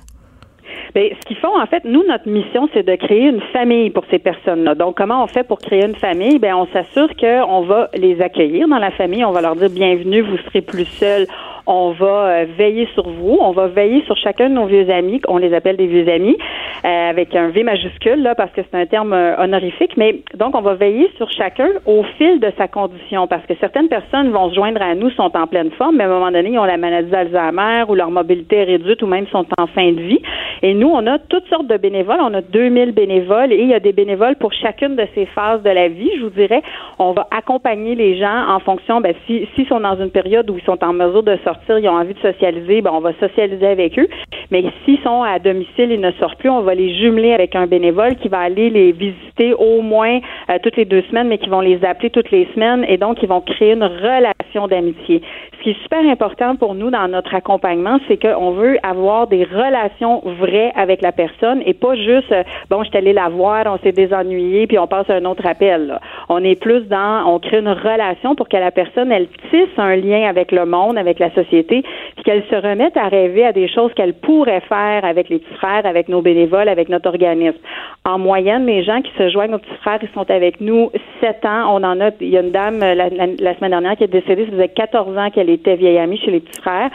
Bien, 0.94 1.08
ce 1.20 1.26
qu'ils 1.26 1.36
font, 1.36 1.56
en 1.60 1.66
fait, 1.66 1.84
nous, 1.84 2.04
notre 2.06 2.28
mission, 2.28 2.68
c'est 2.74 2.82
de 2.82 2.94
créer 2.96 3.28
une 3.28 3.40
famille 3.52 3.90
pour 3.90 4.04
ces 4.10 4.18
personnes-là. 4.18 4.74
Donc, 4.74 4.96
comment 4.96 5.22
on 5.22 5.26
fait 5.26 5.44
pour 5.44 5.58
créer 5.58 5.84
une 5.84 5.94
famille? 5.94 6.38
Bien, 6.38 6.56
on 6.56 6.66
s'assure 6.66 7.14
qu'on 7.16 7.62
va 7.62 7.88
les 7.94 8.20
accueillir 8.20 8.66
dans 8.66 8.78
la 8.78 8.90
famille. 8.90 9.24
On 9.24 9.30
va 9.30 9.40
leur 9.40 9.54
dire 9.54 9.70
bienvenue, 9.70 10.22
vous 10.22 10.38
serez 10.38 10.62
plus 10.62 10.86
seuls. 10.86 11.26
On 11.72 11.92
va 11.92 12.44
veiller 12.44 12.88
sur 12.94 13.08
vous, 13.08 13.38
on 13.40 13.52
va 13.52 13.68
veiller 13.68 14.02
sur 14.04 14.16
chacun 14.16 14.48
de 14.48 14.54
nos 14.54 14.66
vieux 14.66 14.90
amis, 14.90 15.20
on 15.28 15.38
les 15.38 15.54
appelle 15.54 15.76
des 15.76 15.86
vieux 15.86 16.08
amis, 16.08 16.36
avec 16.82 17.34
un 17.36 17.48
V 17.48 17.62
majuscule 17.62 18.22
là 18.22 18.34
parce 18.34 18.50
que 18.52 18.60
c'est 18.62 18.76
un 18.76 18.86
terme 18.86 19.12
honorifique, 19.38 19.96
mais 19.96 20.20
donc 20.34 20.56
on 20.56 20.62
va 20.62 20.74
veiller 20.74 21.10
sur 21.16 21.30
chacun 21.30 21.68
au 21.86 22.02
fil 22.18 22.40
de 22.40 22.52
sa 22.58 22.66
condition 22.66 23.26
parce 23.26 23.46
que 23.46 23.54
certaines 23.60 23.88
personnes 23.88 24.30
vont 24.30 24.50
se 24.50 24.54
joindre 24.54 24.82
à 24.82 24.94
nous 24.94 25.10
sont 25.10 25.30
en 25.36 25.46
pleine 25.46 25.70
forme, 25.72 25.96
mais 25.96 26.04
à 26.04 26.06
un 26.08 26.10
moment 26.10 26.30
donné 26.32 26.50
ils 26.50 26.58
ont 26.58 26.64
la 26.64 26.76
maladie 26.76 27.10
d'Alzheimer 27.10 27.84
ou 27.88 27.94
leur 27.94 28.10
mobilité 28.10 28.56
est 28.56 28.64
réduite 28.64 29.02
ou 29.02 29.06
même 29.06 29.26
sont 29.28 29.46
en 29.58 29.66
fin 29.68 29.92
de 29.92 30.00
vie. 30.00 30.20
Et 30.62 30.74
nous 30.74 30.88
on 30.88 31.06
a 31.06 31.18
toutes 31.18 31.46
sortes 31.48 31.68
de 31.68 31.76
bénévoles, 31.76 32.20
on 32.20 32.34
a 32.34 32.40
2000 32.40 32.92
bénévoles 32.92 33.52
et 33.52 33.60
il 33.60 33.68
y 33.68 33.74
a 33.74 33.80
des 33.80 33.92
bénévoles 33.92 34.36
pour 34.36 34.52
chacune 34.52 34.96
de 34.96 35.06
ces 35.14 35.26
phases 35.26 35.62
de 35.62 35.70
la 35.70 35.88
vie. 35.88 36.10
Je 36.16 36.22
vous 36.24 36.30
dirais, 36.30 36.62
on 36.98 37.12
va 37.12 37.28
accompagner 37.30 37.94
les 37.94 38.18
gens 38.18 38.48
en 38.48 38.58
fonction, 38.60 39.00
ben, 39.00 39.14
s'ils 39.26 39.46
si, 39.54 39.64
sont 39.66 39.80
dans 39.80 39.96
une 39.96 40.10
période 40.10 40.50
où 40.50 40.58
ils 40.58 40.64
sont 40.64 40.82
en 40.82 40.92
mesure 40.92 41.22
de 41.22 41.36
sortir, 41.44 41.59
ils 41.68 41.88
ont 41.88 41.92
envie 41.92 42.14
de 42.14 42.18
socialiser, 42.20 42.82
ben, 42.82 42.90
on 42.92 43.00
va 43.00 43.12
socialiser 43.20 43.66
avec 43.66 43.98
eux. 43.98 44.08
Mais 44.50 44.64
s'ils 44.84 44.98
sont 45.00 45.22
à 45.22 45.38
domicile 45.38 45.92
et 45.92 45.98
ne 45.98 46.10
sortent 46.12 46.38
plus, 46.38 46.50
on 46.50 46.62
va 46.62 46.74
les 46.74 46.94
jumeler 46.96 47.32
avec 47.32 47.54
un 47.54 47.66
bénévole 47.66 48.16
qui 48.16 48.28
va 48.28 48.40
aller 48.40 48.70
les 48.70 48.92
visiter 48.92 49.54
au 49.54 49.80
moins 49.80 50.18
euh, 50.50 50.58
toutes 50.62 50.76
les 50.76 50.84
deux 50.84 51.02
semaines, 51.02 51.28
mais 51.28 51.38
qui 51.38 51.48
vont 51.48 51.60
les 51.60 51.84
appeler 51.84 52.10
toutes 52.10 52.30
les 52.30 52.48
semaines 52.54 52.84
et 52.88 52.96
donc 52.96 53.22
ils 53.22 53.28
vont 53.28 53.40
créer 53.40 53.72
une 53.72 53.84
relation 53.84 54.66
d'amitié. 54.68 55.22
Ce 55.60 55.64
qui 55.64 55.70
est 55.72 55.82
super 55.82 56.00
important 56.10 56.56
pour 56.56 56.74
nous 56.74 56.90
dans 56.90 57.06
notre 57.06 57.34
accompagnement, 57.34 57.98
c'est 58.08 58.16
qu'on 58.16 58.52
veut 58.52 58.78
avoir 58.82 59.26
des 59.26 59.44
relations 59.44 60.22
vraies 60.24 60.72
avec 60.74 61.02
la 61.02 61.12
personne 61.12 61.60
et 61.66 61.74
pas 61.74 61.94
juste, 61.96 62.32
euh, 62.32 62.44
bon, 62.70 62.82
je 62.82 62.88
suis 62.88 62.96
allée 62.96 63.12
la 63.12 63.28
voir, 63.28 63.66
on 63.66 63.76
s'est 63.84 63.92
désennuyé, 63.92 64.66
puis 64.66 64.78
on 64.78 64.86
passe 64.86 65.10
à 65.10 65.16
un 65.16 65.24
autre 65.26 65.44
appel. 65.44 65.98
On 66.30 66.42
est 66.42 66.58
plus 66.58 66.88
dans, 66.88 67.26
on 67.26 67.38
crée 67.40 67.58
une 67.58 67.68
relation 67.68 68.34
pour 68.34 68.48
que 68.48 68.56
la 68.56 68.70
personne, 68.70 69.12
elle 69.12 69.28
tisse 69.50 69.68
un 69.76 69.96
lien 69.96 70.26
avec 70.30 70.50
le 70.50 70.64
monde, 70.64 70.96
avec 70.96 71.18
la 71.18 71.30
société, 71.34 71.82
puis 72.14 72.24
qu'elle 72.24 72.42
se 72.44 72.54
remette 72.54 72.96
à 72.96 73.08
rêver 73.08 73.44
à 73.44 73.52
des 73.52 73.68
choses 73.68 73.92
qu'elle 73.92 74.14
pourrait 74.14 74.62
faire 74.66 75.04
avec 75.04 75.28
les 75.28 75.40
petits 75.40 75.54
frères, 75.56 75.84
avec 75.84 76.08
nos 76.08 76.22
bénévoles, 76.22 76.70
avec 76.70 76.88
notre 76.88 77.10
organisme. 77.10 77.58
En 78.06 78.18
moyenne, 78.18 78.64
les 78.64 78.82
gens 78.82 79.02
qui 79.02 79.12
se 79.18 79.28
joignent 79.28 79.52
aux 79.52 79.58
petits 79.58 79.76
frères, 79.82 79.98
ils 80.00 80.08
sont 80.14 80.30
avec 80.30 80.62
nous 80.62 80.90
sept 81.20 81.44
ans. 81.44 81.76
On 81.76 81.84
en 81.84 82.00
a, 82.00 82.08
il 82.22 82.30
y 82.30 82.38
a 82.38 82.40
une 82.40 82.50
dame 82.50 82.78
la, 82.78 82.94
la 83.10 83.54
semaine 83.56 83.72
dernière 83.72 83.96
qui 83.96 84.04
est 84.04 84.08
décédée, 84.08 84.46
ça 84.46 84.52
faisait 84.52 84.68
14 84.68 85.18
ans 85.18 85.28
qu'elle 85.28 85.49
était 85.52 85.76
vieille 85.76 86.18
chez 86.18 86.30
les 86.30 86.40
petits 86.40 86.60
frères 86.60 86.90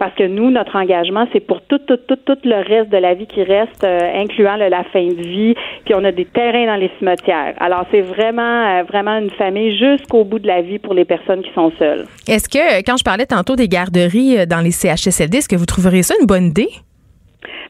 parce 0.00 0.14
que 0.14 0.26
nous, 0.26 0.50
notre 0.50 0.76
engagement, 0.76 1.26
c'est 1.30 1.40
pour 1.40 1.60
tout, 1.60 1.78
tout, 1.86 1.98
tout, 1.98 2.16
tout 2.16 2.38
le 2.44 2.66
reste 2.66 2.90
de 2.90 2.96
la 2.96 3.12
vie 3.12 3.26
qui 3.26 3.42
reste, 3.42 3.84
euh, 3.84 4.00
incluant 4.16 4.56
la 4.56 4.82
fin 4.84 5.06
de 5.06 5.22
vie, 5.22 5.54
puis 5.84 5.94
on 5.94 6.02
a 6.04 6.10
des 6.10 6.24
terrains 6.24 6.66
dans 6.66 6.76
les 6.76 6.90
cimetières. 6.98 7.54
Alors, 7.60 7.84
c'est 7.90 8.00
vraiment, 8.00 8.78
euh, 8.78 8.82
vraiment 8.84 9.18
une 9.18 9.28
famille 9.28 9.76
jusqu'au 9.76 10.24
bout 10.24 10.38
de 10.38 10.46
la 10.46 10.62
vie 10.62 10.78
pour 10.78 10.94
les 10.94 11.04
personnes 11.04 11.42
qui 11.42 11.52
sont 11.52 11.70
seules. 11.78 12.06
Est-ce 12.26 12.48
que, 12.48 12.82
quand 12.86 12.96
je 12.96 13.04
parlais 13.04 13.26
tantôt 13.26 13.56
des 13.56 13.68
garderies 13.68 14.38
euh, 14.38 14.46
dans 14.46 14.60
les 14.60 14.70
CHSLD, 14.70 15.36
est-ce 15.36 15.48
que 15.50 15.56
vous 15.56 15.66
trouveriez 15.66 16.02
ça 16.02 16.14
une 16.18 16.26
bonne 16.26 16.46
idée? 16.46 16.68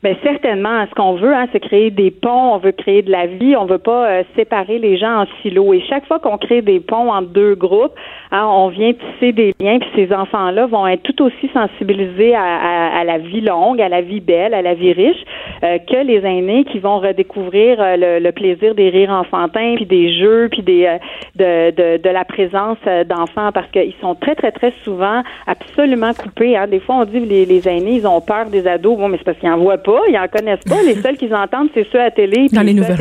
Bien, 0.03 0.15
certainement, 0.23 0.87
ce 0.89 0.95
qu'on 0.95 1.15
veut, 1.15 1.35
hein, 1.35 1.47
c'est 1.53 1.61
créer 1.61 1.91
des 1.91 2.11
ponts, 2.11 2.55
on 2.55 2.59
veut 2.59 2.73
créer 2.73 3.03
de 3.03 3.11
la 3.11 3.27
vie, 3.27 3.55
on 3.55 3.67
veut 3.67 3.79
pas 3.79 4.07
euh, 4.09 4.23
séparer 4.35 4.79
les 4.79 4.97
gens 4.97 5.23
en 5.23 5.27
silos. 5.43 5.75
Et 5.75 5.83
chaque 5.89 6.07
fois 6.07 6.19
qu'on 6.19 6.39
crée 6.39 6.63
des 6.63 6.81
ponts 6.81 7.13
entre 7.13 7.29
deux 7.29 7.55
groupes, 7.55 7.93
hein, 8.33 8.47
on 8.51 8.69
vient 8.69 8.93
tisser 8.93 9.33
des 9.33 9.53
liens, 9.61 9.79
puis 9.79 9.91
ces 9.95 10.15
enfants-là 10.15 10.67
vont 10.67 10.87
être 10.87 11.03
tout 11.03 11.23
aussi 11.23 11.51
sensibilisés 11.53 12.35
à, 12.35 13.05
la 13.05 13.19
vie 13.19 13.43
longue, 13.43 13.81
à 13.81 13.89
la 13.89 14.01
vie 14.01 14.21
belle, 14.21 14.55
à 14.55 14.63
la 14.63 14.75
vie 14.75 14.93
riche, 14.93 15.23
euh, 15.63 15.79
que 15.79 15.97
les 16.05 16.25
aînés 16.25 16.65
qui 16.65 16.79
vont 16.79 16.99
redécouvrir 16.99 17.77
euh, 17.81 18.21
le, 18.21 18.31
plaisir 18.33 18.75
des 18.75 18.89
rires 18.89 19.11
enfantins, 19.11 19.75
puis 19.77 19.87
des 19.87 20.19
jeux, 20.19 20.49
puis 20.51 20.63
des 20.63 20.97
de, 21.37 21.71
de, 21.71 22.03
de, 22.03 22.11
la 22.11 22.25
présence 22.25 22.79
d'enfants, 23.07 23.51
parce 23.53 23.71
qu'ils 23.71 23.95
sont 24.01 24.15
très, 24.15 24.35
très, 24.35 24.53
très 24.53 24.73
souvent 24.83 25.23
absolument 25.47 26.13
coupés. 26.15 26.57
Hein. 26.57 26.67
Des 26.69 26.81
fois, 26.81 26.97
on 26.97 27.05
dit 27.05 27.21
les, 27.21 27.45
les 27.45 27.69
aînés, 27.69 27.97
ils 27.97 28.07
ont 28.07 28.21
peur 28.21 28.47
des 28.47 28.67
ados. 28.67 28.97
Bon, 28.97 29.09
mais 29.09 29.19
c'est 29.19 29.25
parce 29.25 29.39
qu'ils 29.39 29.51
en 29.51 29.60
voient 29.61 29.79
pas 29.79 30.01
ils 30.09 30.17
en 30.17 30.29
connaissent 30.29 30.65
pas. 30.69 30.83
Les 30.83 31.01
seuls 31.01 31.17
qu'ils 31.17 31.35
entendent, 31.35 31.69
c'est 31.75 31.87
ceux 31.93 32.01
à 32.01 32.11
télé. 32.11 32.49
Dans 32.53 32.63
les 32.63 32.75
nouvelles. 32.75 32.99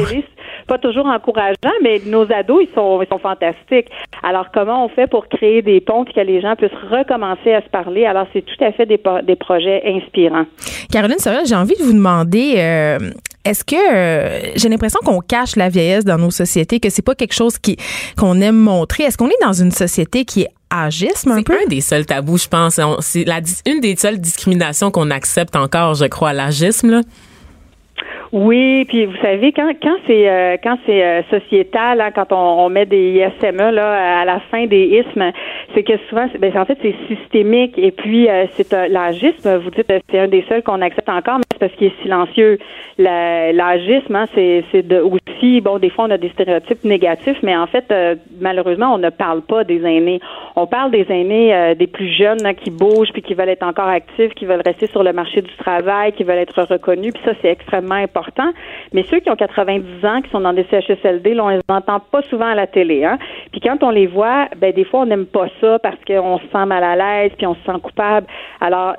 pas 0.67 0.77
toujours 0.77 1.05
encourageant, 1.05 1.73
mais 1.81 2.01
nos 2.05 2.31
ados, 2.31 2.63
ils 2.63 2.73
sont, 2.73 3.01
ils 3.01 3.07
sont 3.07 3.19
fantastiques. 3.19 3.87
Alors, 4.23 4.47
comment 4.53 4.85
on 4.85 4.89
fait 4.89 5.07
pour 5.07 5.27
créer 5.27 5.61
des 5.61 5.81
ponts 5.81 6.05
et 6.05 6.13
que 6.13 6.19
les 6.19 6.41
gens 6.41 6.55
puissent 6.55 6.71
recommencer 6.91 7.53
à 7.53 7.61
se 7.61 7.69
parler? 7.69 8.05
Alors, 8.05 8.27
c'est 8.33 8.43
tout 8.43 8.63
à 8.63 8.71
fait 8.71 8.85
des, 8.85 9.01
des 9.23 9.35
projets 9.35 9.81
inspirants. 9.85 10.45
Caroline 10.91 11.17
j'ai 11.45 11.55
envie 11.55 11.75
de 11.75 11.83
vous 11.83 11.93
demander, 11.93 12.55
euh, 12.57 12.97
est-ce 13.45 13.63
que 13.63 13.75
euh, 13.75 14.51
j'ai 14.55 14.69
l'impression 14.69 14.99
qu'on 15.03 15.21
cache 15.21 15.55
la 15.55 15.69
vieillesse 15.69 16.05
dans 16.05 16.17
nos 16.17 16.31
sociétés, 16.31 16.79
que 16.79 16.89
c'est 16.89 17.05
pas 17.05 17.15
quelque 17.15 17.33
chose 17.33 17.57
qui 17.57 17.77
qu'on 18.17 18.41
aime 18.41 18.57
montrer? 18.57 19.03
Est-ce 19.03 19.17
qu'on 19.17 19.29
est 19.29 19.43
dans 19.43 19.53
une 19.53 19.71
société 19.71 20.25
qui 20.25 20.41
est 20.41 20.49
agisme 20.69 21.31
un 21.31 21.43
peu? 21.43 21.53
C'est 21.57 21.65
un 21.65 21.69
des 21.69 21.81
seuls 21.81 22.05
tabous, 22.05 22.37
je 22.37 22.47
pense. 22.47 22.79
C'est 23.01 23.25
une 23.65 23.79
des 23.81 23.95
seules 23.95 24.19
discriminations 24.19 24.91
qu'on 24.91 25.09
accepte 25.11 25.55
encore, 25.55 25.95
je 25.95 26.05
crois, 26.05 26.33
l'agisme. 26.33 27.03
Oui, 28.31 28.85
puis 28.85 29.07
vous 29.07 29.15
savez 29.23 29.51
quand 29.51 29.71
quand 29.81 29.97
c'est 30.05 30.29
euh, 30.29 30.57
quand 30.61 30.77
c'est 30.85 31.03
euh, 31.03 31.23
sociétal, 31.31 31.99
hein, 31.99 32.11
quand 32.13 32.31
on, 32.31 32.69
met 32.69 32.85
des 32.85 33.25
ISME 33.41 33.71
là 33.71 34.19
à 34.21 34.25
la 34.25 34.39
fin 34.51 34.67
des 34.67 35.03
ismes, 35.03 35.31
c'est 35.73 35.81
que 35.81 35.93
souvent, 36.07 36.27
ben, 36.39 36.55
en 36.55 36.65
fait 36.65 36.77
c'est 36.83 36.95
systémique 37.07 37.73
et 37.79 37.89
puis 37.89 38.29
euh, 38.29 38.45
c'est 38.51 38.71
l'agisme. 38.87 39.57
Vous 39.57 39.71
dites 39.71 39.91
c'est 40.11 40.19
un 40.19 40.27
des 40.27 40.45
seuls 40.47 40.61
qu'on 40.61 40.81
accepte 40.81 41.09
encore, 41.09 41.39
mais 41.39 41.43
c'est 41.51 41.59
parce 41.59 41.73
qu'il 41.73 41.87
est 41.87 42.01
silencieux. 42.03 42.59
L'agisme, 42.99 44.15
hein, 44.15 44.25
c'est 44.35 44.87
de 44.87 44.99
aussi 44.99 45.61
bon 45.61 45.79
des 45.79 45.89
fois 45.89 46.05
on 46.05 46.11
a 46.11 46.17
des 46.17 46.29
stéréotypes 46.29 46.83
négatifs, 46.83 47.37
mais 47.41 47.57
en 47.57 47.65
fait 47.65 47.91
malheureusement 48.39 48.93
on 48.93 48.99
ne 48.99 49.09
parle 49.09 49.41
pas 49.41 49.63
des 49.63 49.83
aînés. 49.83 50.19
On 50.55 50.67
parle 50.67 50.91
des 50.91 51.07
aînés 51.09 51.73
des 51.75 51.87
plus 51.87 52.13
jeunes 52.13 52.45
hein, 52.45 52.53
qui 52.53 52.69
bougent 52.69 53.11
puis 53.11 53.23
qui 53.23 53.33
veulent 53.33 53.49
être 53.49 53.65
encore 53.65 53.87
actifs, 53.87 54.35
qui 54.35 54.45
veulent 54.45 54.61
rester 54.63 54.85
sur 54.85 55.01
le 55.01 55.13
marché 55.13 55.41
du 55.41 55.55
travail, 55.57 56.11
qui 56.11 56.23
veulent 56.23 56.37
être 56.37 56.61
reconnus. 56.61 57.13
Puis 57.13 57.23
ça 57.25 57.31
c'est 57.41 57.49
extrêmement 57.49 57.95
important 57.95 58.18
mais 58.93 59.03
ceux 59.03 59.19
qui 59.19 59.29
ont 59.29 59.35
90 59.35 60.05
ans, 60.05 60.21
qui 60.21 60.29
sont 60.29 60.41
dans 60.41 60.53
des 60.53 60.65
CHSLD, 60.69 61.33
là, 61.33 61.45
on 61.45 61.49
les 61.49 61.59
entend 61.69 61.99
pas 61.99 62.21
souvent 62.23 62.47
à 62.47 62.55
la 62.55 62.67
télé. 62.67 63.05
Hein? 63.05 63.17
Puis 63.51 63.61
quand 63.61 63.83
on 63.83 63.89
les 63.89 64.07
voit, 64.07 64.47
ben 64.57 64.73
des 64.73 64.83
fois, 64.83 65.01
on 65.01 65.05
n'aime 65.05 65.25
pas 65.25 65.47
ça 65.61 65.79
parce 65.79 65.97
qu'on 66.05 66.39
se 66.39 66.47
sent 66.51 66.65
mal 66.65 66.83
à 66.83 66.95
l'aise, 66.95 67.31
puis 67.37 67.47
on 67.47 67.55
se 67.55 67.63
sent 67.65 67.79
coupable. 67.81 68.27
Alors, 68.61 68.95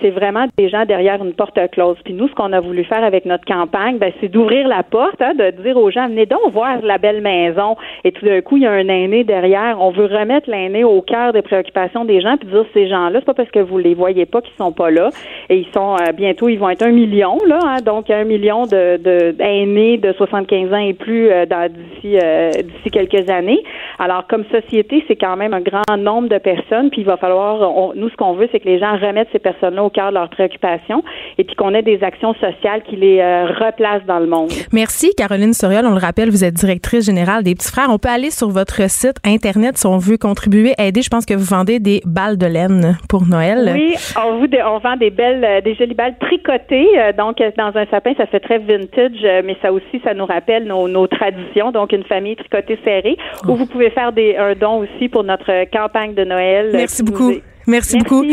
c'est 0.00 0.10
vraiment 0.10 0.46
des 0.56 0.68
gens 0.68 0.84
derrière 0.84 1.22
une 1.22 1.34
porte 1.34 1.58
close. 1.70 1.96
Puis 2.04 2.14
nous, 2.14 2.28
ce 2.28 2.34
qu'on 2.34 2.52
a 2.52 2.60
voulu 2.60 2.84
faire 2.84 3.04
avec 3.04 3.24
notre 3.26 3.44
campagne, 3.44 3.98
ben, 3.98 4.12
c'est 4.20 4.28
d'ouvrir 4.28 4.68
la 4.68 4.82
porte, 4.82 5.20
hein, 5.20 5.34
de 5.34 5.50
dire 5.62 5.76
aux 5.76 5.90
gens, 5.90 6.08
venez 6.08 6.26
donc 6.26 6.50
voir 6.50 6.80
la 6.82 6.98
belle 6.98 7.20
maison. 7.20 7.76
Et 8.04 8.12
tout 8.12 8.24
d'un 8.24 8.40
coup, 8.40 8.56
il 8.56 8.64
y 8.64 8.66
a 8.66 8.72
un 8.72 8.88
aîné 8.88 9.24
derrière. 9.24 9.80
On 9.80 9.90
veut 9.90 10.06
remettre 10.06 10.50
l'aîné 10.50 10.84
au 10.84 11.00
cœur 11.02 11.32
des 11.32 11.42
préoccupations 11.42 12.04
des 12.04 12.20
gens, 12.20 12.36
puis 12.36 12.48
dire 12.48 12.64
ces 12.72 12.88
gens-là, 12.88 13.20
c'est 13.20 13.24
pas 13.24 13.34
parce 13.34 13.50
que 13.50 13.60
vous 13.60 13.78
les 13.78 13.94
voyez 13.94 14.26
pas 14.26 14.40
qu'ils 14.40 14.56
sont 14.56 14.72
pas 14.72 14.90
là. 14.90 15.10
Et 15.48 15.58
ils 15.58 15.72
sont 15.72 15.96
euh, 15.96 16.12
bientôt, 16.12 16.48
ils 16.48 16.58
vont 16.58 16.70
être 16.70 16.82
un 16.82 16.92
million 16.92 17.38
là, 17.46 17.58
hein, 17.64 17.76
donc 17.84 18.10
un 18.10 18.24
million 18.24 18.63
de, 18.66 19.32
d'aînés 19.32 19.98
de, 19.98 20.12
75 20.12 20.72
ans 20.72 20.76
et 20.76 20.94
plus 20.94 21.30
euh, 21.30 21.46
d'ici 21.46 22.18
euh, 22.22 22.50
d'ici 22.50 22.90
quelques 22.90 23.28
années. 23.30 23.62
Alors 23.98 24.26
comme 24.26 24.44
société, 24.50 25.04
c'est 25.08 25.16
quand 25.16 25.36
même 25.36 25.54
un 25.54 25.60
grand 25.60 25.96
nombre 25.96 26.28
de 26.28 26.38
personnes, 26.38 26.90
puis 26.90 27.02
il 27.02 27.06
va 27.06 27.16
falloir 27.16 27.92
nous 27.94 28.08
ce 28.08 28.16
qu'on 28.16 28.34
veut, 28.34 28.48
c'est 28.52 28.60
que 28.60 28.68
les 28.68 28.78
gens 28.78 28.96
remettent 28.96 29.28
ces 29.32 29.38
personnes-là 29.38 29.84
au 29.84 29.90
cœur 29.90 30.08
de 30.10 30.14
leurs 30.14 30.30
préoccupations 30.30 31.02
et 31.38 31.44
puis 31.44 31.54
qu'on 31.56 31.74
ait 31.74 31.82
des 31.82 32.02
actions 32.02 32.34
sociales 32.34 32.82
qui 32.88 32.96
les 32.96 33.20
euh, 33.20 33.46
replacent 33.46 34.06
dans 34.06 34.18
le 34.18 34.26
monde. 34.26 34.50
Merci 34.72 35.14
Caroline 35.16 35.52
Soriol, 35.52 35.86
on 35.86 35.94
le 35.94 36.00
rappelle, 36.00 36.30
vous 36.30 36.44
êtes 36.44 36.54
directrice 36.54 37.06
générale 37.06 37.42
des 37.42 37.54
petits 37.54 37.70
frères. 37.70 37.88
On 37.90 37.98
peut 37.98 38.08
aller 38.08 38.30
sur 38.30 38.48
votre 38.48 38.88
site 38.90 39.16
internet 39.24 39.78
si 39.78 39.86
on 39.86 39.98
veut 39.98 40.18
contribuer, 40.18 40.74
aider. 40.78 41.02
Je 41.02 41.10
pense 41.10 41.26
que 41.26 41.34
vous 41.34 41.44
vendez 41.44 41.78
des 41.78 42.00
balles 42.04 42.38
de 42.38 42.46
laine 42.46 42.96
pour 43.08 43.26
Noël. 43.26 43.70
Oui, 43.74 43.94
on, 44.16 44.46
on 44.66 44.78
vend 44.78 44.96
des 44.96 45.10
belles, 45.10 45.62
des 45.62 45.74
jolies 45.74 45.94
balles 45.94 46.16
tricotées. 46.18 46.88
Donc 47.16 47.38
dans 47.56 47.72
un 47.74 47.86
sapin, 47.86 48.12
ça 48.16 48.26
fait 48.26 48.40
très 48.40 48.53
vintage, 48.58 49.12
euh, 49.24 49.42
mais 49.44 49.56
ça 49.62 49.72
aussi, 49.72 50.00
ça 50.04 50.14
nous 50.14 50.26
rappelle 50.26 50.64
nos, 50.64 51.06
traditions. 51.06 51.72
Donc, 51.72 51.92
une 51.92 52.04
famille 52.04 52.36
tricotée 52.36 52.78
serrée, 52.84 53.16
où 53.44 53.52
oh. 53.52 53.54
vous 53.54 53.66
pouvez 53.66 53.90
faire 53.90 54.12
des, 54.12 54.36
un 54.36 54.54
don 54.54 54.78
aussi 54.78 55.08
pour 55.08 55.24
notre 55.24 55.70
campagne 55.70 56.14
de 56.14 56.24
Noël. 56.24 56.70
Merci 56.72 57.02
beaucoup. 57.02 57.32
Merci, 57.66 57.98
beaucoup. 57.98 58.24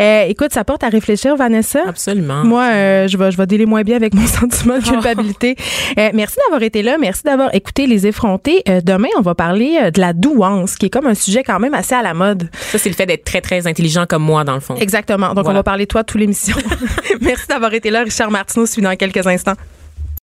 Euh, 0.00 0.24
écoute, 0.28 0.52
ça 0.52 0.64
porte 0.64 0.84
à 0.84 0.88
réfléchir, 0.88 1.36
Vanessa. 1.36 1.80
Absolument. 1.86 2.44
Moi, 2.44 2.64
euh, 2.64 3.08
je 3.08 3.16
vais, 3.16 3.30
je 3.30 3.36
vais 3.36 3.46
délai 3.46 3.66
moins 3.66 3.82
bien 3.82 3.96
avec 3.96 4.14
mon 4.14 4.26
sentiment 4.26 4.78
de 4.78 4.84
culpabilité. 4.84 5.56
Euh, 5.98 6.10
merci 6.14 6.36
d'avoir 6.44 6.62
été 6.62 6.82
là. 6.82 6.96
Merci 6.98 7.22
d'avoir 7.24 7.54
écouté 7.54 7.86
les 7.86 8.06
effrontés. 8.06 8.62
Euh, 8.68 8.80
demain, 8.80 9.08
on 9.18 9.22
va 9.22 9.34
parler 9.34 9.90
de 9.92 10.00
la 10.00 10.12
douance, 10.12 10.76
qui 10.76 10.86
est 10.86 10.90
comme 10.90 11.06
un 11.06 11.14
sujet 11.14 11.42
quand 11.42 11.58
même 11.58 11.74
assez 11.74 11.94
à 11.94 12.02
la 12.02 12.14
mode. 12.14 12.48
Ça, 12.52 12.78
c'est 12.78 12.88
le 12.88 12.94
fait 12.94 13.06
d'être 13.06 13.24
très, 13.24 13.40
très 13.40 13.66
intelligent 13.66 14.06
comme 14.08 14.22
moi, 14.22 14.44
dans 14.44 14.54
le 14.54 14.60
fond. 14.60 14.76
Exactement. 14.76 15.34
Donc, 15.34 15.48
on 15.48 15.52
va 15.52 15.62
parler 15.62 15.84
de 15.84 15.90
toi 15.90 16.04
toute 16.04 16.20
l'émission. 16.20 16.56
merci 17.20 17.46
d'avoir 17.48 17.72
été 17.74 17.90
là. 17.90 18.02
Richard 18.02 18.30
Martineau 18.30 18.66
suit 18.66 18.82
dans 18.82 18.96
quelques 18.96 19.26
instants. 19.26 19.54